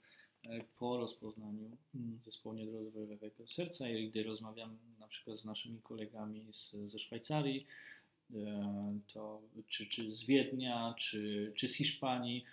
po 0.79 0.97
rozpoznaniu 0.97 1.77
mm, 1.95 2.21
zespołu 2.21 2.55
niedorozwojowego 2.55 3.47
serca 3.47 3.89
i 3.89 4.09
gdy 4.09 4.23
rozmawiam 4.23 4.77
na 4.99 5.07
przykład 5.07 5.39
z 5.39 5.45
naszymi 5.45 5.81
kolegami 5.81 6.45
z, 6.51 6.75
ze 6.87 6.99
Szwajcarii, 6.99 7.65
e, 8.35 8.99
to, 9.13 9.41
czy, 9.67 9.85
czy 9.87 10.15
z 10.15 10.23
Wiednia, 10.23 10.95
czy, 10.97 11.51
czy 11.55 11.67
z 11.67 11.73
Hiszpanii, 11.73 12.43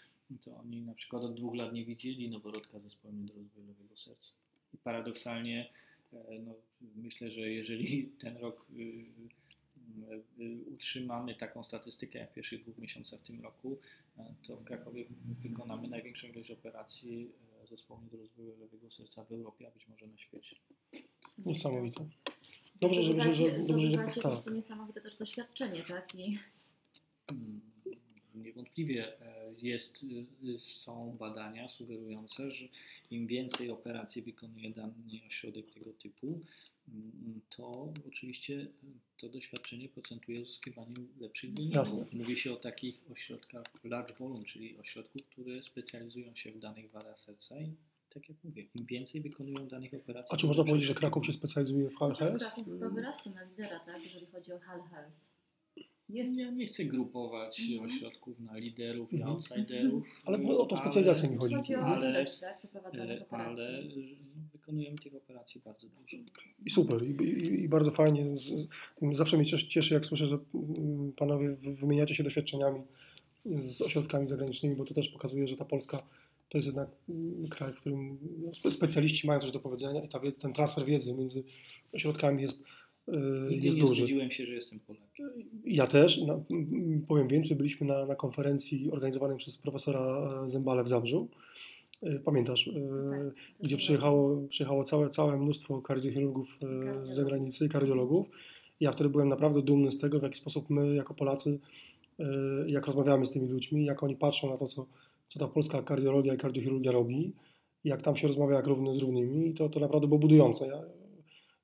to 0.44 0.56
oni 0.56 0.82
na 0.82 0.94
przykład 0.94 1.22
od 1.22 1.34
dwóch 1.34 1.54
lat 1.54 1.72
nie 1.72 1.84
widzieli 1.84 2.30
noworodka 2.30 2.78
zespołu 2.78 3.14
niedorozwojowego 3.14 3.96
serca. 3.96 4.32
I 4.74 4.78
paradoksalnie 4.78 5.70
e, 6.12 6.38
no, 6.38 6.54
myślę, 6.96 7.30
że 7.30 7.50
jeżeli 7.50 8.06
ten 8.06 8.36
rok 8.36 8.66
utrzymamy 10.66 11.34
taką 11.34 11.64
statystykę 11.64 12.18
jak 12.18 12.30
w 12.30 12.34
pierwszych 12.34 12.62
dwóch 12.62 12.78
miesiącach 12.78 13.20
w 13.20 13.22
tym 13.22 13.40
roku, 13.40 13.78
e, 14.18 14.34
to 14.46 14.56
w 14.56 14.64
Krakowie 14.64 15.04
wykonamy 15.42 15.88
największą 15.88 16.26
ilość 16.26 16.50
operacji 16.50 17.30
e, 17.70 17.76
zespołu 17.76 18.00
niedorozwoju 18.00 18.56
lewego 18.58 18.90
serca 18.90 19.24
w 19.24 19.32
Europie, 19.32 19.68
a 19.68 19.70
być 19.70 19.88
może 19.88 20.06
na 20.06 20.18
świecie. 20.18 20.56
Niesamowite. 21.46 22.08
Dobrze, 22.80 23.02
że, 23.02 23.20
że, 23.20 23.34
że, 23.34 23.58
dobrze, 23.66 23.90
że 23.90 23.96
tak. 23.96 24.22
prostu 24.22 24.50
niesamowite 24.50 25.00
też 25.00 25.16
doświadczenie, 25.16 25.84
tak? 25.88 26.14
I 26.14 26.38
Mm, 27.30 27.60
Niewątpliwie 28.34 29.20
e, 29.20 29.54
jest, 29.58 30.02
y, 30.44 30.60
są 30.60 31.16
badania 31.18 31.68
sugerujące, 31.68 32.50
że 32.50 32.64
im 33.10 33.26
więcej 33.26 33.70
operacji 33.70 34.22
wykonuje 34.22 34.70
dany 34.70 34.92
ośrodek 35.28 35.70
tego 35.70 35.92
typu, 35.92 36.40
to 37.56 37.92
oczywiście 38.08 38.66
to 39.16 39.28
doświadczenie 39.28 39.88
procentuje 39.88 40.40
uzyskiwaniem 40.42 41.08
lepszych 41.20 41.54
wyników. 41.54 42.12
Mówi 42.12 42.36
się 42.36 42.52
o 42.52 42.56
takich 42.56 43.02
ośrodkach 43.12 43.64
large 43.84 44.14
volume, 44.14 44.44
czyli 44.44 44.78
ośrodków, 44.78 45.22
które 45.26 45.62
specjalizują 45.62 46.34
się 46.34 46.52
w 46.52 46.58
danych 46.58 46.90
wadach 46.90 47.18
serca 47.18 47.60
i 47.60 47.74
tak 48.14 48.28
jak 48.28 48.38
mówię, 48.44 48.66
im 48.74 48.86
więcej 48.86 49.20
wykonują 49.20 49.68
danych 49.68 49.94
operacji. 49.94 50.28
A 50.34 50.36
czy 50.36 50.46
można 50.46 50.64
powiedzieć, 50.64 50.88
że. 50.88 50.94
Kraków 50.94 51.26
się 51.26 51.32
specjalizuje 51.32 51.90
w 51.90 51.94
chociaż 51.96 52.28
HLHS? 52.28 52.42
Kraków 52.42 52.64
chyba 52.64 52.88
wyrasta 52.88 53.30
na 53.30 53.42
lidera, 53.44 53.78
tak? 53.80 54.02
Jeżeli 54.04 54.26
chodzi 54.26 54.52
o 54.52 54.58
Hal 54.58 54.82
Health. 54.82 55.30
Jest. 56.08 56.38
Ja 56.38 56.50
nie 56.50 56.66
chcę 56.66 56.84
grupować 56.84 57.60
Mhm. 57.60 57.84
ośrodków 57.90 58.40
na 58.40 58.56
liderów 58.56 59.12
i 59.12 59.16
Mhm. 59.16 59.32
outsiderów. 59.34 60.04
Ale 60.24 60.38
o 60.58 60.66
tą 60.66 60.76
specjalizację 60.76 61.30
mi 61.30 61.36
chodzi. 61.36 61.54
Chodzi 61.54 61.74
o 61.74 61.80
Ale- 61.80 62.10
ilość 62.22 62.38
tak, 62.38 62.58
przeprowadzonych 62.58 63.20
E, 63.20 63.22
operacji. 63.22 63.62
ale 63.64 63.82
wykonujemy 64.70 64.98
tych 64.98 65.14
operacji 65.14 65.60
bardzo 65.64 65.86
dużo. 65.88 66.16
I 66.66 66.70
super, 66.70 67.02
i, 67.02 67.24
i, 67.24 67.62
i 67.64 67.68
bardzo 67.68 67.90
fajnie. 67.90 68.26
Zawsze 69.12 69.36
mnie 69.36 69.46
cieszy- 69.46 69.94
jak 69.94 70.06
słyszę, 70.06 70.26
że 70.26 70.38
mm, 70.54 71.12
panowie 71.12 71.50
wy- 71.50 71.74
wymieniacie 71.74 72.14
się 72.14 72.22
doświadczeniami 72.24 72.80
z 73.44 73.82
ośrodkami 73.82 74.28
zagranicznymi, 74.28 74.76
bo 74.76 74.84
to 74.84 74.94
też 74.94 75.08
pokazuje, 75.08 75.46
że 75.46 75.56
ta 75.56 75.64
Polska 75.64 76.02
to 76.48 76.58
jest 76.58 76.66
jednak 76.68 76.88
mm, 77.08 77.48
kraj, 77.48 77.72
w 77.72 77.76
którym 77.76 78.18
no, 78.38 78.50
spe- 78.50 78.70
specjaliści 78.70 79.26
mają 79.26 79.40
coś 79.40 79.52
do 79.52 79.60
powiedzenia 79.60 80.02
i 80.04 80.08
ta, 80.08 80.20
ten 80.38 80.52
transfer 80.52 80.84
wiedzy 80.86 81.14
między 81.14 81.44
ośrodkami 81.92 82.42
jest, 82.42 82.64
yy, 83.08 83.46
Nigdy 83.50 83.66
jest 83.66 83.76
nie 83.76 83.82
duży. 83.82 83.94
wstydziłem 83.94 84.30
się, 84.30 84.46
że 84.46 84.52
jestem 84.54 84.80
Polakiem. 84.80 85.30
Ja 85.64 85.86
też, 85.86 86.20
m, 86.50 87.04
powiem 87.08 87.28
więcej, 87.28 87.56
byliśmy 87.56 87.86
na, 87.86 88.06
na 88.06 88.14
konferencji 88.14 88.90
organizowanej 88.90 89.36
przez 89.38 89.58
profesora 89.58 90.30
e, 90.44 90.50
Zembale 90.50 90.84
w 90.84 90.88
Zabrzu. 90.88 91.28
E, 92.02 92.18
Pamiętasz, 92.18 92.68
e, 92.68 92.72
Tak, 93.10 93.34
gdzie 93.62 93.76
przyjechało, 93.76 94.48
przyjechało 94.48 94.84
całe, 94.84 95.08
całe 95.08 95.36
mnóstwo 95.36 95.82
kardiochirurgów 95.82 96.58
e, 96.62 97.06
z 97.06 97.14
zagranicy 97.14 97.64
i 97.64 97.68
kardiologów. 97.68 98.26
Ja 98.80 98.92
wtedy 98.92 99.10
byłem 99.10 99.28
naprawdę 99.28 99.62
dumny 99.62 99.92
z 99.92 99.98
tego, 99.98 100.20
w 100.20 100.22
jaki 100.22 100.38
sposób 100.38 100.70
my 100.70 100.94
jako 100.94 101.14
Polacy, 101.14 101.58
jak 102.66 102.86
rozmawiamy 102.86 103.26
z 103.26 103.30
tymi 103.30 103.48
ludźmi, 103.48 103.84
jak 103.84 104.02
oni 104.02 104.16
patrzą 104.16 104.50
na 104.50 104.56
to, 104.56 104.66
co, 104.66 104.86
co 105.28 105.38
ta 105.38 105.48
polska 105.48 105.82
kardiologia 105.82 106.34
i 106.34 106.38
kardiochirurgia 106.38 106.92
robi, 106.92 107.32
jak 107.84 108.02
tam 108.02 108.16
się 108.16 108.28
rozmawia 108.28 108.56
jak 108.56 108.66
równy 108.66 108.96
z 108.96 108.98
równymi 108.98 109.48
i 109.48 109.54
to, 109.54 109.68
to 109.68 109.80
naprawdę 109.80 110.08
było 110.08 110.20
budujące. 110.20 110.66
Ja, 110.66 110.82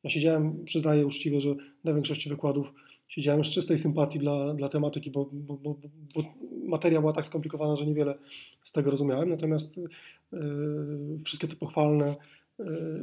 ja 0.05 0.11
siedziałem, 0.11 0.65
przyznaję 0.65 1.07
uczciwie, 1.07 1.41
że 1.41 1.55
na 1.85 1.95
większości 1.95 2.29
wykładów 2.29 2.73
siedziałem 3.09 3.45
z 3.45 3.49
czystej 3.49 3.79
sympatii 3.79 4.19
dla, 4.19 4.55
dla 4.55 4.69
tematyki, 4.69 5.11
bo, 5.11 5.29
bo, 5.33 5.55
bo, 5.55 5.77
bo 6.15 6.23
materia 6.65 7.01
była 7.01 7.13
tak 7.13 7.27
skomplikowana, 7.27 7.77
że 7.77 7.87
niewiele 7.87 8.19
z 8.63 8.73
tego 8.73 8.91
rozumiałem. 8.91 9.29
Natomiast 9.29 9.79
e, 9.79 10.39
wszystkie 11.25 11.49
te 11.49 11.57
pochwalne 11.57 12.17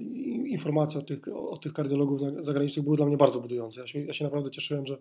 i- 0.01 0.45
informacje 0.51 0.99
od 0.99 1.07
tych, 1.07 1.27
od 1.27 1.61
tych 1.61 1.73
kardiologów 1.73 2.19
za- 2.19 2.43
zagranicznych 2.43 2.83
były 2.83 2.97
dla 2.97 3.05
mnie 3.05 3.17
bardzo 3.17 3.39
budujące. 3.41 3.81
Ja 3.81 3.87
się, 3.87 3.99
ja 3.99 4.13
się 4.13 4.23
naprawdę 4.23 4.51
cieszyłem, 4.51 4.85
że, 4.85 4.97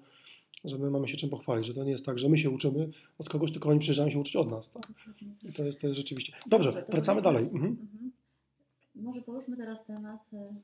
że 0.64 0.78
my 0.78 0.90
mamy 0.90 1.09
się 1.09 1.16
czym 1.16 1.30
pochwalić, 1.30 1.66
że 1.66 1.74
to 1.74 1.84
nie 1.84 1.90
jest 1.90 2.07
tak, 2.07 2.18
że 2.18 2.28
my 2.28 2.38
się 2.38 2.50
uczymy 2.50 2.90
od 3.18 3.28
kogoś, 3.28 3.53
tylko 3.53 3.68
oni 3.68 3.80
przyjeżdżają 3.80 4.11
się 4.11 4.18
uczyć 4.18 4.36
od 4.36 4.50
nas. 4.50 4.70
Tak? 4.72 4.92
I 5.42 5.53
to 5.53 5.64
jest, 5.64 5.80
to 5.80 5.86
jest 5.86 5.98
rzeczywiście. 5.98 6.32
Dobrze, 6.46 6.68
Dobrze, 6.68 6.82
to 6.82 6.92
wracamy 6.92 7.20
wracamy. 7.20 7.22
dalej. 7.38 7.50
Mhm. 7.55 7.76
Mhm. 7.82 8.12
Może 8.94 9.22
poruszmy 9.22 9.57
teraz 9.57 9.86
temat, 9.86 10.20
e, 10.34 10.55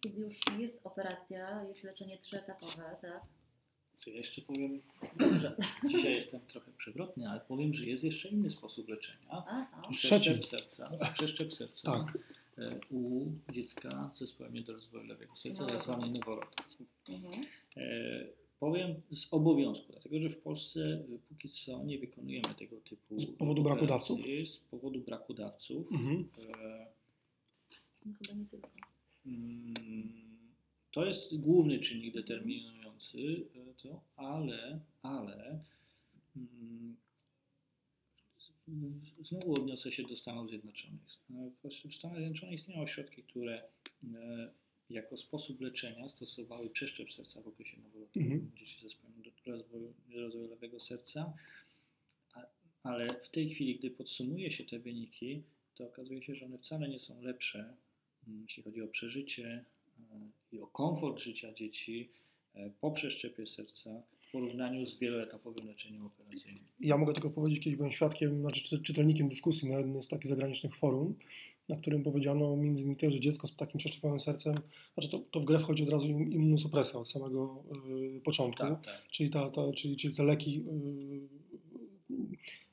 kiedy 0.00 0.20
już 0.20 0.40
jest 0.58 0.80
operacja, 0.84 1.64
jest 1.68 1.84
leczenie 1.84 2.18
trzyetapowe, 2.18 2.96
tak? 3.02 3.20
Czy 4.00 4.10
jeszcze 4.10 4.42
powiem, 4.42 4.80
że 5.40 5.56
dzisiaj 5.88 6.14
jestem 6.14 6.40
trochę 6.40 6.72
przewrotny, 6.78 7.28
ale 7.30 7.40
powiem, 7.40 7.74
że 7.74 7.86
jest 7.86 8.04
jeszcze 8.04 8.28
inny 8.28 8.50
sposób 8.50 8.88
leczenia. 8.88 9.26
Aha. 9.30 9.66
Przeszczep 9.92 10.46
serca, 10.46 10.90
przeszczep 11.14 11.52
serca 11.52 11.92
Tak. 11.92 12.18
e, 12.58 12.80
u 12.90 13.26
dziecka 13.52 14.10
z 14.14 14.18
zespołem 14.18 14.54
niedorozwoju 14.54 15.04
lewego 15.04 15.36
serca, 15.36 15.58
tak 15.66 15.68
Noworodka. 15.74 15.92
zwany 15.98 16.18
noworodek. 16.18 16.64
Mhm. 17.08 17.42
E, 17.76 18.38
Powiem 18.60 18.94
z 19.12 19.28
obowiązku, 19.30 19.92
dlatego 19.92 20.20
że 20.20 20.30
w 20.30 20.36
Polsce 20.38 20.80
e, 20.80 21.18
póki 21.28 21.48
co 21.48 21.84
nie 21.84 21.98
wykonujemy 21.98 22.54
tego 22.54 22.76
typu 22.80 23.18
Z 23.18 23.26
powodu 23.26 23.62
braku 23.62 23.86
dawców? 23.86 24.20
Z 24.44 24.56
powodu 24.56 25.00
braku 25.00 25.34
dawców. 25.34 25.92
Mhm. 25.92 26.28
E, 26.60 26.86
No 28.06 28.12
chyba 28.22 28.38
nie 28.40 28.46
tylko. 28.46 28.68
Mm, 29.26 30.12
To 30.92 31.04
jest 31.04 31.36
główny 31.40 31.78
czynnik 31.78 32.14
determinujący 32.14 32.77
e, 33.54 33.74
to, 33.82 34.00
ale, 34.16 34.80
ale 35.02 35.64
mm, 36.36 36.96
znowu 39.22 39.54
odniosę 39.54 39.92
się 39.92 40.02
do 40.02 40.16
Stanów 40.16 40.48
Zjednoczonych. 40.48 41.00
E, 41.30 41.50
W 41.88 41.94
Stanach 41.94 42.18
Zjednoczonych 42.18 42.54
istnieją 42.60 42.82
ośrodki, 42.82 43.22
które 43.22 43.62
e, 44.14 44.50
jako 44.90 45.16
sposób 45.16 45.60
leczenia 45.60 46.08
stosowały 46.08 46.70
przeszczep 46.70 47.12
serca 47.12 47.42
w 47.42 47.48
okresie 47.48 47.76
noworodkowym 47.80 48.32
Mhm. 48.32 48.50
dzieci 48.56 48.78
z 48.80 48.82
zespołem 48.82 49.22
rozwoju, 49.46 49.94
rozwoju 50.14 50.48
lewego 50.50 50.80
serca, 50.80 51.32
ale 52.82 53.20
w 53.20 53.28
tej 53.28 53.50
chwili, 53.50 53.78
gdy 53.78 53.90
podsumuje 53.90 54.52
się 54.52 54.64
te 54.64 54.78
wyniki, 54.78 55.42
to 55.74 55.86
okazuje 55.86 56.22
się, 56.22 56.34
że 56.34 56.46
one 56.46 56.58
wcale 56.58 56.88
nie 56.88 57.00
są 57.00 57.22
lepsze, 57.22 57.74
mm, 58.28 58.42
jeśli 58.42 58.62
chodzi 58.62 58.82
o 58.82 58.88
przeżycie 58.88 59.64
i 60.52 60.60
o 60.60 60.66
komfort 60.66 61.18
życia 61.18 61.52
dzieci 61.52 62.08
po 62.80 62.90
przeszczepie 62.90 63.46
serca 63.46 64.02
w 64.20 64.30
porównaniu 64.32 64.86
z 64.86 64.98
wieloetapowym 64.98 65.66
leczeniem 65.66 66.06
operacyjnym. 66.06 66.64
Ja 66.80 66.96
mogę 66.96 67.12
tylko 67.12 67.30
powiedzieć, 67.30 67.64
kiedyś 67.64 67.76
byłem 67.76 67.92
świadkiem, 67.92 68.40
znaczy 68.40 68.62
czy- 68.62 68.82
czytelnikiem 68.82 69.28
dyskusji 69.28 69.68
na 69.70 69.78
jednym 69.78 70.02
z 70.02 70.08
takich 70.08 70.28
zagranicznych 70.28 70.76
forum, 70.76 71.14
na 71.68 71.76
którym 71.76 72.02
powiedziano 72.02 72.56
między 72.56 72.82
innymi 72.82 73.12
że 73.14 73.20
dziecko 73.20 73.46
z 73.46 73.56
takim 73.56 73.78
przeszczepionym 73.78 74.20
sercem, 74.20 74.54
znaczy 74.94 75.08
to, 75.10 75.18
to 75.30 75.40
w 75.40 75.44
grę 75.44 75.58
wchodzi 75.58 75.82
od 75.82 75.88
razu 75.88 76.06
im- 76.08 76.32
immunosupresja 76.32 77.00
od 77.00 77.08
samego 77.08 77.64
y, 78.16 78.20
początku, 78.20 78.62
Tak, 78.66 78.84
tak. 78.84 79.02
czyli, 79.10 79.30
ta, 79.30 79.50
ta, 79.50 79.72
czyli, 79.72 79.96
czyli 79.96 80.14
te 80.14 80.22
leki 80.24 80.64
y, 82.10 82.14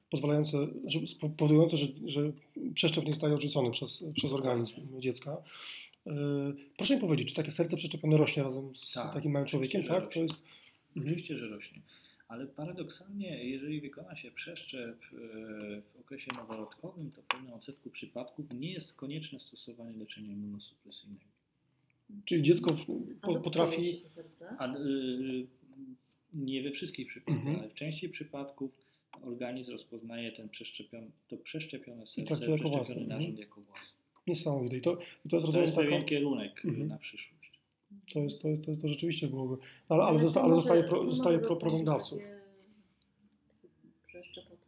pozwalające, 0.09 0.67
znaczy 0.81 0.99
powodujące, 1.37 1.77
że, 1.77 1.87
że 2.05 2.31
przeszczep 2.73 3.05
nie 3.05 3.11
zostaje 3.11 3.33
odrzucony 3.35 3.71
przez, 3.71 4.05
przez 4.13 4.31
organizm 4.33 4.99
dziecka. 4.99 5.37
Y, 6.07 6.11
Proszę 6.77 6.95
mi 6.95 7.01
powiedzieć, 7.01 7.29
czy 7.29 7.35
takie 7.35 7.51
serce 7.51 7.77
przeszczepione 7.77 8.17
rośnie 8.17 8.43
razem 8.43 8.75
z 8.75 8.93
Tak, 8.93 9.13
takim 9.13 9.31
małym 9.31 9.47
człowiekiem? 9.47 9.83
Tak, 9.83 9.99
to 9.99 10.05
rośnie. 10.05 10.21
jest. 10.21 10.43
Mhm. 10.95 11.05
Oczywiście, 11.05 11.37
że 11.37 11.47
rośnie. 11.47 11.81
Ale 12.27 12.45
paradoksalnie, 12.47 13.43
jeżeli 13.49 13.81
wykona 13.81 14.15
się 14.15 14.31
przeszczep 14.31 15.01
e, 15.03 15.17
w 15.81 15.99
okresie 15.99 16.31
noworodkowym, 16.37 17.11
to 17.11 17.21
w 17.21 17.25
pewnym 17.25 17.53
odsetku 17.53 17.89
przypadków 17.89 18.45
nie 18.53 18.71
jest 18.73 18.93
konieczne 18.93 19.39
stosowanie 19.39 19.97
leczenia 19.97 20.31
immunosupresyjnego. 20.31 21.25
Czyli 22.25 22.41
dziecko 22.43 22.77
po, 23.21 23.39
potrafi. 23.39 24.01
to 24.01 24.09
serce? 24.09 24.49
A 24.59 24.75
y, 24.75 25.47
nie 26.33 26.63
we 26.63 26.71
wszystkich 26.71 27.07
przypadkach, 27.07 27.37
Mhm. 27.37 27.59
ale 27.59 27.69
w 27.69 27.73
części 27.73 28.09
przypadków 28.09 28.71
organizm 29.21 29.71
rozpoznaje 29.71 30.31
ten 30.31 30.49
przeszczepiony, 30.49 31.11
to 31.27 31.37
przeszczepione 31.37 32.07
serce, 32.07 32.25
traktuje 32.27 32.51
jako 32.51 32.57
przeszczepiony 32.69 32.85
własne, 32.85 32.95
narząd 33.07 33.29
mhm. 33.29 33.37
jako 33.39 33.61
własny. 33.61 33.97
Niesamowite. 34.27 34.77
I 34.77 34.81
to, 34.81 34.97
i 35.25 35.29
to 35.29 35.35
jest 35.37 35.51
To 35.51 35.61
jest 35.61 35.75
pewien 35.75 36.05
kierunek 36.05 36.65
y, 36.65 36.67
Mhm. 36.67 36.87
na 36.87 36.97
przyszłość. 36.97 37.51
to, 38.13 38.19
jest, 38.19 38.41
to, 38.41 38.47
to, 38.65 38.81
to 38.81 38.87
rzeczywiście 38.87 39.27
byłoby. 39.27 39.57
Ale, 39.89 40.03
ale, 40.03 40.17
co 40.19 40.23
zosta, 40.25 40.39
ale 40.41 40.49
może- 40.49 40.61
zostaje, 40.61 40.83
pro, 40.83 41.03
zostaje 41.03 41.39
pro, 41.39 41.47
zastąpić 41.49 41.61
problem 41.61 41.85
dawców. 41.85 42.19
takie- 42.19 42.29
taki 43.61 43.87
Przeszczep 44.07 44.43
od 44.53 44.59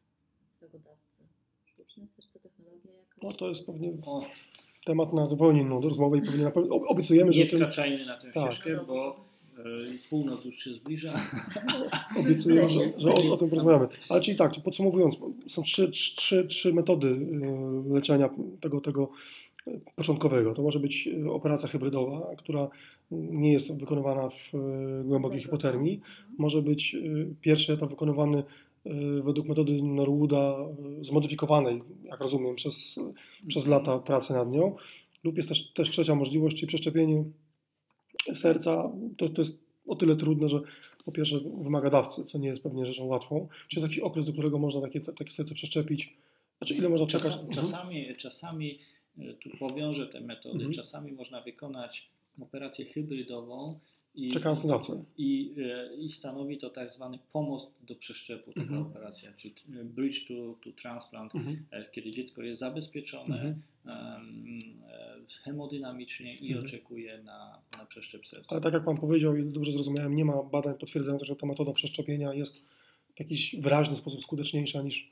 swego 0.58 0.80
dawcy. 0.80 1.24
Sztuczne 1.66 2.08
serce, 2.08 2.40
technologia. 2.40 2.92
No 3.24 3.32
to 3.32 3.50
jest 3.50 3.66
pewnie 3.66 3.92
O, 4.06 4.26
temat 4.86 5.14
na 5.14 5.28
zupełnie 5.28 5.62
inną 5.62 5.82
rozmowę 5.82 6.18
i 6.18 6.22
pewnie 6.22 6.44
na 6.44 6.52
pewno 6.52 6.76
ob- 6.76 6.84
obiecujemy, 6.88 7.34
że 7.34 7.40
nie 7.40 7.46
tym, 7.50 7.60
wkraczajmy 7.60 8.06
na 8.06 8.18
tę 8.18 8.32
Tak. 8.32 8.52
ścieżkę, 8.54 8.86
bo 8.88 9.26
y, 9.60 10.00
północ 10.10 10.46
już 10.46 10.64
się 10.64 10.74
zbliża. 10.74 11.14
obiecujemy, 12.20 12.68
że, 12.68 12.80
że 12.98 13.10
o, 13.14 13.34
o 13.34 13.38
tym 13.38 13.50
porozmawiamy. 13.50 13.88
Ale 14.10 14.22
czyli 14.22 14.38
tak, 14.38 14.52
podsumowując, 14.64 15.18
są 15.48 15.64
trzy, 15.64 15.90
trzy, 15.92 16.46
trzy 16.48 16.74
metody 16.74 17.08
y, 17.08 17.94
leczenia 17.94 18.30
tego, 18.62 18.82
tego 18.82 19.10
początkowego. 19.96 20.54
To 20.54 20.62
może 20.62 20.80
być 20.80 21.08
y, 21.08 21.32
operacja 21.32 21.70
hybrydowa, 21.70 22.36
która 22.38 22.70
nie 23.12 23.54
jest 23.54 23.80
wykonywana 23.80 24.30
w 24.30 24.54
y, 25.02 25.04
głębokiej 25.06 25.42
hipotermii. 25.42 25.96
Mhm. 25.96 26.36
może 26.38 26.62
być 26.62 26.96
y, 26.96 27.36
pierwszy 27.42 27.74
etap 27.74 27.90
wykonywany 27.90 28.44
według 29.24 29.48
metody 29.48 29.84
Norwooda 29.84 30.58
zmodyfikowanej, 31.02 31.82
jak 32.04 32.20
rozumiem, 32.20 32.56
przez, 32.56 32.96
przez 33.48 33.68
lata 33.68 34.00
pracy 34.00 34.34
nad 34.34 34.52
nią. 34.52 34.76
Lub 35.24 35.38
jest 35.38 35.50
też, 35.50 35.74
też 35.74 35.90
trzecia 35.90 36.16
możliwość, 36.16 36.56
czyli 36.56 36.68
przeszczepienie 36.68 37.24
serca. 38.34 38.92
To, 39.18 39.30
to 39.30 39.42
jest 39.42 39.60
o 39.88 39.96
tyle 39.96 40.16
trudne, 40.16 40.50
że 40.50 40.62
po 41.06 41.12
pierwsze 41.12 41.40
wymaga 41.64 41.90
dawcy, 41.90 42.24
co 42.24 42.38
nie 42.38 42.48
jest 42.48 42.64
pewnie 42.64 42.86
rzeczą 42.86 43.06
łatwą. 43.06 43.48
Czy 43.68 43.80
jest 43.80 43.90
jakiś 43.90 44.00
okres, 44.00 44.26
do 44.26 44.34
którego 44.34 44.60
można 44.60 44.82
takie, 44.82 45.02
takie 45.02 45.32
serce 45.32 45.54
przeszczepić? 45.54 46.18
Znaczy 46.58 46.76
ile 46.76 46.90
można 46.90 47.08
czekać? 47.08 47.32
Czasa, 47.32 47.48
czasami, 47.62 48.16
czasami 48.18 48.72
e, 48.72 48.97
tu 49.44 49.50
powiążę 49.58 50.08
te 50.08 50.22
metody, 50.22 50.56
Mhm. 50.56 50.74
czasami 50.74 51.12
można 51.12 51.42
wykonać 51.42 52.10
operację 52.42 52.86
hybrydową 52.86 53.80
i, 54.16 54.32
Czekając 54.32 54.64
na 54.64 54.70
dawcę. 54.70 55.04
i, 55.18 55.54
e, 55.58 55.96
i 55.96 56.10
stanowi 56.10 56.58
to 56.58 56.70
tak 56.70 56.94
zwany 56.94 57.20
pomost 57.34 57.72
do 57.88 57.96
przeszczepu, 57.96 58.52
taka 58.54 58.62
Mhm. 58.68 58.82
operacja, 58.82 59.34
czyli 59.38 59.54
t- 59.54 59.84
bridge 59.84 60.28
to, 60.28 60.34
to 60.64 60.72
transplant, 60.82 61.36
Mhm. 61.36 61.66
e, 61.72 61.86
kiedy 61.92 62.12
dziecko 62.12 62.42
jest 62.44 62.60
zabezpieczone 62.60 63.36
Mhm. 63.36 63.62
em, 63.86 64.84
e, 64.90 65.18
hemodynamicznie 65.44 66.36
i 66.36 66.48
Mhm. 66.48 66.66
oczekuje 66.66 67.18
na, 67.24 67.62
na 67.78 67.86
przeszczep 67.86 68.28
serca. 68.28 68.48
Ale 68.50 68.62
tak 68.62 68.74
jak 68.74 68.86
Pan 68.86 68.98
powiedział 68.98 69.36
i 69.38 69.44
dobrze 69.46 69.72
zrozumiałem, 69.72 70.16
nie 70.16 70.26
ma 70.26 70.44
badań 70.44 70.78
potwierdzających, 70.78 71.28
że 71.28 71.36
ta 71.36 71.48
metoda 71.48 71.74
przeszczepienia 71.74 72.34
jest 72.34 72.62
w 73.16 73.20
jakiś 73.20 73.56
wyraźny 73.60 73.96
sposób 73.96 74.22
skuteczniejsza 74.22 74.82
niż... 74.82 75.10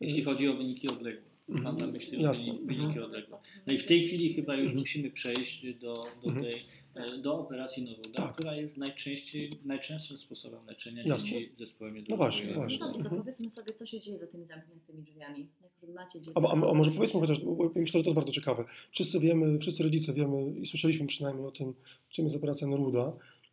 Jeśli 0.00 0.22
chodzi 0.22 0.48
o 0.48 0.56
wyniki 0.56 0.88
odległe. 0.88 1.31
Mam 1.48 1.62
na 1.62 1.70
Mhm. 1.70 1.92
myśli 1.92 2.22
Jasne. 2.22 2.52
wyni- 2.52 2.66
wyniki 2.66 2.84
Mhm. 2.84 3.04
odległe. 3.04 3.38
No 3.66 3.72
i 3.72 3.78
w 3.78 3.86
tej 3.86 4.04
chwili 4.06 4.34
chyba 4.34 4.52
już 4.54 4.62
Mhm. 4.62 4.78
musimy 4.78 5.10
przejść 5.10 5.74
do, 5.74 5.94
do, 6.22 6.28
Mhm. 6.28 6.44
tej, 6.44 6.62
e, 6.94 7.18
do 7.18 7.38
operacji 7.38 7.82
Noruda, 7.84 8.10
Tak. 8.22 8.32
która 8.32 8.56
jest 8.56 8.76
najczęściej, 8.76 9.58
najczęstszym 9.64 10.16
sposobem 10.16 10.66
leczenia 10.66 11.02
Jasne. 11.02 11.30
dzieci 11.30 11.54
z 11.54 11.58
zespołem 11.58 11.94
No 11.94 12.00
niedorozwojowym. 12.00 12.36
właśnie, 12.38 12.46
No 12.54 12.60
właśnie. 12.60 12.78
dobrze, 12.78 12.94
to 12.94 12.98
Mhm. 13.04 13.22
powiedzmy 13.22 13.50
sobie, 13.50 13.72
co 13.74 13.86
się 13.86 14.00
dzieje 14.00 14.18
za 14.18 14.26
tymi 14.26 14.46
zamkniętymi 14.46 15.02
drzwiami. 15.02 15.46
Jak 15.62 15.72
już 15.82 15.90
macie 15.94 16.18
A, 16.18 16.22
dziecko. 16.22 16.48
a, 16.50 16.70
a 16.70 16.74
może 16.74 16.90
powiedzmy 16.90 17.20
chociaż, 17.20 17.40
bo 17.40 17.70
myślę, 17.74 17.98
że 17.98 18.04
to 18.04 18.08
jest 18.10 18.14
bardzo 18.14 18.32
ciekawe. 18.32 18.64
Wszyscy 18.90 19.20
wiemy, 19.20 19.58
wszyscy 19.58 19.82
rodzice 19.82 20.12
wiemy 20.14 20.52
i 20.60 20.66
słyszeliśmy 20.66 21.06
przynajmniej 21.06 21.46
o 21.46 21.50
tym, 21.50 21.74
czym 22.08 22.24
jest 22.24 22.36
operacja 22.36 22.66
Neruda, 22.68 23.12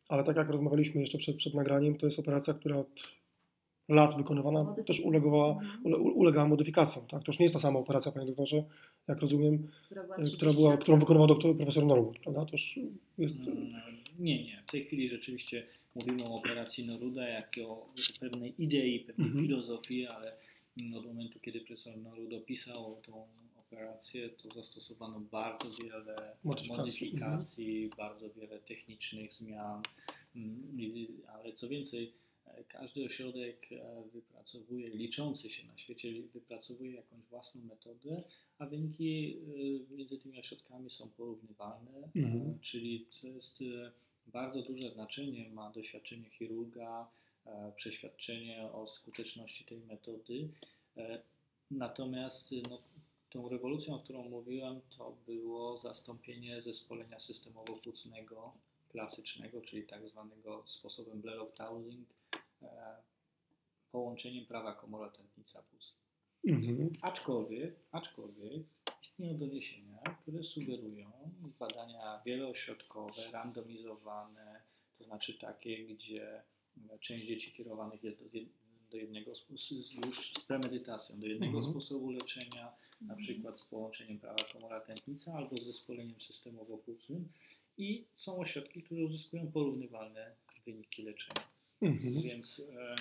ale 0.09 0.23
tak 0.23 0.35
jak 0.37 0.49
rozmawialiśmy 0.49 1.01
jeszcze 1.01 1.17
przed, 1.17 1.35
przed 1.35 1.53
nagraniem, 1.53 1.97
to 1.97 2.05
jest 2.05 2.19
operacja, 2.19 2.53
która 2.53 2.77
od 2.77 2.87
lat 3.89 4.17
wykonywana 4.17 4.75
też 4.85 4.99
uległa, 4.99 5.49
Mhm. 5.49 5.85
ule, 5.85 5.97
ulegała 5.97 6.47
modyfikacjom. 6.47 7.07
Tak? 7.07 7.23
To 7.23 7.31
już 7.31 7.39
nie 7.39 7.45
jest 7.45 7.53
ta 7.55 7.59
sama 7.61 7.79
operacja, 7.79 8.11
panie 8.11 8.25
doktorze, 8.25 8.63
jak 9.07 9.19
rozumiem, 9.19 9.67
która 9.85 10.03
była, 10.03 10.15
e, 10.15 10.19
która 10.19 10.27
30 10.37 10.55
była, 10.57 10.71
lat 10.71 10.81
którą 10.81 10.99
wykonywał 10.99 11.27
doktor, 11.27 11.55
profesor 11.57 11.85
Norwood, 11.85 12.19
prawda? 12.19 12.45
To 12.45 12.51
już 12.51 12.79
jest... 13.17 13.47
Mm, 13.47 13.69
Nie, 14.19 14.43
nie. 14.43 14.63
W 14.67 14.71
tej 14.71 14.85
chwili 14.85 15.09
rzeczywiście 15.09 15.63
mówimy 15.95 16.23
o 16.25 16.35
operacji 16.35 16.85
Noruda 16.85 17.27
jako 17.27 17.61
o 17.61 17.89
pewnej 18.19 18.53
idei, 18.63 18.99
pewnej 18.99 19.27
Mhm. 19.27 19.45
filozofii, 19.45 20.07
ale 20.07 20.33
od 20.97 21.05
momentu, 21.05 21.39
kiedy 21.39 21.59
profesor 21.59 21.97
Norud 21.97 22.33
opisał 22.33 22.97
tą 23.05 23.25
operację, 23.59 24.29
to 24.29 24.49
zastosowano 24.53 25.19
bardzo 25.19 25.69
wiele 25.83 26.35
Modyfikacji. 26.43 26.77
modyfikacji, 26.77 27.89
bardzo 27.97 28.29
wiele 28.29 28.59
technicznych 28.59 29.33
zmian, 29.33 29.81
Mm, 30.35 30.63
ale 31.33 31.53
co 31.53 31.69
więcej, 31.69 32.13
każdy 32.67 33.05
ośrodek 33.05 33.67
e, 33.71 34.03
wypracowuje, 34.13 34.89
liczący 34.89 35.49
się 35.49 35.67
na 35.67 35.77
świecie, 35.77 36.21
wypracowuje 36.33 36.91
jakąś 36.91 37.23
własną 37.23 37.61
metodę, 37.61 38.23
a 38.57 38.65
wyniki 38.65 39.37
e, 39.91 39.95
między 39.95 40.17
tymi 40.17 40.39
ośrodkami 40.39 40.89
są 40.89 41.09
porównywalne, 41.09 41.91
e, 41.97 42.09
Mhm. 42.15 42.59
czyli 42.59 43.07
to 43.21 43.27
jest 43.27 43.59
bardzo 44.27 44.61
duże 44.61 44.91
znaczenie 44.91 45.49
ma 45.49 45.71
doświadczenie 45.71 46.29
chirurga, 46.29 47.07
przeświadczenie 47.75 48.63
o 48.73 48.87
skuteczności 48.87 49.65
tej 49.65 49.79
metody. 49.79 50.49
Natomiast 51.71 52.51
no, 52.69 52.81
tą 53.29 53.49
rewolucją, 53.49 53.95
o 53.95 53.99
którą 53.99 54.29
mówiłem, 54.29 54.81
to 54.97 55.17
było 55.25 55.77
zastąpienie 55.77 56.61
zespolenia 56.61 57.17
systemowo-płucnego 57.19 58.51
klasycznego, 58.89 59.61
czyli 59.61 59.83
tak 59.83 60.07
zwanego 60.07 60.63
sposobem 60.65 61.21
Blair 61.21 61.39
of 61.39 61.55
Dowsing, 61.57 62.07
e, 62.09 62.18
połączeniem 63.91 64.45
prawa 64.45 64.73
komora 64.75 65.09
tętnica 65.09 65.63
płuc. 65.63 65.95
Mhm. 66.47 66.89
Aczkolwiek, 67.01 67.75
aczkolwiek 67.91 68.63
istnieją 69.03 69.37
doniesienia, 69.37 69.97
które 70.21 70.43
sugerują 70.43 71.11
badania 71.59 72.21
wielośrodkowe, 72.25 73.31
randomizowane, 73.31 74.61
to 74.97 75.03
znaczy 75.03 75.33
takie, 75.33 75.85
gdzie 75.85 76.43
część 76.99 77.25
dzieci 77.27 77.51
kierowanych 77.51 78.03
jest 78.03 78.23
do, 78.23 78.29
do 78.91 78.97
jednego 78.97 79.31
już 80.05 80.33
z 80.33 80.39
premedytacją, 80.39 81.19
do 81.19 81.27
jednego 81.27 81.57
Mhm. 81.57 81.73
sposobu 81.73 82.11
leczenia, 82.11 82.71
na 83.01 83.13
Mhm. 83.13 83.19
przykład 83.19 83.59
z 83.59 83.65
połączeniem 83.65 84.19
prawa 84.19 84.43
komora 84.53 84.81
tętnica 84.81 85.33
albo 85.33 85.57
z 85.57 85.63
zespoleniem 85.65 86.19
systemowo-płucnym 86.19 87.23
i 87.77 88.05
są 88.15 88.37
ośrodki, 88.37 88.83
które 88.83 89.05
uzyskują 89.05 89.51
porównywalne 89.51 90.35
wyniki 90.65 91.03
leczenia. 91.03 91.47
Mhm. 91.81 92.21
Więc 92.21 92.61
e, 92.77 92.95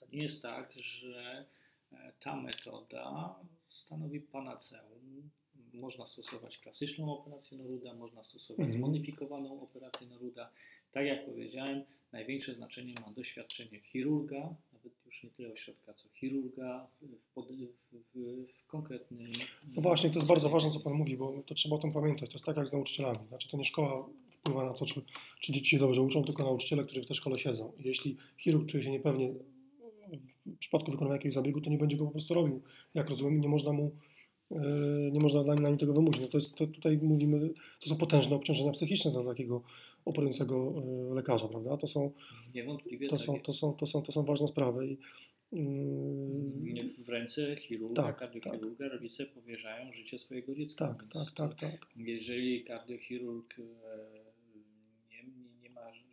to 0.00 0.06
nie 0.12 0.22
jest 0.22 0.42
tak, 0.42 0.72
że 0.76 1.46
e, 1.92 2.12
ta 2.20 2.36
metoda 2.36 3.34
stanowi 3.68 4.20
panaceum. 4.20 5.30
Można 5.72 6.06
stosować 6.06 6.58
klasyczną 6.58 7.18
operację 7.18 7.58
Noruda, 7.58 7.94
można 7.94 8.24
stosować 8.24 8.66
Mhm. 8.66 8.78
zmodyfikowaną 8.78 9.62
operację 9.62 10.06
Noruda. 10.06 10.50
Tak 10.92 11.06
jak 11.06 11.26
powiedziałem, 11.26 11.82
największe 12.12 12.54
znaczenie 12.54 12.94
ma 12.94 13.12
doświadczenie 13.12 13.80
chirurga, 13.80 14.54
nawet 14.72 14.92
już 15.06 15.22
nie 15.22 15.30
tyle 15.30 15.52
ośrodka, 15.52 15.94
co 15.94 16.08
chirurga 16.08 16.86
w, 17.00 17.06
w, 17.06 17.34
pod, 17.34 17.48
w, 17.48 17.66
w, 18.14 18.46
w 18.62 18.66
konkretnym. 18.66 19.32
No 19.76 19.82
właśnie, 19.82 20.10
to 20.10 20.18
jest 20.18 20.28
bardzo 20.28 20.48
ważne, 20.48 20.70
co 20.70 20.80
Pan 20.80 20.92
mówi, 20.92 21.16
bo 21.16 21.42
to 21.46 21.54
trzeba 21.54 21.76
o 21.76 21.78
tym 21.78 21.92
pamiętać. 21.92 22.30
To 22.30 22.34
jest 22.34 22.44
tak 22.44 22.56
jak 22.56 22.68
z 22.68 22.72
nauczycielami. 22.72 23.18
Znaczy, 23.28 23.48
to 23.48 23.56
nie 23.56 23.64
szkoła 23.64 24.08
wpływa 24.44 24.64
na 24.64 24.72
to, 24.74 24.86
czy, 24.86 25.02
czy 25.40 25.52
dzieci 25.52 25.66
się 25.70 25.78
dobrze 25.78 26.02
uczą, 26.02 26.24
tylko 26.24 26.42
nauczyciele, 26.42 26.84
którzy 26.84 27.02
w 27.02 27.06
tej 27.06 27.16
szkole 27.16 27.38
siedzą. 27.38 27.72
I 27.78 27.88
jeśli 27.88 28.16
chirurg 28.38 28.68
czuje 28.68 28.84
się 28.84 28.90
niepewnie 28.90 29.34
w 30.46 30.58
przypadku 30.58 30.90
wykonywania 30.90 31.16
jakiegoś 31.16 31.34
zabiegu, 31.34 31.60
to 31.60 31.70
nie 31.70 31.78
będzie 31.78 31.96
go 31.96 32.04
po 32.04 32.10
prostu 32.10 32.34
robił. 32.34 32.62
Jak 32.94 33.10
rozumiem, 33.10 33.40
nie 33.40 33.48
można 33.48 33.72
mu, 33.72 33.96
e, 34.50 34.56
nie 35.12 35.20
można 35.20 35.42
na 35.54 35.68
nim 35.68 35.78
tego 35.78 35.92
wymusić. 35.92 36.22
No 36.22 36.28
to 36.28 36.38
jest, 36.38 36.54
to 36.54 36.66
tutaj 36.66 36.98
mówimy, 37.02 37.50
to 37.80 37.88
są 37.88 37.96
potężne 37.96 38.36
obciążenia 38.36 38.72
psychiczne 38.72 39.10
dla 39.10 39.24
takiego 39.24 39.62
operującego 40.04 40.74
e, 41.10 41.14
lekarza, 41.14 41.48
prawda? 41.48 41.76
To 41.76 41.86
są, 41.86 42.10
Niewątpliwie 42.54 43.08
to 43.08 43.16
tak 43.16 43.26
są, 43.26 43.40
to 43.40 43.52
są, 43.54 43.72
to 43.72 43.86
są, 43.86 44.02
to 44.02 44.12
są 44.12 44.22
ważne 44.24 44.48
sprawy. 44.48 44.86
I, 44.88 44.98
Nie- 46.62 46.84
W 47.04 47.08
ręce 47.08 47.56
chirurga, 47.56 48.02
Tak, 48.02 48.16
kardiochirurga 48.16 48.88
rodzice 48.88 49.26
powierzają 49.26 49.92
życie 49.92 50.18
swojego 50.18 50.54
dziecka. 50.54 50.88
tak, 50.88 51.04
tak, 51.12 51.32
tak, 51.34 51.60
tak. 51.60 51.86
Jeżeli 51.96 52.64
kardiochirurg 52.64 53.54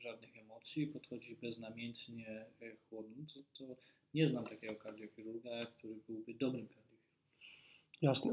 żadnych 0.02 0.38
emocji, 0.38 0.88
podchodzi 0.88 1.36
beznamiętnie, 1.36 2.45
e, 2.62 2.76
chłodno, 2.89 3.26
to, 3.34 3.66
to 3.66 3.76
nie 4.14 4.28
znam 4.28 4.45
takiego 4.45 4.76
kardiochirurga, 4.76 5.66
który 5.66 5.95
byłby 6.08 6.34
dobrym 6.34 6.68
kardiochirurgiem. 6.68 6.91
Jasne. 8.02 8.32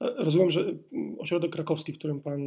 E, 0.00 0.24
Rozumiem, 0.24 0.50
że 0.50 0.60
mm, 0.60 1.20
ośrodek 1.20 1.52
krakowski, 1.52 1.92
w 1.92 1.98
którym 1.98 2.20
Pan, 2.20 2.40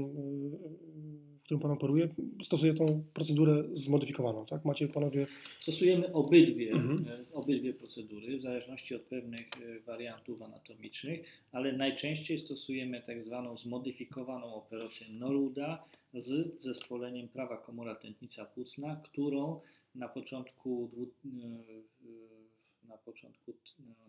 w 1.38 1.38
którym 1.49 1.61
pan 1.61 1.71
operuje, 1.71 2.09
stosuje 2.43 2.73
tą 2.73 3.03
procedurę 3.13 3.63
zmodyfikowaną, 3.73 4.45
tak? 4.45 4.65
Macie 4.65 4.87
Panowie... 4.87 5.27
Stosujemy 5.59 6.13
obydwie, 6.13 6.71
Mhm. 6.71 7.05
e, 7.07 7.33
obydwie 7.33 7.73
procedury 7.73 8.37
w 8.37 8.41
zależności 8.41 8.95
od 8.95 9.01
pewnych 9.01 9.45
e, 9.47 9.79
wariantów 9.79 10.41
anatomicznych, 10.41 11.19
ale 11.51 11.73
najczęściej 11.73 12.37
stosujemy 12.37 13.01
tak 13.01 13.23
zwaną 13.23 13.57
zmodyfikowaną 13.57 14.53
operację 14.55 15.07
Noruda 15.09 15.83
z 16.13 16.61
zespoleniem 16.63 17.27
prawa 17.27 17.57
komora 17.57 17.95
tętnica 17.95 18.45
płucna, 18.45 19.01
którą 19.03 19.59
na 19.95 20.09
początku, 20.09 20.91
e, 21.25 22.87
na 22.87 22.97
początku 22.97 23.53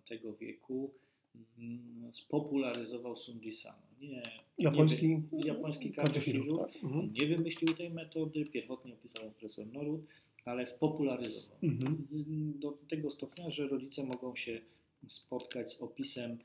tego 0.09 0.35
wieku 0.37 0.91
spopularyzował 2.11 3.17
Sunji 3.17 3.53
Sano. 3.53 3.83
Nie, 4.01 4.23
Japoński, 4.59 5.09
nie, 5.33 5.47
japoński 5.47 5.93
kardiochirurg, 5.93 6.73
tak? 6.73 6.85
Mhm. 6.85 7.13
nie 7.13 7.27
wymyślił 7.27 7.75
tej 7.75 7.91
metody, 7.91 8.45
pierwotnie 8.47 8.95
opisał 8.95 9.31
profesor 9.31 9.67
Norud, 9.67 10.01
ale 10.45 10.67
spopularyzował. 10.67 11.59
Mhm. 11.63 12.07
Do 12.61 12.79
tego 12.89 13.11
stopnia, 13.11 13.51
że 13.51 13.69
rodzice 13.69 14.05
mogą 14.05 14.37
się 14.37 14.61
spotkać 15.07 15.73
z 15.73 15.81
opisem 15.83 16.39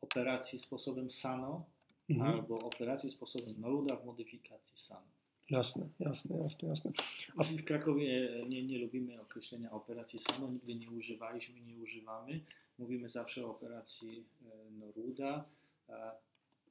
operacji 0.00 0.58
sposobem 0.58 1.10
Sano 1.10 1.64
Mhm. 2.10 2.30
albo 2.30 2.58
operacji 2.58 3.10
sposobem 3.10 3.54
Noruda 3.60 3.96
w 3.96 4.06
modyfikacji 4.06 4.78
Sano. 4.78 5.06
Jasne, 5.50 5.88
jasne, 6.00 6.38
jasne, 6.38 6.68
jasne. 6.68 6.92
A 7.36 7.44
w 7.44 7.64
Krakowie 7.64 8.30
nie, 8.48 8.62
nie 8.62 8.78
lubimy 8.78 9.20
określenia 9.20 9.70
operacji 9.72 10.18
Sano, 10.18 10.48
nigdy 10.50 10.74
nie 10.74 10.90
używaliśmy, 10.90 11.60
nie 11.60 11.76
używamy. 11.76 12.40
Mówimy 12.80 13.08
zawsze 13.08 13.46
o 13.46 13.50
operacji 13.50 14.24
e, 14.42 14.70
Noruda 14.70 15.44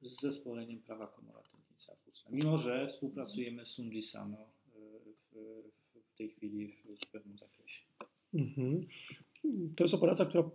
z 0.02 0.22
zespoleniem 0.22 0.80
prawa 0.80 1.08
komora 1.08 1.40
tętnica 1.52 1.96
płucna. 2.06 2.32
Mimo, 2.32 2.58
że 2.58 2.88
współpracujemy 2.88 3.66
z 3.66 3.70
Sunji 3.70 4.02
Sano 4.02 4.38
e, 4.38 4.80
w, 5.32 5.38
w, 5.96 6.02
w 6.14 6.18
tej 6.18 6.30
chwili 6.30 6.68
w, 6.68 7.06
w 7.06 7.12
pewnym 7.12 7.38
zakresie. 7.38 7.82
Mhm. 8.34 8.88
To 9.76 9.84
jest 9.84 9.94
operacja, 9.94 10.26
która, 10.26 10.50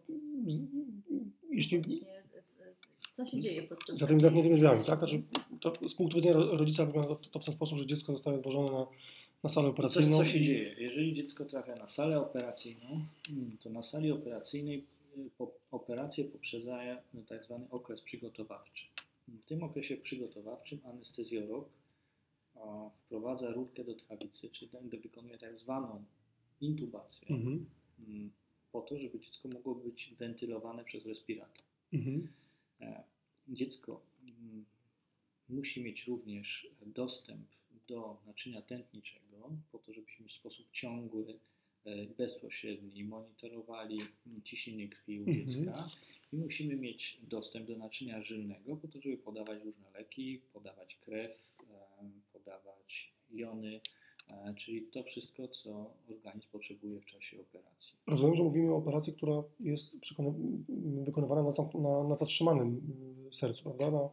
jeśli 1.51 1.77
e, 1.79 1.83
co 3.13 3.27
się 3.27 3.41
dzieje 3.41 3.63
podczas 3.63 3.99
za 3.99 4.07
tymi 4.07 4.21
zamkniętymi 4.21 4.55
drzwiami, 4.57 4.85
tak? 4.85 4.99
Znaczy, 4.99 5.23
to 5.61 5.89
z 5.89 5.95
punktu 5.95 6.17
widzenia 6.17 6.35
ro- 6.37 6.57
rodzica 6.57 6.87
wygląda 6.87 7.09
to, 7.09 7.29
to 7.31 7.39
w 7.39 7.45
ten 7.45 7.55
sposób, 7.55 7.79
że 7.79 7.87
dziecko 7.87 8.13
zostaje 8.13 8.37
odwożone 8.39 8.71
na, 8.73 8.87
na 9.43 9.51
salę 9.51 9.67
Co, 9.67 9.71
operacyjną. 9.73 10.17
co 10.17 10.25
się 10.25 10.39
i- 10.39 10.43
dzieje? 10.43 10.75
Jeżeli 10.79 11.13
dziecko 11.13 11.45
trafia 11.45 11.75
na 11.77 11.89
salę 11.89 12.21
operacyjną, 12.21 13.05
to 13.61 13.71
na 13.71 13.83
sali 13.83 14.11
operacyjnej 14.13 14.85
operację 15.71 16.25
poprzedza 16.25 16.81
tak 17.29 17.45
zwany 17.45 17.71
okres 17.71 18.01
przygotowawczy. 18.01 18.85
W 19.29 19.43
tym 19.45 19.63
okresie 19.63 19.97
przygotowawczym 19.97 20.81
anestezjolog 20.85 21.69
wprowadza 23.05 23.51
rurkę 23.51 23.85
do 23.85 23.95
tchawicy, 23.95 24.51
czyli 24.51 24.71
wykonuje 25.03 25.39
tak 25.39 25.59
zwaną 25.59 26.05
intubację, 26.61 27.29
Mhm. 27.29 27.67
mm, 28.09 28.31
po 28.73 28.81
to, 28.83 28.99
żeby 28.99 29.21
dziecko 29.21 29.49
mogło 29.49 29.75
być 29.75 30.15
wentylowane 30.19 30.85
przez 30.85 31.07
respirator. 31.07 31.65
Mhm. 31.93 32.29
E, 32.81 33.05
Dziecko 33.49 34.01
mm, 34.23 34.65
musi 35.49 35.83
mieć 35.83 36.07
również 36.07 36.69
dostęp 36.87 37.47
do 37.89 38.17
naczynia 38.27 38.63
tętniczego, 38.63 39.51
po 39.73 39.79
to, 39.79 39.93
żebyśmy 39.93 40.29
w 40.29 40.33
sposób 40.33 40.67
ciągły, 40.73 41.39
bezpośredni 42.19 43.05
monitorowali 43.05 44.01
ciśnienie 44.45 44.89
krwi 44.89 45.21
u 45.21 45.25
Mhm. 45.29 45.47
dziecka 45.47 45.89
i 46.33 46.37
musimy 46.37 46.77
mieć 46.77 47.19
dostęp 47.23 47.67
do 47.67 47.77
naczynia 47.77 48.23
żylnego, 48.23 48.77
po 48.77 48.89
to, 48.89 49.01
żeby 49.01 49.17
podawać 49.17 49.65
różne 49.65 49.91
leki, 49.95 50.41
podawać 50.53 50.97
krew, 50.97 51.31
e, 51.71 52.11
podawać 52.33 53.13
jony, 53.31 53.81
e, 54.29 54.55
czyli 54.55 54.83
to 54.83 55.03
wszystko, 55.03 55.49
co 55.49 55.95
organizm 56.11 56.49
potrzebuje 56.53 57.01
w 57.01 57.05
czasie 57.05 57.41
operacji. 57.41 57.97
Rozumiem, 58.07 58.37
że 58.37 58.43
mówimy 58.43 58.73
o 58.73 58.77
operacji, 58.77 59.13
która 59.13 59.43
jest 59.61 59.97
wykonywana 61.05 61.43
na, 61.43 61.81
na, 61.81 62.09
na 62.09 62.17
zatrzymanym 62.17 62.81
y, 63.31 63.35
sercu, 63.35 63.63
prawda? 63.63 63.91
Na, 63.91 64.11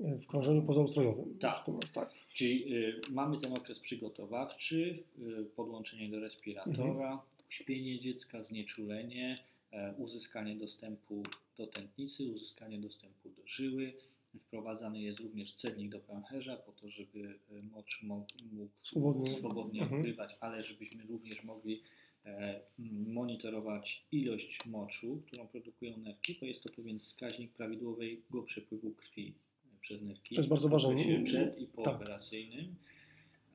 w 0.00 0.26
krążeniu 0.26 0.62
pozaustrojowym. 0.62 1.38
Tak. 1.38 1.64
Tak. 1.92 2.10
Czyli 2.28 2.74
y, 2.74 3.00
mamy 3.10 3.38
ten 3.38 3.52
okres 3.52 3.78
przygotowawczy, 3.78 5.02
y, 5.18 5.44
podłączenie 5.56 6.08
do 6.08 6.20
respiratora, 6.20 7.22
uśpienie 7.48 7.98
dziecka, 8.00 8.44
znieczulenie, 8.44 9.44
e, 9.72 9.94
uzyskanie 9.98 10.56
dostępu 10.56 11.22
do 11.58 11.66
tętnicy, 11.66 12.26
uzyskanie 12.32 12.78
dostępu 12.78 13.28
do 13.28 13.42
żyły. 13.46 13.92
Wprowadzany 14.40 15.00
jest 15.00 15.20
również 15.20 15.54
cewnik 15.54 15.92
do 15.92 16.00
pęcherza 16.00 16.56
po 16.56 16.72
to, 16.72 16.90
żeby 16.90 17.18
y, 17.18 17.62
mocz 17.72 18.02
mógł, 18.02 18.26
mógł 18.52 18.70
Swobodnie. 18.82 19.30
swobodnie 19.30 19.82
Mhm. 19.82 20.00
odpływać, 20.00 20.36
ale 20.40 20.62
żebyśmy 20.62 21.02
również 21.04 21.44
mogli 21.44 21.82
e, 22.24 22.60
monitorować 23.06 24.06
ilość 24.12 24.66
moczu, 24.66 25.22
którą 25.26 25.48
produkują 25.48 25.96
nerki, 25.96 26.36
bo 26.40 26.46
jest 26.46 26.62
to 26.62 26.68
pewien 26.76 26.98
wskaźnik 26.98 27.52
prawidłowego 27.52 28.42
przepływu 28.46 28.90
krwi 28.90 29.28
e, 29.28 29.49
przez 29.80 30.02
nerki. 30.02 30.34
To 30.34 30.40
jest 30.40 30.48
bardzo 30.50 30.68
ważne. 30.68 30.94
przed 31.24 31.58
i 31.58 31.66
Tak. 31.66 31.74
pooperacyjnym. 31.74 32.74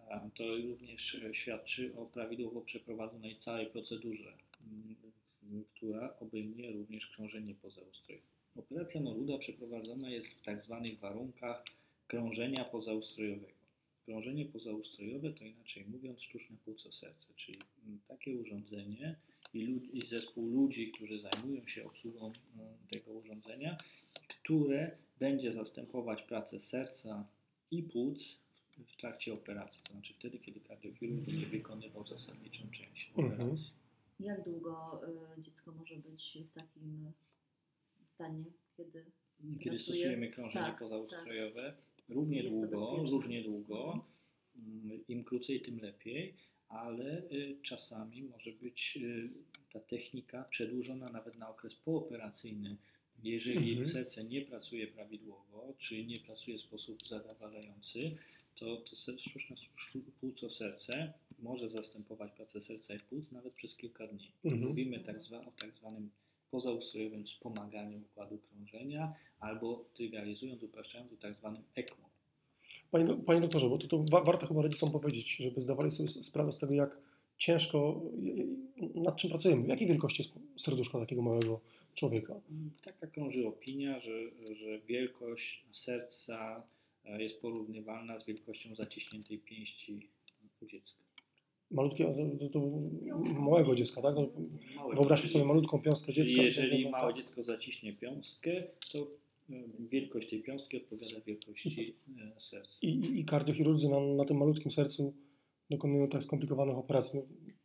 A 0.09 0.19
To 0.33 0.43
również 0.57 1.17
świadczy 1.31 1.95
o 1.97 2.05
prawidłowo 2.05 2.61
przeprowadzonej 2.61 3.35
całej 3.35 3.67
procedurze, 3.67 4.33
m, 4.61 4.95
m, 5.43 5.63
która 5.75 6.15
obejmuje 6.19 6.71
również 6.71 7.07
krążenie 7.07 7.55
pozaustrojowe. 7.55 8.25
Operacja 8.55 9.01
Noruda 9.01 9.37
przeprowadzona 9.37 10.09
jest 10.09 10.27
w 10.29 10.41
tak 10.41 10.61
zwanych 10.61 10.99
warunkach 10.99 11.63
krążenia 12.07 12.65
pozaustrojowego. 12.65 13.55
Krążenie 14.05 14.45
pozaustrojowe 14.45 15.33
to 15.33 15.43
inaczej 15.45 15.85
mówiąc 15.85 16.21
sztuczne 16.21 16.57
płuco 16.65 16.91
serce, 16.91 17.27
czyli 17.35 17.57
mm, 17.87 17.99
takie 18.07 18.35
urządzenie 18.35 19.15
i, 19.53 19.65
lud- 19.67 19.89
i 19.93 20.05
zespół 20.05 20.49
ludzi, 20.49 20.91
którzy 20.91 21.19
zajmują 21.19 21.67
się 21.67 21.85
obsługą 21.85 22.25
mm, 22.25 22.67
tego 22.91 23.11
urządzenia, 23.11 23.77
które 24.27 24.97
będzie 25.19 25.53
zastępować 25.53 26.21
pracę 26.21 26.59
serca 26.59 27.27
i 27.71 27.83
płuc 27.83 28.37
w, 28.87 28.95
trakcie 28.95 29.33
operacji, 29.33 29.83
to 29.83 29.93
znaczy 29.93 30.13
wtedy, 30.13 30.39
kiedy 30.39 30.59
kardiochirurg 30.59 31.25
będzie 31.25 31.47
wykonywał 31.47 32.07
zasadniczą 32.07 32.63
część 32.71 33.11
Mhm. 33.17 33.33
operacji. 33.41 33.71
Jak 34.19 34.43
długo 34.43 35.01
y, 35.37 35.41
dziecko 35.41 35.71
może 35.71 35.95
być 35.95 36.37
w 36.49 36.53
takim 36.53 37.11
stanie, 38.05 38.43
kiedy 38.77 39.05
Kiedy 39.59 39.59
Pracuje- 39.59 39.79
stosujemy 39.79 40.27
krążenie 40.31 40.65
tak, 40.65 40.79
pozaustrojowe, 40.79 41.75
równie 42.09 42.43
Jest 42.43 42.57
długo, 42.59 43.03
różnie 43.11 43.43
długo, 43.43 44.05
mm, 44.55 45.07
im 45.07 45.23
krócej, 45.23 45.61
tym 45.61 45.79
lepiej, 45.79 46.35
ale 46.69 47.21
y, 47.31 47.57
czasami 47.61 48.23
może 48.23 48.51
być 48.51 48.97
y, 49.01 49.29
ta 49.73 49.79
technika 49.79 50.43
przedłużona 50.43 51.09
nawet 51.09 51.37
na 51.37 51.49
okres 51.49 51.75
pooperacyjny. 51.75 52.77
Jeżeli 53.25 53.69
Mhm. 53.71 53.87
serce 53.87 54.23
nie 54.23 54.41
pracuje 54.41 54.87
prawidłowo, 54.87 55.73
czy 55.77 56.05
nie 56.05 56.19
pracuje 56.19 56.57
w 56.57 56.61
sposób 56.61 57.07
zadowalający, 57.07 58.17
to, 58.55 58.77
to 58.77 58.95
sztuczne 59.17 59.55
sztu- 59.55 60.01
płuco 60.19 60.49
serce 60.49 61.13
może 61.39 61.69
zastępować 61.69 62.31
pracę 62.31 62.61
serca 62.61 62.95
i 62.95 62.99
płuc 62.99 63.31
nawet 63.31 63.53
przez 63.53 63.75
kilka 63.75 64.07
dni. 64.07 64.31
Mhm. 64.45 64.67
Mówimy 64.67 64.99
tak 64.99 65.21
zwa, 65.21 65.39
o 65.39 65.51
tak 65.61 65.71
zwanym 65.77 66.09
pozaustrojowym 66.51 67.23
wspomaganiu 67.25 67.97
układu 68.11 68.37
krążenia 68.37 69.13
albo 69.39 69.85
trywializując, 69.93 70.63
upraszczając 70.63 71.13
o 71.13 71.17
tak 71.17 71.35
zwanym 71.35 71.63
ECMO. 71.75 72.05
Panie, 72.91 73.13
panie 73.25 73.41
doktorze, 73.41 73.69
bo 73.69 73.77
to, 73.77 73.87
to 73.87 74.03
wa- 74.11 74.23
warto 74.23 74.47
chyba 74.47 74.61
rodzicom 74.61 74.91
powiedzieć, 74.91 75.35
żeby 75.39 75.61
zdawali 75.61 75.91
sobie 75.91 76.09
sprawę 76.09 76.51
z 76.51 76.57
tego, 76.57 76.73
jak, 76.73 76.97
ciężko, 77.37 78.01
nad 78.95 79.15
czym 79.17 79.29
pracujemy? 79.29 79.63
W 79.63 79.67
jakiej 79.67 79.87
wielkości 79.87 80.23
jest 80.23 80.63
serduszko 80.65 80.99
takiego 80.99 81.21
małego 81.21 81.61
człowieka? 81.95 82.41
Taka 82.81 83.07
krąży 83.07 83.47
opinia, 83.47 83.99
że, 83.99 84.31
że 84.55 84.79
wielkość 84.79 85.65
serca 85.71 86.67
e, 87.05 87.23
jest 87.23 87.41
porównywalna 87.41 88.19
z 88.19 88.25
wielkością 88.25 88.75
zaciśniętej 88.75 89.39
pięści 89.39 90.09
u 90.61 90.65
dziecka. 90.65 91.05
Malutkie, 91.71 92.05
to, 92.05 92.49
to, 92.49 92.49
to 92.49 92.59
małego 93.39 93.75
dziecka, 93.75 94.01
tak? 94.01 94.15
No, 94.15 94.89
wyobraźmy 94.93 95.27
sobie 95.29 95.45
malutką 95.45 95.81
piąstkę 95.81 96.13
czyli 96.13 96.27
dziecka. 96.27 96.43
Jeżeli 96.43 96.83
to- 96.83 96.89
małe 96.89 97.13
tak. 97.13 97.21
dziecko 97.21 97.43
zaciśnie 97.43 97.93
piąstkę, 97.93 98.63
to 98.91 98.99
e, 99.49 99.53
wielkość 99.79 100.29
tej 100.29 100.43
piąstki 100.43 100.77
odpowiada 100.77 101.21
wielkości 101.25 101.95
e, 102.17 102.39
serca. 102.39 102.77
I, 102.81 102.87
i, 102.87 103.19
i 103.19 103.25
kardiochirurdzy 103.25 103.89
na, 103.89 103.99
na 103.99 104.25
tym 104.25 104.37
malutkim 104.37 104.71
sercu 104.71 105.13
dokonują 105.69 106.07
tak 106.07 106.23
skomplikowanych 106.23 106.77
operacji. 106.77 107.19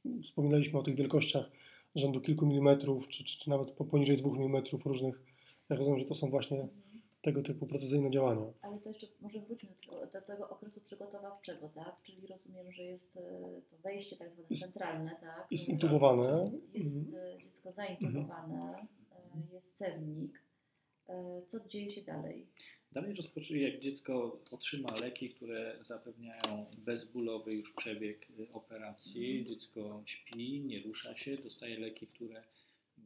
No, 0.05 0.23
wspominaliśmy 0.23 0.79
o 0.79 0.83
tych 0.83 0.97
wielkościach 0.97 1.51
rzędu 1.95 2.21
kilku 2.21 2.47
milimetrów, 2.47 3.09
czy, 3.09 3.25
czy, 3.25 3.39
czy 3.39 3.51
nawet 3.51 3.71
po- 3.71 3.85
poniżej 3.85 4.17
dwóch 4.17 4.39
milimetrów 4.39 4.87
różnych. 4.87 5.23
Ja 5.69 5.77
rozumiem, 5.77 5.99
że 6.01 6.05
to 6.07 6.15
są 6.15 6.31
właśnie 6.31 6.69
tego 7.23 7.43
typu 7.43 7.67
precyzyjne 7.67 8.11
działania. 8.11 8.47
Ale 8.63 8.79
to 8.79 8.89
jeszcze 8.89 9.07
może 9.21 9.41
wróćmy 9.41 9.69
do 9.69 9.75
tego, 9.91 10.07
do 10.07 10.21
tego 10.21 10.49
okresu 10.51 10.81
przygotowawczego, 10.81 11.69
tak? 11.69 11.97
Czyli 12.03 12.27
rozumiem, 12.27 12.73
że 12.73 12.83
jest 12.83 13.17
e, 13.17 13.21
to 13.71 13.77
wejście 13.83 14.17
tak 14.17 14.31
zwane 14.33 14.47
Jest- 14.51 14.63
centralne, 14.63 15.17
tak? 15.21 15.47
Jest 15.51 15.69
intubowane. 15.69 16.51
Jest 16.75 16.97
Mhm. 16.97 17.25
e, 17.37 17.39
dziecko 17.43 17.73
zaintubowane, 17.73 18.87
e, 19.13 19.55
jest 19.55 19.77
cewnik. 19.77 20.43
Co 21.47 21.61
dzieje 21.69 21.91
się 21.91 22.03
dalej? 22.03 22.47
Dalej 22.93 23.15
rozpocznie, 23.15 23.59
jak 23.63 23.81
dziecko 23.81 24.41
otrzyma 24.51 24.95
leki, 24.97 25.31
które 25.31 25.77
zapewniają 25.83 26.67
bezbólowy 26.79 27.51
już 27.55 27.73
przebieg 27.73 28.27
y, 28.41 28.53
operacji, 28.53 29.31
Mhm. 29.39 29.47
dziecko 29.47 30.03
śpi, 30.07 30.61
nie 30.61 30.83
rusza 30.83 31.17
się, 31.17 31.37
dostaje 31.37 31.79
leki, 31.79 32.07
które 32.07 32.43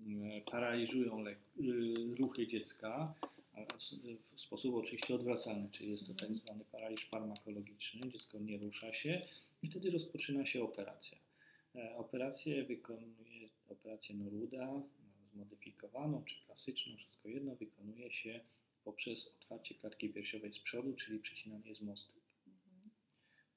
mm, 0.07 0.43
paraliżują 0.43 1.21
le- 1.23 1.31
y, 1.61 2.15
ruchy 2.19 2.47
dziecka 2.47 3.15
w 4.35 4.41
sposób 4.41 4.75
oczywiście 4.75 5.15
odwracalny, 5.15 5.69
czyli 5.73 5.91
jest 5.91 6.07
to 6.07 6.15
tak 6.15 6.23
Mhm. 6.31 6.39
zwany 6.41 6.65
paraliż 6.73 7.05
farmakologiczny, 7.09 8.09
dziecko 8.13 8.39
nie 8.39 8.59
rusza 8.59 8.93
się 8.93 9.27
i 9.63 9.67
wtedy 9.67 9.91
rozpoczyna 9.91 10.47
się 10.47 10.63
operacja. 10.65 11.19
E, 11.75 11.97
Operację 11.97 12.65
wykonuje, 12.65 13.49
operację 13.69 14.15
Noruda, 14.15 14.67
no, 14.67 14.83
zmodyfikowaną 15.33 16.25
czy 16.25 16.35
klasyczną, 16.47 16.97
wszystko 16.97 17.29
jedno, 17.29 17.55
wykonuje 17.57 18.13
się 18.13 18.41
poprzez 18.85 19.35
otwarcie 19.41 19.75
klatki 19.75 20.09
piersiowej 20.09 20.53
z 20.53 20.59
przodu, 20.59 20.95
czyli 20.95 21.19
przecinanie 21.19 21.75
z 21.75 21.81
mostek. 21.81 22.17
Mhm. 22.47 22.91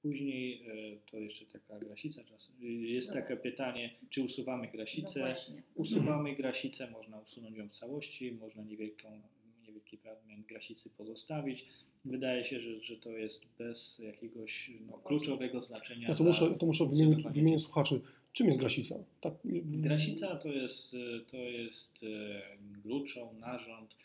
Później 0.02 0.64
e, 0.68 0.98
to 1.12 1.20
jeszcze 1.20 1.46
taka 1.46 1.80
grasica, 1.80 2.22
y, 2.62 2.66
jest 2.68 3.08
Dobra. 3.08 3.22
takie 3.22 3.38
pytanie, 3.38 3.94
czy 4.10 4.24
usuwamy 4.24 4.66
No 4.66 4.72
grasicę. 4.72 5.20
właśnie. 5.20 5.64
Usuwamy 5.76 6.36
grasicę, 6.36 6.92
można 6.92 7.20
usunąć 7.20 7.58
ją 7.58 7.70
w 7.70 7.72
całości, 7.72 8.32
można 8.32 8.64
niewielką, 8.64 9.22
niewielki 9.68 9.98
fragment 9.98 10.46
grasicy 10.48 10.90
pozostawić. 10.90 11.66
Wydaje 12.06 12.46
się, 12.46 12.60
że, 12.60 12.82
że 12.82 12.98
to 12.98 13.12
jest 13.18 13.46
bez 13.58 14.00
jakiegoś 14.00 14.72
no, 14.88 14.98
kluczowego 14.98 15.62
znaczenia. 15.62 16.08
Ja 16.10 16.16
to 16.16 16.24
muszę, 16.24 16.56
to 16.60 16.66
muszę 16.66 16.86
wymienić, 17.34 17.62
słuchaczy. 17.62 18.02
Czym 18.34 18.48
jest 18.48 18.60
grasica? 18.60 18.96
Tak, 19.22 19.34
Grasica 19.64 20.36
to 20.36 20.50
jest, 20.52 20.92
to 21.28 21.38
jest 21.38 22.04
e, 22.04 22.42
gluczą, 22.84 23.34
narząd, 23.34 23.96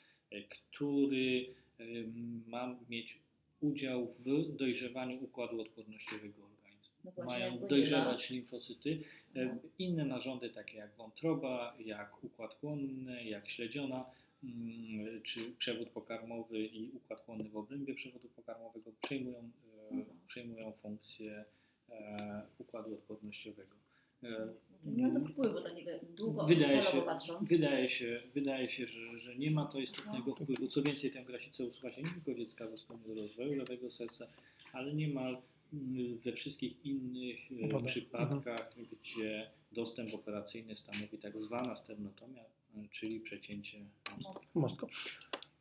który 0.48 1.46
e, 1.80 1.84
ma 2.46 2.76
mieć 2.90 3.18
udział 3.60 4.06
w 4.06 4.56
dojrzewaniu 4.56 5.24
układu 5.24 5.60
odpornościowego 5.60 6.42
organizmu. 6.44 7.12
No 7.16 7.24
Mają 7.24 7.58
dojrzewać 7.68 8.30
limfocyty. 8.30 8.98
E, 9.34 9.44
No. 9.44 9.54
Inne 9.78 10.04
narządy, 10.04 10.50
takie 10.50 10.76
jak 10.78 10.94
wątroba, 10.96 11.76
jak 11.84 12.24
układ 12.24 12.54
chłonny, 12.54 13.24
jak 13.24 13.48
śledziona, 13.48 14.04
mm, 14.44 15.22
czy 15.22 15.50
przewód 15.58 15.88
pokarmowy 15.88 16.66
i 16.66 16.90
układ 16.90 17.20
chłonny 17.20 17.48
w 17.48 17.56
obrębie 17.56 17.94
przewodu 17.94 18.28
pokarmowego 18.28 18.92
przejmują, 19.02 19.38
e, 19.38 19.88
Mhm. 19.90 20.18
przejmują 20.26 20.72
funkcję 20.72 21.44
e, 21.90 22.42
układu 22.58 22.94
odpornościowego. 22.94 23.76
Nie 24.84 25.08
ma 25.08 25.20
to 25.20 25.26
wpływu 25.26 25.60
takiego 25.60 25.90
długo 26.16 26.44
Wydaje 26.44 26.82
się, 26.82 27.02
patrząc. 27.02 27.48
wydaje 27.48 27.88
się, 27.88 28.22
wydaje 28.34 28.70
się 28.70 28.86
że, 28.86 29.18
że 29.18 29.36
nie 29.36 29.50
ma 29.50 29.66
to 29.66 29.80
istotnego 29.80 30.32
Aha. 30.36 30.44
wpływu. 30.44 30.68
Co 30.68 30.82
więcej, 30.82 31.10
tę 31.10 31.24
grasicę 31.24 31.64
usuwa 31.64 31.92
się 31.92 32.02
nie 32.02 32.10
tylko 32.10 32.34
dziecka 32.34 32.68
zespołu 32.68 33.14
rozwoju 33.14 33.54
lewego 33.54 33.90
serca, 33.90 34.26
ale 34.72 34.94
niemal 34.94 35.38
mm, 35.72 36.18
we 36.18 36.32
wszystkich 36.32 36.86
innych 36.86 37.38
e, 37.72 37.84
przypadkach, 37.86 38.74
gdzie 38.92 39.50
dostęp 39.72 40.14
operacyjny 40.14 40.76
stanowi 40.76 41.18
tak 41.18 41.38
zwana 41.38 41.76
sternotomia, 41.76 42.42
e, 42.42 42.88
czyli 42.90 43.20
przecięcie. 43.20 43.84
Mostka. 44.54 44.86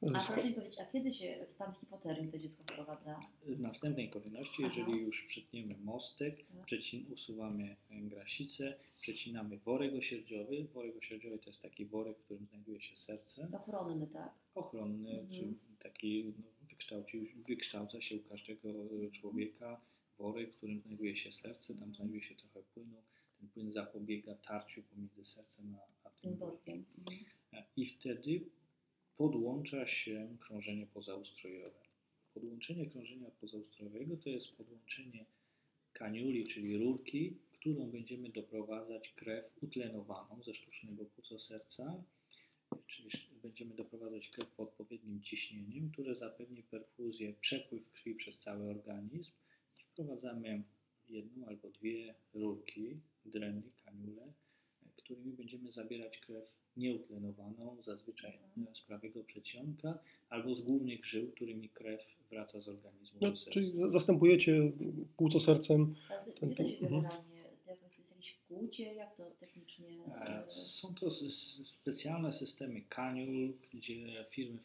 A 0.01 0.19
proszę 0.31 0.47
mi 0.47 0.53
powiedzieć, 0.53 0.79
a 0.79 0.85
kiedy 0.85 1.11
się 1.11 1.45
w 1.47 1.51
stan 1.51 1.73
hipotermii 1.73 2.31
to 2.31 2.39
dziecko 2.39 2.63
wprowadza? 2.63 3.19
W 3.45 3.59
następnej 3.59 4.09
kolejności, 4.09 4.63
Aha. 4.65 4.73
jeżeli 4.77 4.99
już 5.01 5.23
przytniemy 5.23 5.75
mostek, 5.77 6.35
Tak. 6.47 6.65
przecin, 6.65 7.05
usuwamy 7.13 7.75
e, 7.89 8.01
grasicę, 8.01 8.75
przecinamy 9.01 9.57
worek 9.57 9.93
osierdziowy. 9.95 10.67
Worek 10.73 10.97
osierdziowy 10.97 11.39
to 11.39 11.49
jest 11.49 11.61
taki 11.61 11.85
worek, 11.85 12.17
w 12.17 12.23
którym 12.23 12.45
znajduje 12.47 12.81
się 12.81 12.95
serce. 12.95 13.47
Ochronny, 13.53 14.07
tak? 14.07 14.33
ochronny, 14.55 15.09
Mhm. 15.19 15.29
czy 15.29 15.53
taki 15.79 16.33
no, 16.37 16.43
wykształca 17.47 18.01
się 18.01 18.15
u 18.15 18.19
każdego 18.19 18.69
e, 18.69 19.11
człowieka 19.11 19.81
worek, 20.17 20.53
w 20.53 20.57
którym 20.57 20.81
znajduje 20.81 21.15
się 21.15 21.31
serce, 21.31 21.75
tam 21.75 21.95
znajduje 21.95 22.21
się 22.21 22.35
trochę 22.35 22.59
płynu. 22.73 23.01
Ten 23.39 23.49
płyn 23.49 23.71
zapobiega 23.71 24.35
tarciu 24.35 24.83
pomiędzy 24.83 25.25
sercem 25.25 25.75
a, 25.75 26.07
a 26.07 26.09
tym 26.09 26.31
Tym 26.31 26.39
workiem. 26.39 26.85
workiem. 26.97 27.25
Mhm. 27.53 27.63
E, 27.63 27.63
I 27.77 27.85
wtedy 27.85 28.41
podłącza 29.17 29.87
się 29.87 30.37
krążenie 30.39 30.87
pozaustrojowe. 30.87 31.81
Podłączenie 32.33 32.85
krążenia 32.85 33.31
pozaustrojowego 33.31 34.17
to 34.17 34.29
jest 34.29 34.57
podłączenie 34.57 35.25
kaniuli, 35.93 36.47
czyli 36.47 36.77
rurki, 36.77 37.37
którą 37.53 37.91
będziemy 37.91 38.29
doprowadzać 38.29 39.09
krew 39.09 39.45
utlenowaną 39.61 40.43
ze 40.43 40.53
sztucznego 40.53 41.05
płuca 41.05 41.39
serca, 41.39 42.03
czyli 42.87 43.09
będziemy 43.43 43.75
doprowadzać 43.75 44.29
krew 44.29 44.49
pod 44.49 44.69
odpowiednim 44.69 45.21
ciśnieniem, 45.21 45.91
które 45.91 46.15
zapewni 46.15 46.63
perfuzję, 46.63 47.33
przepływ 47.33 47.91
krwi 47.91 48.15
przez 48.15 48.39
cały 48.39 48.69
organizm 48.69 49.31
i 49.79 49.83
wprowadzamy 49.83 50.63
jedną 51.09 51.47
albo 51.47 51.69
dwie 51.69 52.15
rurki, 52.33 52.99
dreny, 53.25 53.63
kaniule, 53.85 54.33
którymi 54.97 55.33
będziemy 55.33 55.71
zabierać 55.71 56.17
krew 56.17 56.51
nieutlenowaną, 56.77 57.77
zazwyczaj 57.83 58.33
Mhm. 58.57 58.75
z 58.75 58.81
prawego 58.81 59.23
przedsionka, 59.23 59.99
albo 60.29 60.55
z 60.55 60.61
głównych 60.61 61.05
żył, 61.05 61.31
którymi 61.31 61.69
krew 61.69 62.01
wraca 62.29 62.61
z 62.61 62.67
organizmu 62.67 63.19
No, 63.21 63.29
do 63.31 63.35
serca. 63.37 63.51
czyli 63.51 63.65
za- 63.65 63.89
zastępujecie 63.89 64.71
płuco 65.17 65.39
sercem. 65.39 65.95
Ale 66.09 66.31
to- 66.31 66.39
Ten- 66.39 66.49
gdzie 66.49 66.63
to 66.63 66.69
się 66.69 66.75
ten- 66.77 66.85
mhm. 66.85 67.01
generalnie, 67.01 67.40
wkłucie, 68.51 68.93
jak 68.93 69.15
to 69.15 69.31
technicznie... 69.39 69.87
E, 70.07 70.47
e, 70.47 70.51
Są 70.51 70.95
to 70.95 71.11
specjalne 71.65 72.31
systemy 72.31 72.81
kaniul, 72.81 73.53
gdzie 73.73 74.25
firmy, 74.29 74.59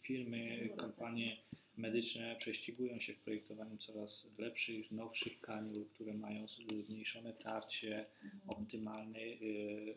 firmy 0.00 0.58
Dobra, 0.68 0.76
kompanie 0.76 1.36
medyczne 1.76 2.36
prześcigują 2.38 3.00
się 3.00 3.14
w 3.14 3.18
projektowaniu 3.18 3.78
coraz 3.78 4.26
lepszych, 4.38 4.90
nowszych 4.90 5.40
kaniul, 5.40 5.86
które 5.94 6.14
mają 6.14 6.46
zmniejszone 6.48 7.32
tarcie, 7.32 8.06
mhm. 8.24 8.42
optymalny, 8.46 9.20
y, 9.20 9.96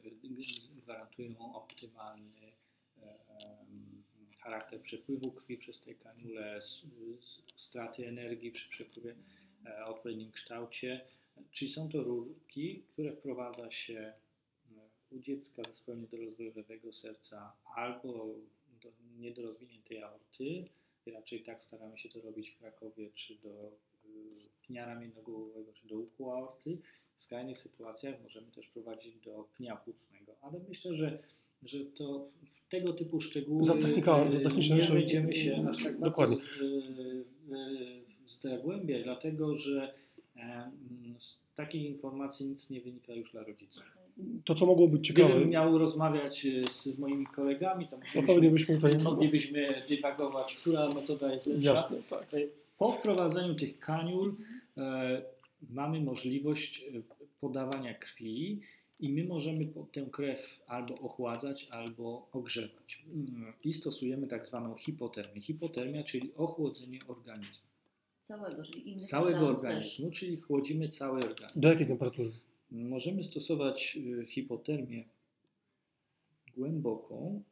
gwarantują 0.83 1.55
optymalny 1.55 2.51
e, 2.97 3.17
charakter 4.39 4.81
przepływu 4.81 5.31
krwi 5.31 5.57
przez 5.57 5.81
te 5.81 5.95
kaniule, 5.95 6.59
straty 7.55 8.07
energii 8.07 8.51
przy 8.51 8.69
przepływie 8.69 9.15
e, 9.65 9.85
o 9.85 9.87
odpowiednim 9.87 10.31
kształcie. 10.31 11.01
Czyli 11.51 11.71
są 11.71 11.89
to 11.89 12.03
rurki, 12.03 12.83
które 12.93 13.11
wprowadza 13.13 13.71
się 13.71 13.99
e, 13.99 14.13
u 15.11 15.19
dziecka 15.19 15.63
ze 15.63 15.69
zespołem 15.69 16.01
niedorozwojowego 16.01 16.93
serca 16.93 17.53
albo 17.75 18.35
do 18.83 18.89
niedorozwiniętej 19.19 20.03
aorty. 20.03 20.65
I 21.05 21.11
raczej 21.11 21.43
tak 21.43 21.63
staramy 21.63 21.97
się 21.97 22.09
to 22.09 22.21
robić 22.21 22.49
w 22.49 22.57
Krakowie, 22.57 23.09
czy 23.15 23.35
do 23.35 23.71
y, 24.05 24.09
pnia 24.67 24.85
ramiennogłowowego, 24.85 25.73
czy 25.73 25.87
do 25.87 25.95
łuku 25.97 26.31
aorty. 26.31 26.77
W 27.15 27.21
skrajnych 27.21 27.57
sytuacjach 27.57 28.23
możemy 28.23 28.51
też 28.51 28.67
prowadzić 28.67 29.17
do 29.17 29.47
pnia 29.57 29.75
płucnego, 29.75 30.35
ale 30.41 30.59
myślę, 30.69 30.95
że, 30.95 31.19
że 31.63 31.85
to 31.85 32.29
w 32.45 32.69
tego 32.69 32.93
typu 32.93 33.21
szczegóły 33.21 33.65
Za 33.65 33.73
technika- 33.73 34.31
za 34.31 34.37
y, 34.37 34.41
techniczne 34.41 34.75
nie 34.75 34.89
będziemy 34.89 35.35
się 35.35 35.65
aż 35.69 35.83
tak 35.83 35.99
Dokładnie. 35.99 36.37
bardzo 36.37 38.49
zagłębiać, 38.49 39.03
dlatego 39.03 39.55
że 39.55 39.93
e, 40.35 40.71
z 41.19 41.39
takich 41.55 41.83
informacji 41.83 42.45
nic 42.45 42.69
nie 42.69 42.81
wynika 42.81 43.13
już 43.13 43.31
dla 43.31 43.43
rodziców. 43.43 43.83
To, 44.45 44.55
co 44.55 44.65
mogło 44.65 44.87
być 44.87 45.07
ciekawe, 45.07 45.29
Gdybym 45.29 45.49
miał 45.49 45.77
rozmawiać 45.77 46.45
y, 46.45 46.63
z 46.71 46.99
moimi 46.99 47.25
kolegami, 47.25 47.87
to 47.87 47.97
to 48.13 48.21
moglibyśmy, 48.21 48.75
byśmy 48.75 48.89
tutaj... 48.89 49.03
moglibyśmy 49.03 49.83
dywagować, 49.89 50.55
która 50.55 50.89
metoda 50.89 51.33
jest 51.33 51.47
lepsza. 51.47 51.71
Jasne, 51.71 51.97
tak. 52.09 52.27
Po 52.77 52.91
wprowadzeniu 52.91 53.55
tych 53.55 53.79
kaniul 53.79 54.35
e, 54.77 55.21
mamy 55.69 56.01
możliwość 56.01 56.85
podawania 57.41 57.93
krwi 57.93 58.61
i 58.99 59.09
my 59.09 59.23
możemy 59.23 59.67
tę 59.91 60.05
krew 60.11 60.59
albo 60.67 60.95
ochładzać, 60.95 61.67
albo 61.71 62.29
ogrzewać. 62.33 63.05
Mm, 63.13 63.53
I 63.63 63.73
stosujemy 63.73 64.27
tak 64.27 64.47
zwaną 64.47 64.75
hipotermię. 64.75 65.41
Hipotermia, 65.41 66.03
czyli 66.03 66.31
ochłodzenie 66.35 66.99
organizmu. 67.07 67.67
Całego, 68.27 68.63
czyli 68.63 68.89
innych 68.89 69.05
Całego 69.05 69.47
organizmu, 69.47 70.11
czyli 70.11 70.37
chłodzimy 70.37 70.89
cały 70.89 71.19
organizm. 71.19 71.59
Do 71.59 71.67
jakiej 71.69 71.87
temperatury? 71.87 72.31
Możemy 72.71 73.23
stosować 73.23 73.97
y, 74.21 74.25
hipotermię 74.25 75.03
głęboką, 76.57 77.43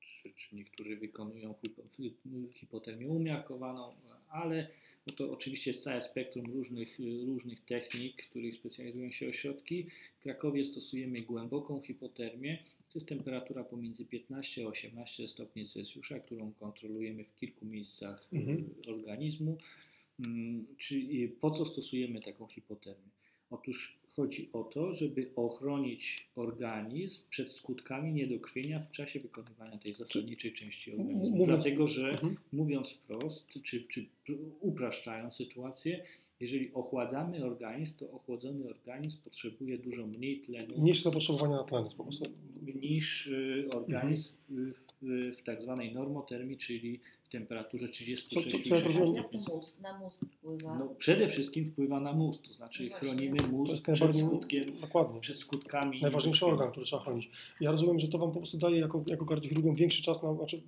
czy, 0.00 0.30
czy 0.34 0.56
niektórzy 0.56 0.96
wykonują 0.96 1.54
hi- 1.96 2.14
hipotermię 2.54 3.08
umiarkowaną, 3.08 3.94
ale 4.28 4.68
no 5.06 5.12
to 5.12 5.32
oczywiście 5.32 5.70
jest 5.70 5.84
całe 5.84 6.02
spektrum 6.02 6.46
różnych, 6.46 7.00
y, 7.00 7.24
różnych 7.26 7.60
technik, 7.64 8.22
w 8.22 8.30
których 8.30 8.54
specjalizują 8.54 9.10
się 9.12 9.28
ośrodki. 9.28 9.86
W 10.18 10.22
Krakowie 10.22 10.64
stosujemy 10.64 11.20
głęboką 11.22 11.80
hipotermię. 11.80 12.58
To 12.92 12.98
jest 12.98 13.08
temperatura 13.08 13.64
pomiędzy 13.64 14.04
15 14.04 14.64
a 14.64 14.68
18 14.68 15.28
stopni 15.28 15.66
Celsjusza, 15.68 16.18
którą 16.18 16.52
kontrolujemy 16.52 17.24
w 17.24 17.36
kilku 17.36 17.66
miejscach 17.66 18.28
y, 18.32 18.36
Mhm. 18.36 18.74
organizmu. 18.88 19.58
Mm, 20.20 20.66
Czyli 20.78 21.28
po 21.28 21.50
co 21.50 21.66
stosujemy 21.66 22.20
taką 22.20 22.46
hipotermię? 22.46 23.10
Otóż 23.50 23.98
chodzi 24.08 24.50
o 24.52 24.64
to, 24.64 24.94
żeby 24.94 25.30
ochronić 25.36 26.28
organizm 26.36 27.22
przed 27.30 27.50
skutkami 27.50 28.12
niedokrwienia 28.12 28.80
w 28.80 28.90
czasie 28.90 29.20
wykonywania 29.20 29.78
tej 29.78 29.94
zasadniczej 29.94 30.52
części 30.52 30.92
organizmu. 30.92 31.46
Dlatego, 31.46 31.86
że 31.86 32.08
Mhm. 32.10 32.36
mówiąc 32.52 32.90
wprost, 32.90 33.48
czy, 33.62 33.84
czy 33.88 34.06
upraszczając 34.60 35.34
sytuację, 35.34 36.04
jeżeli 36.40 36.72
ochładzamy 36.74 37.44
organizm, 37.44 37.98
to 37.98 38.10
ochłodzony 38.10 38.68
organizm 38.68 39.18
potrzebuje 39.24 39.78
dużo 39.78 40.06
mniej 40.06 40.40
tlenu 40.40 40.78
Mniejsze 40.78 41.02
zapotrzebowanie 41.02 41.54
na 41.54 41.64
tlen 41.64 41.84
po 41.96 42.04
prostu. 42.04 42.24
niż 42.82 43.26
y, 43.26 43.68
organizm 43.74 44.34
Mhm. 44.50 44.74
w, 45.02 45.36
w, 45.38 45.42
tak 45.42 45.62
zwanej 45.62 45.94
normotermii, 45.94 46.56
czyli 46.58 47.00
w 47.24 47.28
temperaturze 47.28 47.86
Co- 47.88 47.92
co- 47.92 48.40
36 48.40 48.68
co 48.82 48.88
rozumiem- 48.88 49.14
Jak 49.14 49.30
to 49.30 49.38
mózg, 49.54 49.80
na 49.80 49.98
mózg 49.98 50.20
wpływa? 50.38 50.78
no, 50.78 50.88
przede 50.98 51.28
wszystkim 51.28 51.64
wpływa 51.64 52.00
na 52.00 52.12
mózg, 52.12 52.42
to 52.42 52.52
znaczy 52.52 52.88
No 52.90 52.96
chronimy 52.96 53.36
mózg 53.50 53.90
przed, 53.92 54.16
skutkiem, 54.16 54.64
dokładnie. 54.80 55.20
przed 55.20 55.38
skutkami. 55.38 56.00
Najważniejszy 56.02 56.46
organ, 56.46 56.70
który 56.70 56.86
trzeba 56.86 57.02
chronić. 57.02 57.30
Ja 57.60 57.70
rozumiem, 57.70 58.00
że 58.00 58.08
to 58.08 58.18
Wam 58.18 58.32
po 58.32 58.38
prostu 58.38 58.58
daje 58.58 58.78
jako, 58.78 59.02
jako 59.06 59.26
kardiochirurgom 59.26 59.74
większy 59.74 60.02
czas 60.02 60.22
na, 60.22 60.34
znaczy 60.34 60.60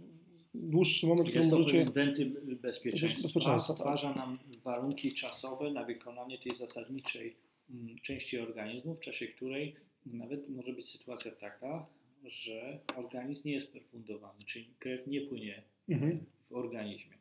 dłuższy 0.54 1.06
moment, 1.06 1.20
w 1.20 1.30
którym 1.30 1.42
Jest 1.42 1.50
to 1.50 1.58
możecie... 1.58 1.90
wentyl 1.90 2.56
bezpieczeństwa. 2.56 3.22
Bezpieczeństwa, 3.22 3.74
tak. 3.74 3.76
Stwarza 3.76 4.14
nam 4.14 4.38
warunki 4.64 5.14
czasowe 5.14 5.70
na 5.70 5.84
wykonanie 5.84 6.38
tej 6.38 6.54
zasadniczej 6.54 7.36
mm, 7.70 7.98
części 7.98 8.38
organizmu, 8.38 8.94
w 8.94 9.00
czasie 9.00 9.26
której 9.26 9.74
nawet 10.06 10.48
może 10.48 10.72
być 10.72 10.90
sytuacja 10.90 11.30
taka, 11.30 11.86
że 12.24 12.78
organizm 12.96 13.42
nie 13.48 13.52
jest 13.54 13.72
perfundowany, 13.72 14.44
czyli 14.46 14.66
krew 14.78 15.06
nie 15.06 15.20
płynie 15.20 15.62
Mhm. 15.88 16.24
w 16.50 16.54
organizmie. 16.54 17.16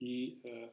I 0.00 0.36
e, 0.44 0.68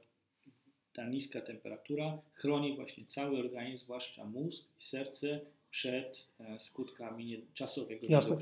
ta 0.94 1.10
niska 1.10 1.42
temperatura 1.42 2.22
chroni 2.34 2.76
właśnie 2.76 3.06
cały 3.06 3.40
organizm, 3.40 3.84
zwłaszcza 3.86 4.26
mózg 4.26 4.64
i 4.80 4.84
serce 4.84 5.40
przed 5.74 6.28
e, 6.40 6.60
skutkami 6.60 7.26
nie, 7.26 7.38
czasowego 7.54 8.06
Jasne. 8.10 8.38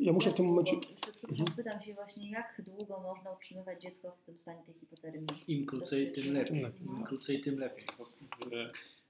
Ja 0.00 0.12
muszę 0.12 0.30
w 0.30 0.34
tym 0.34 0.46
momencie... 0.46 0.72
Jeszcze 0.74 1.12
przepraszam, 1.12 1.30
Mhm. 1.30 1.56
pytam 1.56 1.82
się 1.82 1.94
właśnie, 1.94 2.30
jak 2.30 2.62
długo 2.66 3.00
można 3.00 3.32
utrzymywać 3.32 3.82
dziecko 3.82 4.10
w 4.12 4.20
tym 4.26 4.38
stanie 4.38 4.62
tej 4.66 4.74
hipotermii? 4.74 5.26
Im 5.48 5.66
krócej, 5.66 6.12
tym 6.12 6.34
lepiej. 6.34 6.60
Im 6.60 6.98
no. 6.98 7.04
krócej, 7.06 7.40
tym 7.40 7.58
lepiej. 7.58 7.84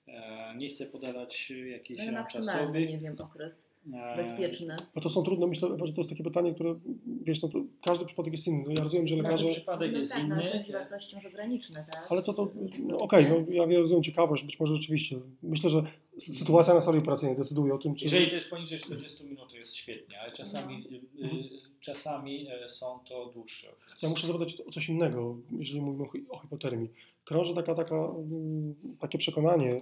E, 0.08 0.54
nie 0.56 0.68
chcę 0.68 0.86
podawać 0.86 1.50
jakichś 1.50 2.06
No, 2.06 2.12
ram 2.12 2.26
czasowych. 2.26 2.90
nie 2.90 2.98
wiem, 2.98 3.16
okres 3.18 3.68
e, 3.94 4.16
bezpieczny. 4.16 4.76
Bo 4.94 5.00
to 5.00 5.10
są 5.10 5.22
trudne, 5.22 5.46
myślę, 5.46 5.68
że 5.84 5.92
to 5.92 6.00
jest 6.00 6.10
takie 6.10 6.24
pytanie, 6.24 6.54
które, 6.54 6.74
wiesz, 7.22 7.42
no 7.42 7.48
to 7.48 7.58
każdy 7.84 8.06
przypadek 8.06 8.32
jest 8.32 8.46
inny. 8.46 8.64
No 8.66 8.72
ja 8.72 8.82
rozumiem, 8.82 9.06
że 9.08 9.16
Każdy 9.16 9.28
lekarze... 9.30 9.48
przypadek 9.48 9.92
no 9.92 9.98
jest 9.98 10.12
tak, 10.12 10.28
no, 10.28 10.34
inny. 10.40 10.50
jakieś 10.50 10.72
wartości 10.72 11.14
może 11.14 11.30
graniczne, 11.30 11.86
tak? 11.92 12.06
Ale 12.10 12.22
to, 12.22 12.32
to 12.32 12.52
no, 12.78 12.98
okej, 12.98 13.26
no 13.28 13.36
ja 13.54 13.66
wiem, 13.66 13.80
rozumiem 13.80 14.02
ciekawość, 14.02 14.44
być 14.44 14.60
może 14.60 14.76
rzeczywiście. 14.76 15.16
Myślę, 15.42 15.70
że 15.70 15.82
sytuacja 16.18 16.74
na 16.74 16.80
sali 16.80 16.98
operacyjnej 16.98 17.36
decyduje 17.36 17.74
o 17.74 17.78
tym, 17.78 17.94
czy... 17.94 18.04
Jeżeli 18.04 18.28
to 18.28 18.34
jest 18.34 18.50
poniżej 18.50 18.78
40 18.78 19.24
minut, 19.24 19.50
to 19.50 19.56
jest 19.56 19.74
świetnie, 19.74 20.20
ale 20.20 20.32
czasami, 20.32 20.84
No. 20.90 21.28
y, 21.28 21.30
y, 21.30 21.48
czasami 21.80 22.46
e, 22.48 22.68
są 22.68 22.98
to 23.08 23.26
dłuższe 23.34 23.72
okresy. 23.72 23.98
Ja 24.02 24.08
muszę 24.08 24.26
zapytać 24.26 24.60
o 24.60 24.70
coś 24.70 24.88
innego, 24.88 25.36
jeżeli 25.58 25.80
mówimy 25.80 26.04
o, 26.04 26.08
hi- 26.12 26.24
o 26.30 26.38
hipotermii. 26.38 26.88
Krąży 27.24 27.54
taka, 27.54 27.74
taka, 27.74 27.94
mm, 27.96 28.74
takie 29.00 29.18
przekonanie, 29.18 29.80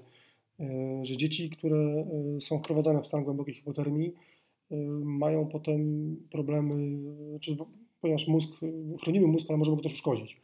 e, 0.61 1.01
że 1.03 1.17
dzieci, 1.17 1.51
które 1.51 1.77
e, 2.37 2.41
są 2.41 2.59
wprowadzane 2.59 3.03
w 3.03 3.07
stan 3.07 3.25
głębokiej 3.25 3.55
hipotermii, 3.55 4.13
mają 5.05 5.47
potem 5.49 6.17
problemy, 6.33 6.99
czy, 7.41 7.57
ponieważ 8.01 8.27
mózg, 8.29 8.51
chronimy 9.03 9.27
mózg, 9.27 9.47
ale 9.51 9.59
możemy 9.59 9.77
go 9.77 9.83
też 9.83 9.93
uszkodzić. 9.95 10.37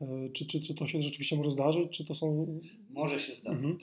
E, 0.00 0.28
Czy, 0.32 0.46
czy, 0.46 0.60
czy 0.62 0.74
to 0.74 0.86
się 0.86 1.02
rzeczywiście 1.02 1.36
może 1.36 1.50
zdarzyć, 1.50 1.90
czy 1.96 2.04
to 2.04 2.14
są... 2.14 2.60
Może 2.90 3.20
się 3.20 3.34
zdarzyć. 3.34 3.64
Mhm. 3.64 3.78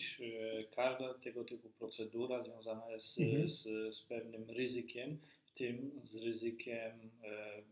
E, 0.59 0.63
Każda 0.63 1.13
tego 1.13 1.43
typu 1.45 1.70
procedura 1.70 2.43
związana 2.43 2.91
jest 2.91 3.20
Mhm. 3.20 3.49
z, 3.49 3.63
z 3.95 4.01
pewnym 4.01 4.49
ryzykiem, 4.49 5.18
w 5.45 5.51
tym 5.51 5.91
z 6.03 6.15
ryzykiem 6.15 6.91
e, 7.24 7.63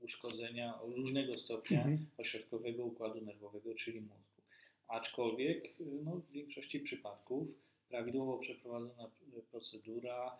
uszkodzenia 0.00 0.78
różnego 0.82 1.38
stopnia 1.38 1.78
Mhm. 1.78 2.06
ośrodkowego 2.18 2.84
układu 2.84 3.20
nerwowego, 3.20 3.74
czyli 3.74 4.00
mózgu. 4.00 4.42
Aczkolwiek 4.88 5.66
e, 5.66 5.84
no, 6.04 6.16
w 6.16 6.30
większości 6.30 6.80
przypadków 6.80 7.48
prawidłowo 7.88 8.38
przeprowadzona 8.38 9.10
procedura, 9.50 10.38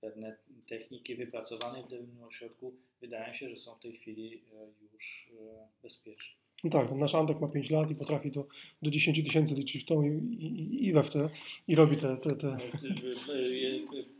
pewne 0.00 0.36
techniki 0.66 1.16
wypracowane 1.16 1.82
w 1.82 1.88
danym 1.88 2.22
ośrodku 2.22 2.74
wydaje 3.00 3.34
się, 3.34 3.50
że 3.50 3.56
są 3.56 3.74
w 3.74 3.80
tej 3.80 3.92
chwili 3.92 4.42
e, 4.52 4.66
już 4.92 5.30
e, 5.40 5.68
bezpieczne. 5.82 6.40
No 6.64 6.70
tak, 6.70 6.92
nasz 6.92 7.14
Antek 7.14 7.40
ma 7.40 7.48
5 7.48 7.70
lat 7.70 7.90
i 7.90 7.94
potrafi 7.94 8.30
do, 8.30 8.46
do 8.82 8.90
10 8.90 9.24
tysięcy 9.24 9.54
liczyć 9.54 9.82
w 9.82 9.86
tą 9.86 10.02
i, 10.02 10.08
i, 10.08 10.86
i 10.86 10.92
we 10.92 11.02
w 11.02 11.10
te 11.10 11.30
i 11.68 11.74
robi 11.74 11.96
te... 11.96 12.16
te, 12.16 12.36
te. 12.36 12.56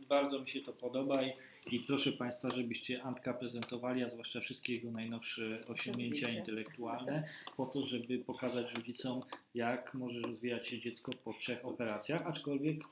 Bardzo 0.09 0.39
mi 0.39 0.49
się 0.49 0.61
to 0.61 0.73
podoba 0.73 1.23
i, 1.23 1.33
i 1.71 1.79
proszę 1.79 2.11
Państwa, 2.11 2.51
żebyście 2.51 3.03
Antka 3.03 3.33
prezentowali, 3.33 4.03
a 4.03 4.09
zwłaszcza 4.09 4.39
wszystkie 4.39 4.73
jego 4.73 4.91
najnowsze 4.91 5.63
osiągnięcia 5.67 6.29
intelektualne, 6.29 7.23
po 7.57 7.65
to, 7.65 7.83
żeby 7.83 8.19
pokazać 8.19 8.73
rodzicom, 8.73 9.21
jak 9.55 9.93
może 9.93 10.21
rozwijać 10.21 10.67
się 10.67 10.79
dziecko 10.79 11.11
po 11.23 11.33
trzech 11.33 11.65
operacjach, 11.65 12.27
aczkolwiek 12.27 12.83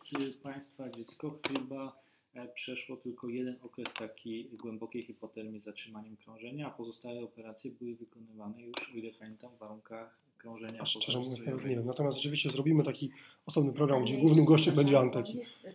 Państwa 0.44 0.90
dziecko 0.90 1.40
chyba 1.48 2.00
e, 2.34 2.48
przeszło 2.48 2.98
tylko 2.98 3.30
jeden 3.30 3.56
okres 3.62 3.94
takiej 3.94 4.46
głębokiej 4.46 5.04
hipotermii 5.04 5.62
z 5.62 5.64
zatrzymaniem 5.64 6.18
krążenia, 6.18 6.68
a 6.68 6.72
pozostałe 6.72 7.24
operacje 7.24 7.72
były 7.72 7.96
wykonywane 7.96 8.62
już, 8.62 8.90
o 8.94 8.98
ile 8.98 9.12
pamiętam, 9.12 9.56
w 9.56 9.60
warunkach 9.60 10.29
krążenia 10.40 10.82
A 10.82 10.86
szczerze 10.86 11.20
mówiąc, 11.20 11.40
nawet 11.40 11.66
nie 11.66 11.76
wiem. 11.76 11.86
Natomiast 11.86 12.18
rzeczywiście 12.18 12.50
zrobimy 12.50 12.84
taki 12.84 13.12
osobny 13.46 13.74
program, 13.74 14.04
gdzie 14.04 14.18
głównym 14.18 14.46
gościem 14.46 14.76
będzie 14.76 15.00
Antek. 15.00 15.26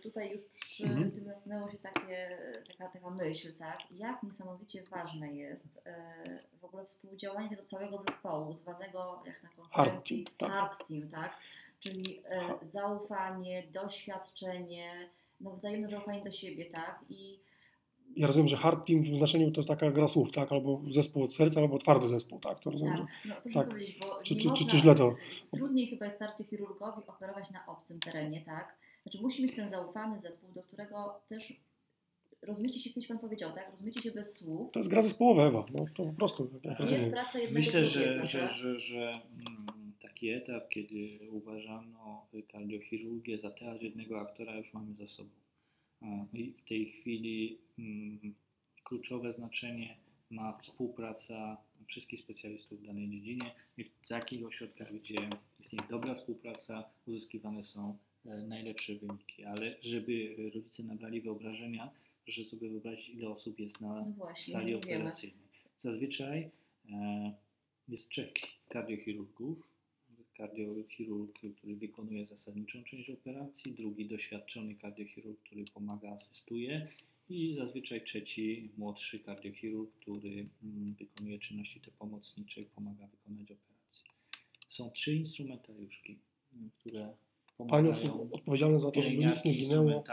Tutaj 0.03 0.31
już 0.31 0.41
przy 0.55 0.83
Mhm. 0.83 1.11
tym 1.11 1.25
nasunęło 1.25 1.71
się 1.71 1.77
takie, 1.77 2.37
taka, 2.67 2.89
taka 2.89 3.09
myśl, 3.09 3.53
tak? 3.53 3.79
Jak 3.91 4.23
niesamowicie 4.23 4.83
ważne 4.83 5.33
jest 5.33 5.67
e, 5.85 6.39
w 6.61 6.65
ogóle 6.65 6.85
współdziałanie 6.85 7.49
tego 7.49 7.63
całego 7.65 7.97
zespołu, 7.97 8.53
zwanego 8.53 9.23
jak 9.25 9.43
na 9.43 9.49
konferencji 9.49 10.25
Hard 10.25 10.37
team, 10.37 10.49
tak. 10.49 10.59
hard 10.59 10.87
team, 10.87 11.09
tak? 11.09 11.37
Czyli 11.79 12.21
e, 12.29 12.53
zaufanie, 12.63 13.63
doświadczenie, 13.73 15.09
no 15.41 15.51
wzajemne 15.51 15.89
zaufanie 15.89 16.23
do 16.23 16.31
siebie, 16.31 16.65
tak? 16.65 16.99
I 17.09 17.39
Ja 18.15 18.27
rozumiem, 18.27 18.47
że 18.47 18.57
hard 18.57 18.87
team 18.87 19.03
w 19.03 19.15
znaczeniu 19.15 19.51
to 19.51 19.59
jest 19.59 19.69
taka 19.69 19.91
gra 19.91 20.07
słów, 20.07 20.31
tak? 20.31 20.51
Albo 20.51 20.81
zespół 20.89 21.23
od 21.23 21.33
serca, 21.33 21.61
albo 21.61 21.77
twardy 21.77 22.07
zespół, 22.07 22.39
tak? 22.39 22.59
To 22.59 22.71
rozumiem. 22.71 22.97
tak, 22.97 23.07
no 23.25 23.35
proszę 23.43 23.59
tak. 23.59 23.69
powiedzieć, 23.69 23.99
bo 23.99 24.19
Czy, 24.23 24.35
czy, 24.35 24.41
czy, 24.41 24.47
można, 24.47 24.67
czy 24.67 24.77
źle 24.77 24.95
to? 24.95 25.15
Trudniej 25.55 25.87
chyba 25.87 26.05
jest 26.05 26.19
kardiochirurgowi 26.19 27.01
operować 27.07 27.51
na 27.51 27.65
obcym 27.65 27.99
terenie, 27.99 28.41
tak? 28.41 28.77
Znaczy 29.03 29.21
musi 29.21 29.43
mieć 29.43 29.55
ten 29.55 29.69
zaufany 29.69 30.19
zespół, 30.19 30.49
do 30.55 30.63
którego 30.63 31.19
też 31.29 31.53
rozumiecie 32.41 32.79
się, 32.79 32.89
kiedyś 32.89 33.07
Pan 33.07 33.19
powiedział, 33.19 33.51
tak? 33.53 33.71
Rozumiecie 33.71 34.01
się 34.01 34.11
bez 34.11 34.37
słów. 34.37 34.71
To 34.71 34.79
jest 34.79 34.89
gra 34.89 35.01
zespołowa, 35.01 35.43
Ewa. 35.47 35.65
No, 35.73 35.85
to 35.95 36.03
po 36.03 36.13
prostu, 36.13 36.45
To 36.45 36.69
jest 36.69 36.79
rozumiem. 36.79 37.11
praca 37.11 37.39
jednego 37.39 37.59
Myślę, 37.59 37.85
że, 37.85 38.25
że, 38.25 38.39
tak? 38.39 38.51
że, 38.53 38.79
że 38.79 39.21
mm, 39.39 39.93
taki 40.01 40.29
etap, 40.29 40.69
kiedy 40.69 41.19
uważano 41.31 42.27
kardiochirurgię 42.51 43.37
za 43.37 43.51
teatr 43.51 43.83
jednego 43.83 44.21
aktora, 44.21 44.55
już 44.57 44.73
mamy 44.73 44.93
za 44.93 45.07
sobą. 45.07 45.29
I 46.33 46.51
w 46.51 46.61
tej 46.61 46.85
chwili 46.85 47.57
mm, 47.79 48.33
kluczowe 48.83 49.33
znaczenie 49.33 49.97
ma 50.29 50.57
współpraca 50.57 51.57
wszystkich 51.87 52.19
specjalistów 52.19 52.79
w 52.79 52.85
danej 52.85 53.09
dziedzinie 53.09 53.51
i 53.77 53.83
w 53.83 54.07
takich 54.07 54.45
ośrodkach, 54.45 54.93
gdzie 54.93 55.29
istnieje 55.59 55.87
dobra 55.89 56.15
współpraca, 56.15 56.89
uzyskiwane 57.05 57.63
są 57.63 57.97
e, 58.25 58.37
najlepsze 58.37 58.95
wyniki. 58.95 59.43
Ale 59.43 59.75
żeby 59.81 60.35
rodzice 60.53 60.83
nabrali 60.83 61.21
wyobrażenia, 61.21 61.91
proszę 62.23 62.45
sobie 62.45 62.69
wyobrazić, 62.69 63.09
ile 63.09 63.29
osób 63.29 63.59
jest 63.59 63.81
na 63.81 63.87
No 63.87 64.13
właśnie, 64.17 64.53
sali 64.53 64.75
operacyjnej. 64.75 65.45
Zazwyczaj 65.77 66.49
e, 66.91 67.33
jest 67.87 68.09
trzech 68.09 68.33
kardiochirurgów, 68.69 69.74
kardiochirurg, 70.37 71.39
który 71.57 71.75
wykonuje 71.75 72.25
zasadniczą 72.25 72.83
część 72.83 73.09
operacji, 73.09 73.73
drugi 73.73 74.05
doświadczony 74.05 74.75
kardiochirurg, 74.75 75.39
który 75.39 75.65
pomaga, 75.73 76.11
asystuje 76.11 76.87
i 77.29 77.55
zazwyczaj 77.55 78.03
trzeci 78.03 78.69
młodszy 78.77 79.19
kardiochirurg, 79.19 79.91
który 80.01 80.47
mm, 80.63 80.95
wykonuje 80.99 81.39
czynności 81.39 81.79
te 81.79 81.91
pomocnicze 81.91 82.61
i 82.61 82.65
pomaga 82.65 83.07
wykonać 83.07 83.51
operację. 83.51 84.03
Są 84.67 84.91
trzy 84.91 85.15
instrumentariuszki, 85.15 86.17
mm, 86.53 86.69
które 86.79 87.13
Panią 87.57 87.93
pomagają 87.93 88.31
odpowiedzialne 88.31 88.79
za 88.79 88.91
to, 88.91 89.01
żeby 89.01 89.17
nic 89.17 89.45
nie 89.45 89.53
zginęło. 89.53 90.03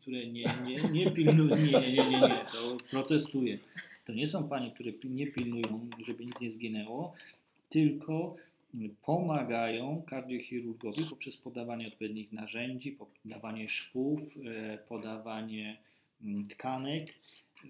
które 0.00 0.26
nie, 0.26 0.56
nie, 0.64 0.88
nie 0.90 1.10
pilnują, 1.10 1.56
nie, 1.56 1.72
nie, 1.72 1.92
nie, 1.92 2.20
nie, 2.20 2.44
to 2.52 2.78
protestuję. 2.90 3.58
To 4.04 4.12
nie 4.12 4.26
są 4.26 4.48
panie, 4.48 4.70
które 4.70 4.92
nie 5.04 5.26
pilnują, 5.26 5.90
żeby 6.06 6.26
nic 6.26 6.40
nie 6.40 6.50
zginęło, 6.50 7.14
tylko 7.68 8.36
pomagają 9.02 10.02
kardiochirurgowi 10.06 11.04
poprzez 11.10 11.36
podawanie 11.36 11.88
odpowiednich 11.88 12.32
narzędzi, 12.32 12.98
podawanie 13.24 13.68
szwów, 13.68 14.20
e, 14.46 14.78
podawanie 14.78 15.78
mm, 16.22 16.48
tkanek, 16.48 17.08
e, 17.10 17.66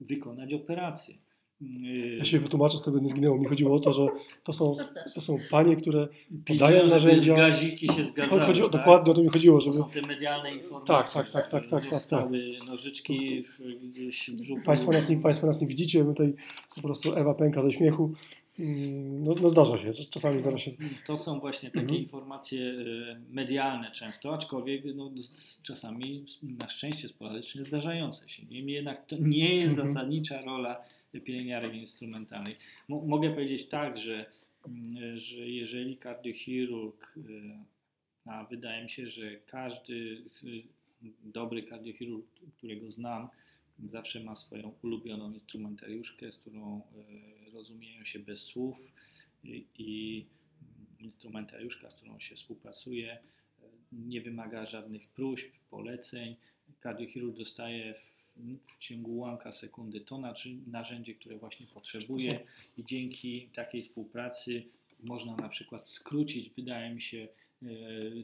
wykonać 0.00 0.52
operację. 0.52 1.14
E, 1.62 2.16
Ja 2.16 2.24
się 2.24 2.38
wytłumaczę, 2.38 2.78
z 2.78 2.82
tego 2.82 2.98
nie 2.98 3.08
zginęło. 3.08 3.38
Mi 3.38 3.46
chodziło 3.46 3.76
o 3.76 3.80
to, 3.80 3.92
że 3.92 4.06
to 4.44 4.52
są, 4.52 4.76
to 5.14 5.20
są 5.20 5.38
panie, 5.50 5.76
które 5.76 6.08
podają 6.46 6.86
narzędzia. 6.86 7.34
Gaziki 7.34 7.88
się 7.88 8.04
zgadzały. 8.04 8.40
Chodzi, 8.40 8.62
tak? 8.62 8.70
dokładnie 8.70 9.12
o 9.12 9.14
to 9.14 9.22
mi 9.22 9.28
chodziło, 9.28 9.58
To 9.58 9.64
żeby 9.64 9.76
są 9.76 9.90
te 9.90 10.02
medialne 10.02 10.54
informacje. 10.54 10.94
Tak, 10.94 11.12
tak, 11.12 11.32
tak, 11.32 11.50
tak, 11.50 11.70
tak, 11.70 11.82
tak, 11.82 11.94
Zostały 11.94 12.52
nożyczki 12.66 13.42
w, 13.42 13.58
gdzieś 13.82 14.30
w 14.30 14.34
brzuchu. 14.34 14.62
Państwo 14.64 14.92
nas, 14.92 15.08
nie, 15.08 15.16
Państwo 15.16 15.46
nas 15.46 15.60
nie 15.60 15.66
widzicie, 15.66 16.04
my 16.04 16.10
tutaj 16.10 16.34
po 16.74 16.82
prostu 16.82 17.14
Ewa 17.16 17.34
pęka 17.34 17.62
ze 17.62 17.72
śmiechu. 17.72 18.14
No, 18.58 19.34
no 19.42 19.50
zdarza 19.50 19.78
się, 19.78 19.92
czasami 20.10 20.40
zdarza 20.40 20.58
się. 20.58 20.70
To 21.06 21.16
są 21.16 21.40
właśnie 21.40 21.68
takie 21.70 21.80
Mhm. 21.80 22.00
informacje 22.00 22.70
e, 22.70 23.20
medialne 23.30 23.90
często, 23.90 24.34
aczkolwiek 24.34 24.84
no, 24.94 25.10
czasami 25.62 26.24
na 26.42 26.68
szczęście 26.68 27.08
sporadycznie 27.08 27.64
zdarzające 27.64 28.28
się. 28.28 28.42
Niemniej 28.50 28.74
jednak 28.76 29.06
to 29.06 29.16
nie 29.20 29.54
jest 29.54 29.70
Mhm. 29.78 29.88
zasadnicza 29.88 30.42
rola 30.42 30.82
pielęgniarek 31.24 31.74
instrumentalnej. 31.74 32.56
Mo- 32.88 33.04
mogę 33.06 33.30
powiedzieć 33.30 33.66
tak, 33.68 33.98
że, 33.98 34.26
mm, 34.68 35.18
że 35.18 35.36
jeżeli 35.48 35.96
kardiochirurg, 35.96 37.14
e, 37.16 37.64
a 38.30 38.44
wydaje 38.44 38.82
mi 38.84 38.90
się, 38.90 39.06
że 39.10 39.36
każdy 39.46 40.22
e, 40.44 40.46
dobry 41.24 41.62
kardiochirurg, 41.62 42.26
którego 42.58 42.92
znam, 42.92 43.28
zawsze 43.88 44.20
ma 44.20 44.36
swoją 44.36 44.72
ulubioną 44.82 45.32
instrumentariuszkę, 45.32 46.32
z 46.32 46.38
którą 46.38 46.82
rozumieją 47.52 48.04
się 48.04 48.18
bez 48.18 48.40
słów 48.42 48.76
i, 49.78 50.26
instrumentariuszka, 51.00 51.90
z 51.90 51.94
którą 51.94 52.20
się 52.20 52.36
współpracuje, 52.36 53.12
e, 53.12 53.66
nie 53.92 54.20
wymaga 54.20 54.66
żadnych 54.66 55.08
próśb, 55.08 55.52
poleceń. 55.70 56.36
Kardiochirurg 56.80 57.36
dostaje 57.36 57.94
w, 57.94 58.12
w 58.76 58.78
ciągu 58.78 59.10
ułamka 59.10 59.52
sekundy 59.52 60.00
to 60.00 60.20
narzędzie, 60.66 61.14
które 61.14 61.38
właśnie 61.38 61.66
potrzebuje 61.66 62.46
i 62.78 62.84
dzięki 62.84 63.48
takiej 63.54 63.82
współpracy 63.82 64.64
można 65.02 65.36
na 65.36 65.48
przykład 65.48 65.88
skrócić, 65.88 66.50
wydaje 66.50 66.94
mi 66.94 67.02
się, 67.02 67.28
e, 67.62 67.66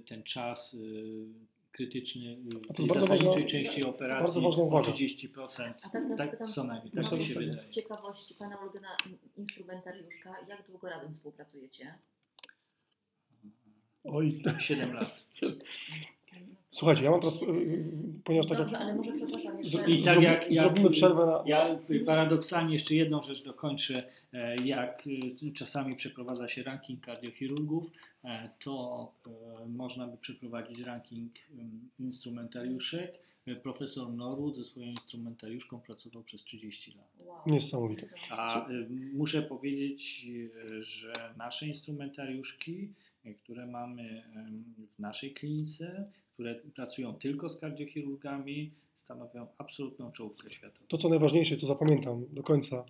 ten 0.06 0.22
czas 0.22 0.74
e, 0.74 0.78
krytyczny 1.78 2.36
w 2.36 2.86
bardzo 2.86 3.00
zasadniczej 3.06 3.46
części 3.46 3.84
operacji 3.84 4.46
o 4.46 4.62
uwaga. 4.62 4.88
30%. 4.88 5.72
A 5.84 5.88
tak 5.88 6.02
Tak, 6.16 6.46
co 6.46 6.64
najmniej, 6.64 6.90
z, 6.90 6.94
tak 6.94 7.18
mi 7.18 7.24
się 7.24 7.34
wydaje. 7.34 7.52
z 7.52 7.68
ciekawości, 7.70 8.34
Pana 8.34 8.56
ulubiona 8.56 8.88
in- 9.06 9.18
instrumentariuszka, 9.36 10.34
jak 10.48 10.66
długo 10.66 10.88
razem 10.88 11.12
współpracujecie? 11.12 11.94
Oj, 14.04 14.42
7 14.60 14.92
lat. 14.92 15.24
słuchajcie, 16.70 17.02
ja 17.04 17.10
mam 17.10 17.20
teraz, 17.20 17.42
y, 17.42 17.46
y, 17.46 17.84
ponieważ 18.24 18.46
tak 18.46 18.58
Dobrze, 18.58 18.72
jak 18.72 18.82
ale 18.82 18.94
może 18.94 19.12
przepraszam 19.12 19.58
jeszcze... 19.58 19.90
I 19.90 20.02
tak 20.02 20.22
jak- 20.22 20.52
jak- 20.52 20.64
zrobimy 20.64 20.90
przerwę 20.90 21.26
na... 21.26 21.42
Ja 21.46 21.78
paradoksalnie 22.06 22.72
jeszcze 22.72 22.94
jedną 22.94 23.20
rzecz 23.22 23.44
dokończę. 23.44 24.02
E, 24.32 24.56
Jak 24.64 25.06
y, 25.42 25.52
czasami 25.52 25.96
przeprowadza 25.96 26.48
się 26.48 26.62
ranking 26.62 27.00
kardiochirurgów, 27.00 27.84
e, 28.24 28.50
to 28.64 29.12
e, 29.26 29.68
można 29.68 30.06
by 30.06 30.16
przeprowadzić 30.16 30.80
ranking 30.80 31.32
instrumentariuszek. 32.00 33.18
Profesor 33.62 34.12
Norwood 34.12 34.56
ze 34.56 34.64
swoją 34.64 34.86
instrumentariuszką 34.86 35.80
pracował 35.80 36.22
przez 36.22 36.44
30 36.44 36.92
lat. 36.96 37.26
Wow. 37.26 37.36
Niesamowite. 37.46 38.06
A 38.30 38.68
muszę 39.14 39.42
powiedzieć, 39.42 40.26
że 40.80 41.12
nasze 41.38 41.66
instrumentariuszki, 41.66 42.88
które 43.34 43.66
mamy 43.66 44.22
w 44.96 44.98
naszej 44.98 45.34
klinice, 45.34 46.12
które 46.34 46.54
pracują 46.54 47.14
tylko 47.14 47.48
z 47.48 47.60
kardiochirurgami, 47.60 48.70
stanowią 48.96 49.46
absolutną 49.58 50.12
czołówkę 50.12 50.50
światową. 50.50 50.86
To, 50.88 50.98
co 50.98 51.08
najważniejsze, 51.08 51.56
to 51.56 51.66
zapamiętam 51.66 52.24
do 52.32 52.42
końca 52.42 52.84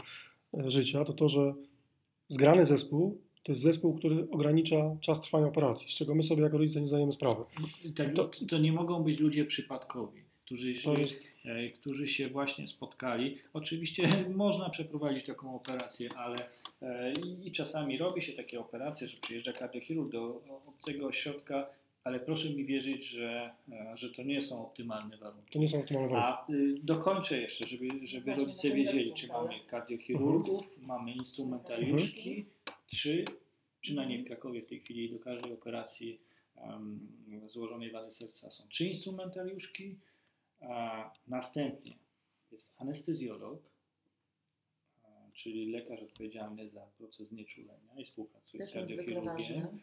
e, 0.58 0.70
życia, 0.70 1.04
to 1.04 1.12
to, 1.12 1.28
że 1.28 1.54
zgrany 2.28 2.66
zespół 2.66 3.20
to 3.42 3.52
jest 3.52 3.62
zespół, 3.62 3.94
który 3.94 4.30
ogranicza 4.30 4.96
czas 5.00 5.20
trwania 5.20 5.46
operacji, 5.46 5.90
z 5.92 5.94
czego 5.94 6.14
my 6.14 6.22
sobie 6.22 6.42
jako 6.42 6.58
rodzice 6.58 6.80
nie 6.80 6.86
zdajemy 6.86 7.12
sprawy. 7.12 7.44
Tak, 7.96 8.14
To- 8.14 8.30
to, 8.48 8.58
nie 8.58 8.72
mogą 8.72 9.02
być 9.02 9.18
ludzie 9.18 9.44
przypadkowi, 9.44 10.22
którzy, 10.44 10.72
jest, 10.72 11.24
e, 11.44 11.70
którzy 11.70 12.06
się 12.06 12.28
właśnie 12.28 12.66
spotkali. 12.68 13.36
Oczywiście 13.52 14.08
można 14.36 14.70
przeprowadzić 14.70 15.24
taką 15.24 15.54
operację, 15.54 16.10
ale 16.16 16.48
i, 17.24 17.48
i 17.48 17.52
czasami 17.52 17.98
robi 17.98 18.22
się 18.22 18.32
takie 18.32 18.60
operacje, 18.60 19.08
że 19.08 19.16
przyjeżdża 19.16 19.52
kardiochirurg 19.52 20.12
do 20.12 20.42
obcego 20.66 21.06
ośrodka, 21.06 21.66
ale 22.04 22.20
proszę 22.20 22.50
mi 22.50 22.64
wierzyć, 22.64 23.04
że, 23.04 23.54
e, 23.72 23.96
że 23.96 24.10
to 24.10 24.22
nie 24.22 24.42
są 24.42 24.66
optymalne 24.66 25.16
warunki. 25.16 25.52
to 25.52 25.58
nie 25.58 25.68
są 25.68 25.78
optymalne 25.78 26.08
warunki. 26.08 26.52
A 26.52 26.52
y, 26.52 26.74
dokończę 26.82 27.40
jeszcze, 27.40 27.66
żeby, 27.68 27.88
żeby 28.06 28.24
Właśnie, 28.24 28.44
rodzice 28.44 28.70
wiedzieli, 28.70 29.12
czy 29.14 29.28
mamy 29.28 29.54
kardiochirurgów, 29.66 30.78
mamy 30.80 31.12
instrumentariuszki, 31.12 32.46
trzy, 32.86 33.24
przynajmniej 33.80 34.22
w 34.22 34.26
Krakowie 34.26 34.62
w 34.62 34.66
tej 34.66 34.80
chwili 34.80 35.10
do 35.10 35.18
każdej 35.18 35.52
operacji 35.52 36.20
em, 36.56 37.00
złożonej 37.46 37.90
wady 37.90 38.10
serca 38.10 38.50
są 38.50 38.68
trzy 38.68 38.88
instrumentariuszki. 38.88 39.96
A 40.60 41.10
następnie 41.26 41.98
jest 42.52 42.74
anestezjolog, 42.78 43.58
e, 43.58 43.77
czyli 45.38 45.70
lekarz 45.70 46.02
odpowiedzialny 46.02 46.68
za 46.70 46.80
proces 46.98 47.32
nieczulenia 47.32 47.94
i 47.98 48.04
współpracuje 48.04 48.64
z 48.64 48.66
Też 48.66 48.74
niezwykle 48.74 49.14
kardiochirurgiem. 49.14 49.56
Mhm. 49.62 49.80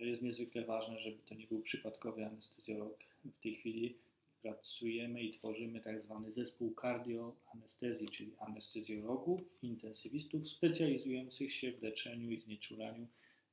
Jest 0.00 0.22
niezwykle 0.22 0.64
ważne, 0.64 0.98
żeby 0.98 1.18
to 1.26 1.34
nie 1.34 1.46
był 1.46 1.60
przypadkowy 1.60 2.26
anestezjolog. 2.26 2.98
W 3.24 3.40
tej 3.42 3.54
chwili 3.54 3.96
pracujemy 4.42 5.22
i 5.22 5.30
tworzymy 5.30 5.80
tak 5.80 6.00
zwany 6.00 6.32
zespół 6.32 6.70
kardioanestezji, 6.74 8.08
czyli 8.08 8.32
anestezjologów, 8.38 9.40
intensywistów 9.62 10.48
specjalizujących 10.48 11.52
się 11.52 11.72
w 11.72 11.82
leczeniu 11.82 12.30
i 12.30 12.40
znieczulaniu 12.40 13.06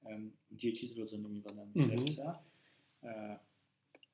em, 0.06 0.32
dzieci 0.52 0.88
z 0.88 0.94
wrodzonymi 0.94 1.42
wadami 1.42 1.72
Mhm. 1.76 2.00
serca. 2.08 2.40
E, 3.04 3.40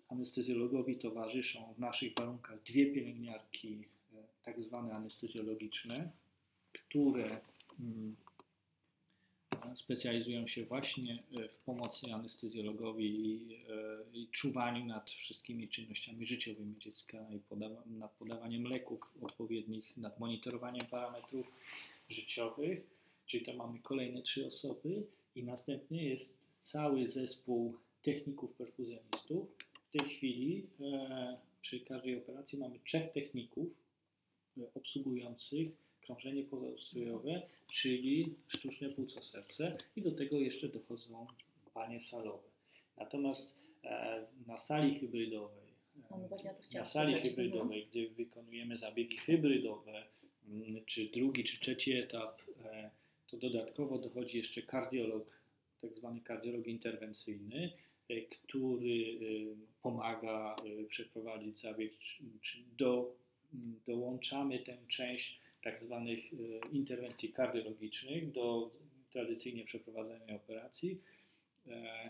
Anestezjologowi 0.10 0.98
towarzyszą 0.98 1.74
w 1.74 1.80
naszych 1.80 2.14
warunkach 2.14 2.64
dwie 2.64 2.86
pielęgniarki, 2.94 3.86
e, 4.14 4.16
tak 4.44 4.64
zwane 4.64 4.94
anestezjologiczne, 4.94 6.12
które 6.74 7.40
mm, 7.80 8.16
specjalizują 9.76 10.48
się 10.48 10.66
właśnie 10.66 11.24
e, 11.32 11.48
w 11.48 11.58
pomocy 11.58 12.14
anestezjologowi 12.14 13.06
i, 13.06 13.56
e, 13.56 13.60
i 14.14 14.28
czuwaniu 14.28 14.86
nad 14.86 15.12
wszystkimi 15.12 15.68
czynnościami 15.68 16.26
życiowymi 16.26 16.80
dziecka 16.80 17.18
i 17.32 17.40
podawa- 17.40 17.86
nad 17.86 18.12
podawaniem 18.12 18.64
leków 18.64 19.00
odpowiednich, 19.22 19.98
nad 19.98 20.20
monitorowaniem 20.20 20.86
parametrów 20.86 21.52
życiowych. 22.10 22.94
Czyli 23.26 23.46
to 23.46 23.54
mamy 23.54 23.80
kolejne 23.80 24.22
trzy 24.22 24.48
osoby 24.48 25.04
i 25.36 25.44
następnie 25.44 26.10
jest 26.10 26.50
cały 26.62 27.10
zespół 27.10 27.78
techników 28.02 28.54
perfuzjonistów. 28.54 29.48
W 29.90 29.98
tej 29.98 30.10
chwili 30.10 30.68
e, 30.82 31.38
przy 31.62 31.80
każdej 31.80 32.18
operacji 32.18 32.60
mamy 32.60 32.80
trzech 32.84 33.12
techników 33.12 33.68
e, 34.58 34.62
obsługujących 34.76 35.68
krążenie 36.06 36.44
pozaustrojowe, 36.44 37.42
czyli 37.68 38.36
sztuczne 38.48 38.90
płuco 38.90 39.22
serce 39.22 39.78
i 39.96 40.02
do 40.02 40.12
tego 40.12 40.40
jeszcze 40.40 40.68
dochodzą 40.70 41.28
panie 41.74 42.00
salowe. 42.00 42.48
Natomiast 42.98 43.60
e, 43.84 44.26
na 44.48 44.58
sali 44.58 45.00
hybrydowej, 45.00 45.70
e, 46.74 46.78
na 46.78 46.86
sali 46.86 47.16
hybrydowej, 47.16 47.88
gdy 47.92 48.10
wykonujemy 48.10 48.78
zabiegi 48.78 49.18
hybrydowe, 49.18 50.04
mm, 50.48 50.86
czy 50.86 51.10
drugi, 51.10 51.44
czy 51.44 51.60
trzeci 51.60 51.94
etap, 51.94 52.42
e, 52.66 52.90
to 53.28 53.38
dodatkowo 53.38 53.98
dochodzi 53.98 54.38
jeszcze 54.38 54.62
kardiolog, 54.62 55.44
tak 55.82 55.96
zwany 55.96 56.22
kardiolog 56.22 56.68
interwencyjny, 56.68 57.72
który 58.30 59.18
pomaga 59.82 60.56
przeprowadzić 60.88 61.60
zabieg, 61.60 61.92
czy, 62.42 62.58
do, 62.78 63.16
m, 63.54 63.80
dołączamy 63.88 64.60
tę 64.60 64.78
część 64.88 65.40
tak 65.64 65.82
zwanych 65.82 66.20
e, 66.34 66.70
interwencji 66.72 67.34
kardiologicznych 67.34 68.32
do 68.32 68.72
tradycyjnie 69.12 69.66
przeprowadzanej 69.66 70.36
operacji 70.36 71.02
E, 71.68 72.10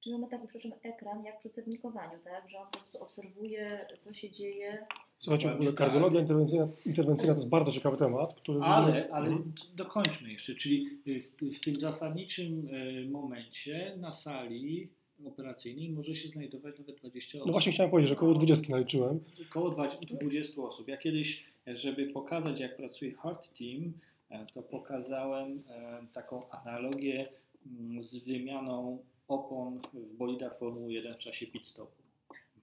Czyli 0.00 0.14
on 0.14 0.20
ma 0.20 0.28
taki, 0.28 0.48
przepraszam, 0.48 0.78
ekran 0.82 1.24
jak 1.24 1.38
przy 1.38 1.48
cewnikowaniu, 1.48 2.18
tak? 2.24 2.50
Że 2.50 2.58
on 2.58 2.66
po 2.72 2.78
prostu 2.78 3.02
obserwuje, 3.02 3.86
co 4.00 4.12
się 4.12 4.30
dzieje. 4.30 4.86
Słuchajcie, 5.18 5.48
w 5.48 5.54
ogóle 5.54 5.72
tak. 5.72 5.78
kardiologia 5.78 6.20
interwencyjna, 6.20 6.68
interwencyjna 6.86 7.34
to 7.34 7.38
jest 7.38 7.48
bardzo 7.48 7.72
ciekawy 7.72 7.96
temat, 7.96 8.34
który... 8.34 8.60
Ale, 8.60 9.08
ale 9.12 9.26
Mhm. 9.26 9.52
dokończmy 9.74 10.32
jeszcze, 10.32 10.54
czyli 10.54 10.86
w, 11.06 11.56
w 11.56 11.60
tym 11.60 11.80
zasadniczym 11.80 12.68
y, 12.68 13.08
momencie 13.10 13.96
na 13.96 14.12
sali 14.12 14.88
operacyjnej 15.26 15.90
może 15.90 16.14
się 16.14 16.28
znajdować 16.28 16.78
nawet 16.78 16.96
20 16.96 17.38
osób. 17.38 17.46
No 17.46 17.52
właśnie 17.52 17.72
chciałem 17.72 17.90
powiedzieć, 17.90 18.08
że 18.08 18.16
około 18.16 18.34
20 18.34 18.72
naliczyłem. 18.72 19.20
Około 19.50 19.70
20 19.70 20.16
20 20.16 20.62
osób. 20.62 20.88
Ja 20.88 20.96
kiedyś, 20.96 21.44
żeby 21.66 22.06
pokazać 22.06 22.60
jak 22.60 22.76
pracuje 22.76 23.12
Heart 23.12 23.58
Team, 23.58 23.92
e, 24.30 24.46
to 24.54 24.62
pokazałem 24.62 25.62
e, 25.68 26.06
taką 26.12 26.50
analogię 26.50 27.28
mm, 27.66 28.02
z 28.02 28.18
wymianą 28.18 28.98
opon 29.28 29.80
w 29.94 30.16
bolidach 30.16 30.58
Formuły 30.58 30.92
1 30.92 31.14
w 31.14 31.18
czasie 31.18 31.46
pit 31.46 31.66
stopu. 31.66 32.02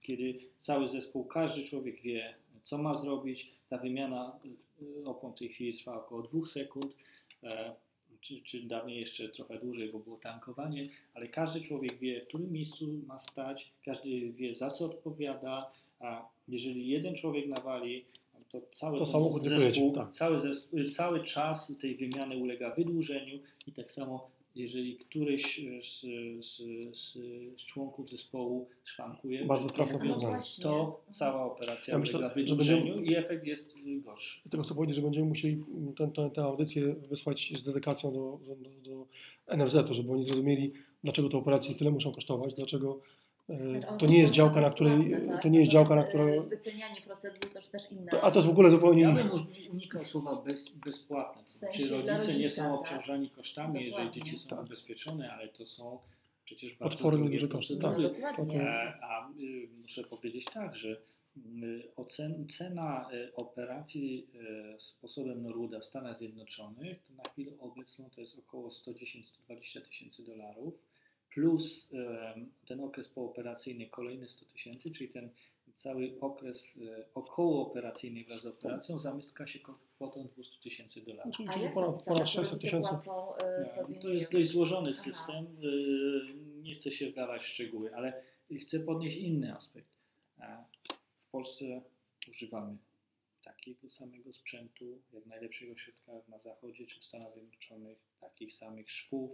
Kiedy 0.02 0.38
cały 0.60 0.88
zespół, 0.88 1.24
każdy 1.24 1.64
człowiek 1.64 2.02
wie, 2.02 2.34
co 2.62 2.78
ma 2.78 2.94
zrobić, 2.94 3.50
ta 3.68 3.78
wymiana 3.78 4.38
e, 5.02 5.04
opon 5.04 5.32
w 5.32 5.38
tej 5.38 5.48
chwili 5.48 5.78
trwa 5.78 5.96
około 5.96 6.22
2 6.22 6.46
sekund, 6.46 6.94
czy, 8.20 8.42
czy 8.42 8.62
dawniej 8.62 9.00
jeszcze 9.00 9.28
trochę 9.28 9.58
dłużej, 9.58 9.92
bo 9.92 9.98
było 9.98 10.16
tankowanie, 10.16 10.88
ale 11.14 11.28
każdy 11.28 11.60
człowiek 11.60 11.98
wie, 11.98 12.20
w 12.20 12.28
którym 12.28 12.52
miejscu 12.52 12.88
ma 13.06 13.18
stać, 13.18 13.72
każdy 13.84 14.32
wie, 14.32 14.54
za 14.54 14.70
co 14.70 14.84
odpowiada, 14.84 15.70
a 16.00 16.28
jeżeli 16.48 16.88
jeden 16.88 17.14
człowiek 17.14 17.48
nawali, 17.48 18.04
to 18.48 18.60
cały 18.72 18.98
To 18.98 19.06
samochód 19.06 19.44
zespół, 19.44 19.92
tak. 19.92 20.12
cały, 20.12 20.40
zespół, 20.40 20.90
cały 20.90 21.24
czas 21.24 21.72
tej 21.80 21.96
wymiany 21.96 22.36
ulega 22.36 22.74
wydłużeniu 22.74 23.38
i 23.66 23.72
tak 23.72 23.92
samo 23.92 24.30
jeżeli 24.56 24.96
któryś 24.96 25.60
z, 25.82 26.00
z, 26.46 26.56
z, 26.98 27.12
z 27.60 27.66
członków 27.66 28.10
zespołu 28.10 28.68
szwankuje, 28.84 29.44
Bardzo 29.44 29.68
to 29.68 29.74
trafne 29.74 29.98
to 30.62 31.00
cała 31.10 31.44
operacja 31.52 31.92
Ja 31.92 31.98
myślę, 31.98 32.30
wydłużeniu 32.34 32.94
będziemy- 32.94 33.06
i 33.06 33.16
efekt 33.16 33.46
jest 33.46 33.74
gorszy. 34.04 34.40
Tylko 34.50 34.64
chcę 34.64 34.74
powiedzieć, 34.74 34.96
że 34.96 35.02
będziemy 35.02 35.26
musieli 35.28 35.64
tę 35.96 36.04
tę- 36.14 36.30
tę 36.30 36.42
audycję 36.42 36.94
wysłać 36.94 37.52
z 37.56 37.62
dedykacją 37.64 38.12
do, 38.12 38.38
do, 38.46 38.54
do 38.90 39.06
NFZ-u, 39.56 39.94
żeby 39.94 40.12
oni 40.12 40.24
zrozumieli, 40.24 40.72
dlaczego 41.04 41.28
te 41.28 41.38
operacje 41.38 41.74
tyle 41.74 41.90
muszą 41.90 42.12
kosztować, 42.12 42.54
dlaczego 42.54 43.00
to 43.98 44.06
nie 44.06 44.18
jest 44.18 44.32
działka, 44.32 44.60
na 44.60 44.70
której, 44.70 45.14
to 45.42 45.48
nie 45.48 45.58
jest 45.60 45.72
działka, 45.72 45.96
na 45.96 46.04
której, 46.04 46.40
Wycenianie 46.40 47.00
procedur 47.00 47.38
to 47.52 47.60
też 47.70 47.92
inna. 47.92 48.10
to, 48.10 48.24
a 48.24 48.30
to 48.30 48.38
jest 48.38 48.48
w 48.48 48.50
ogóle 48.50 48.70
zupełnie 48.70 49.02
Ja 49.02 49.10
inne. 49.10 49.24
bym 49.24 49.32
už- 49.32 49.68
unikał 49.72 50.04
słowa 50.04 50.36
bez, 50.42 50.68
bezpłatne. 50.68 51.42
W 51.44 51.48
sensie 51.50 51.86
znaczy 51.86 52.02
dla 52.02 52.16
rodzice 52.16 52.38
nie 52.38 52.50
są 52.50 52.62
tak? 52.62 52.72
obciążani 52.80 53.30
kosztami, 53.30 53.74
jeżeli 53.74 53.90
Dokładnie. 53.90 54.22
dzieci 54.22 54.38
są 54.38 54.48
Tak. 54.50 54.64
ubezpieczone, 54.66 55.32
ale 55.32 55.48
to 55.48 55.66
są 55.66 55.98
przecież 56.44 56.74
bardzo 56.74 57.10
duże 57.10 57.48
koszty, 57.48 57.76
procedury. 57.76 58.10
tak. 58.20 58.38
No, 58.38 58.54
E, 58.54 58.98
A 59.02 59.28
y, 59.40 59.68
muszę 59.82 60.04
powiedzieć 60.04 60.44
tak, 60.54 60.76
że 60.76 60.88
y, 61.36 61.82
ocen, 61.96 62.46
cena 62.48 63.08
y, 63.12 63.34
operacji 63.34 64.26
sposobem 64.78 65.42
Norwooda 65.42 65.80
w 65.80 65.84
Stanach 65.84 66.16
Zjednoczonych 66.18 67.02
to 67.08 67.14
na 67.22 67.28
chwilę 67.28 67.52
obecną 67.60 68.10
to 68.14 68.20
jest 68.20 68.38
około 68.38 68.68
110-120 68.68 69.80
tysięcy 69.80 70.22
dolarów 70.24 70.74
plus 71.36 71.88
ten 72.66 72.80
okres 72.80 73.08
pooperacyjny 73.08 73.86
kolejne 73.86 74.28
100 74.28 74.44
tysięcy, 74.46 74.90
czyli 74.90 75.08
ten 75.10 75.30
cały 75.74 76.16
okres 76.20 76.76
y, 76.76 77.04
okołooperacyjny 77.14 78.24
wraz 78.24 78.42
z 78.42 78.46
operacją 78.46 78.98
zamyka 78.98 79.46
się 79.46 79.58
kwotą 79.96 80.28
200 80.34 80.60
tysięcy 80.62 81.00
dolarów. 81.00 81.36
Czyli, 81.36 81.48
A 81.48 81.52
czyli 81.52 81.68
ponad, 81.68 81.98
to 81.98 82.04
ponad 82.04 82.20
jest 82.20 82.32
600 82.32 82.52
rodzice 82.52 82.90
tysięcy. 82.90 83.10
e, 83.96 84.00
To 84.02 84.08
jest 84.08 84.32
dość 84.32 84.48
złożony 84.48 84.90
Aha. 84.94 85.02
system. 85.02 85.46
y, 85.64 86.34
Nie 86.62 86.74
chcę 86.74 86.90
się 86.90 87.10
wdawać 87.10 87.42
w 87.42 87.46
szczegóły, 87.46 87.94
ale 87.94 88.22
chcę 88.60 88.80
podnieść 88.80 89.16
inny 89.16 89.54
aspekt. 89.56 89.88
E, 90.40 90.64
W 91.18 91.30
Polsce 91.30 91.64
używamy 92.30 92.76
takiego 93.44 93.90
samego 93.90 94.32
sprzętu, 94.32 95.00
jak 95.12 95.26
najlepszego 95.26 95.76
środka 95.76 96.12
na 96.28 96.38
zachodzie 96.38 96.86
czy 96.86 97.00
w 97.00 97.04
Stanach 97.04 97.32
Zjednoczonych, 97.34 97.98
takich 98.20 98.54
samych 98.54 98.90
szwów, 98.90 99.30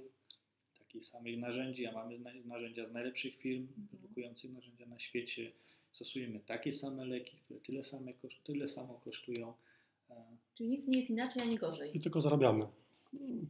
takich 0.92 1.04
samych 1.08 1.38
narzędzi, 1.38 1.86
a 1.86 1.92
mamy 1.92 2.18
na- 2.18 2.30
narzędzia 2.44 2.88
z 2.88 2.92
najlepszych 2.92 3.36
firm 3.36 3.66
produkujących 3.90 4.52
narzędzia 4.52 4.86
na 4.86 4.98
świecie. 4.98 5.52
Stosujemy 5.92 6.40
takie 6.46 6.72
same 6.72 7.04
leki, 7.04 7.36
które 7.44 7.60
tyle, 7.60 7.84
same 7.84 8.12
koszt, 8.14 8.36
tyle 8.44 8.68
samo 8.68 9.00
kosztują. 9.04 9.54
E, 10.10 10.14
Czyli 10.54 10.68
nic 10.68 10.88
nie 10.88 10.98
jest 10.98 11.10
inaczej 11.10 11.42
ani 11.42 11.56
gorzej. 11.56 11.96
I 11.96 12.00
tylko 12.00 12.20
zarabiamy 12.20 12.66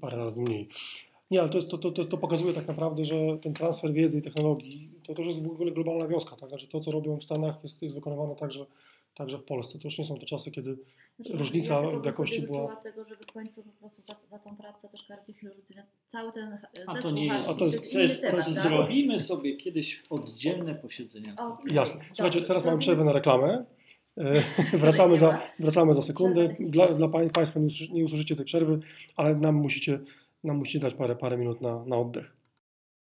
parę 0.01 0.16
razy 0.16 0.40
mniej. 0.43 0.68
Nie, 1.30 1.40
ale 1.40 1.51
to, 1.51 1.59
jest, 1.59 1.70
to, 1.70 1.78
to, 1.78 2.05
to, 2.05 2.18
pokazuje 2.18 2.53
tak 2.53 2.68
naprawdę, 2.68 3.05
że 3.05 3.38
ten 3.43 3.55
transfer 3.55 3.93
wiedzy 3.93 4.18
i 4.18 4.22
technologii 4.22 4.90
to 5.07 5.14
też 5.14 5.26
jest 5.26 5.43
w 5.43 5.51
ogóle 5.51 5.72
globalna 5.72 6.09
wioska. 6.09 6.36
Tak? 6.36 6.49
Znaczy 6.49 6.68
to, 6.68 6.80
co 6.80 6.90
robią 6.90 7.16
w 7.16 7.24
Stanach, 7.24 7.62
jest, 7.62 7.82
jest 7.82 7.95
wykonywane 7.95 8.36
także, 8.36 8.66
także 9.14 9.38
w 9.38 9.45
Polsce. 9.45 9.78
To 9.78 9.88
już 9.88 9.99
nie 9.99 10.05
są 10.05 10.18
te 10.18 10.26
czasy, 10.26 10.51
kiedy 10.51 10.76
różnica 11.30 11.82
ja 11.82 11.90
jakości 12.04 12.36
sobie 12.36 12.46
była- 12.46 12.76
tego, 12.76 13.04
żeby 13.04 13.24
w 13.24 13.32
końcu 13.32 13.62
po 13.62 13.72
prostu 13.72 14.02
za, 14.08 14.16
za 14.26 14.38
tą 14.38 14.56
pracę 14.56 14.88
też 14.88 15.02
kardiochirurgcy, 15.02 15.74
cały 16.08 16.32
ten 16.32 16.52
e, 16.52 16.58
A 16.86 16.92
zespół 16.92 17.02
to 17.02 17.10
nie 17.10 17.26
jest. 17.26 17.50
A 17.50 17.54
to 17.54 17.64
jest- 17.64 17.92
to 17.92 17.98
jest 17.98 18.20
temat, 18.20 18.44
tak? 18.44 18.54
zrobimy 18.54 19.20
sobie 19.20 19.56
kiedyś 19.56 20.02
oddzielne 20.10 20.74
posiedzenie. 20.74 21.34
O, 21.38 21.58
Jasne. 21.70 22.00
Słuchajcie, 22.14 22.38
Dobrze, 22.38 22.48
teraz 22.48 22.64
mamy 22.64 22.78
przerwę 22.78 23.04
na 23.04 23.12
reklamę. 23.12 23.64
E, 24.18 24.42
wracamy, 24.78 25.18
za, 25.18 25.40
wracamy 25.58 25.94
za 25.94 26.02
sekundę. 26.02 26.56
Dla, 26.60 26.88
dla 26.94 27.08
pań, 27.08 27.30
Państwa 27.30 27.60
nie 27.92 28.04
usłyszycie 28.04 28.36
tej 28.36 28.44
przerwy, 28.44 28.78
ale 29.16 29.34
nam 29.34 29.54
musicie, 29.54 29.98
nam 30.44 30.56
musicie 30.56 30.78
dać 30.78 30.94
parę, 30.94 31.16
parę 31.16 31.36
minut 31.38 31.60
na, 31.60 31.84
na 31.84 31.96
oddech. 31.96 32.36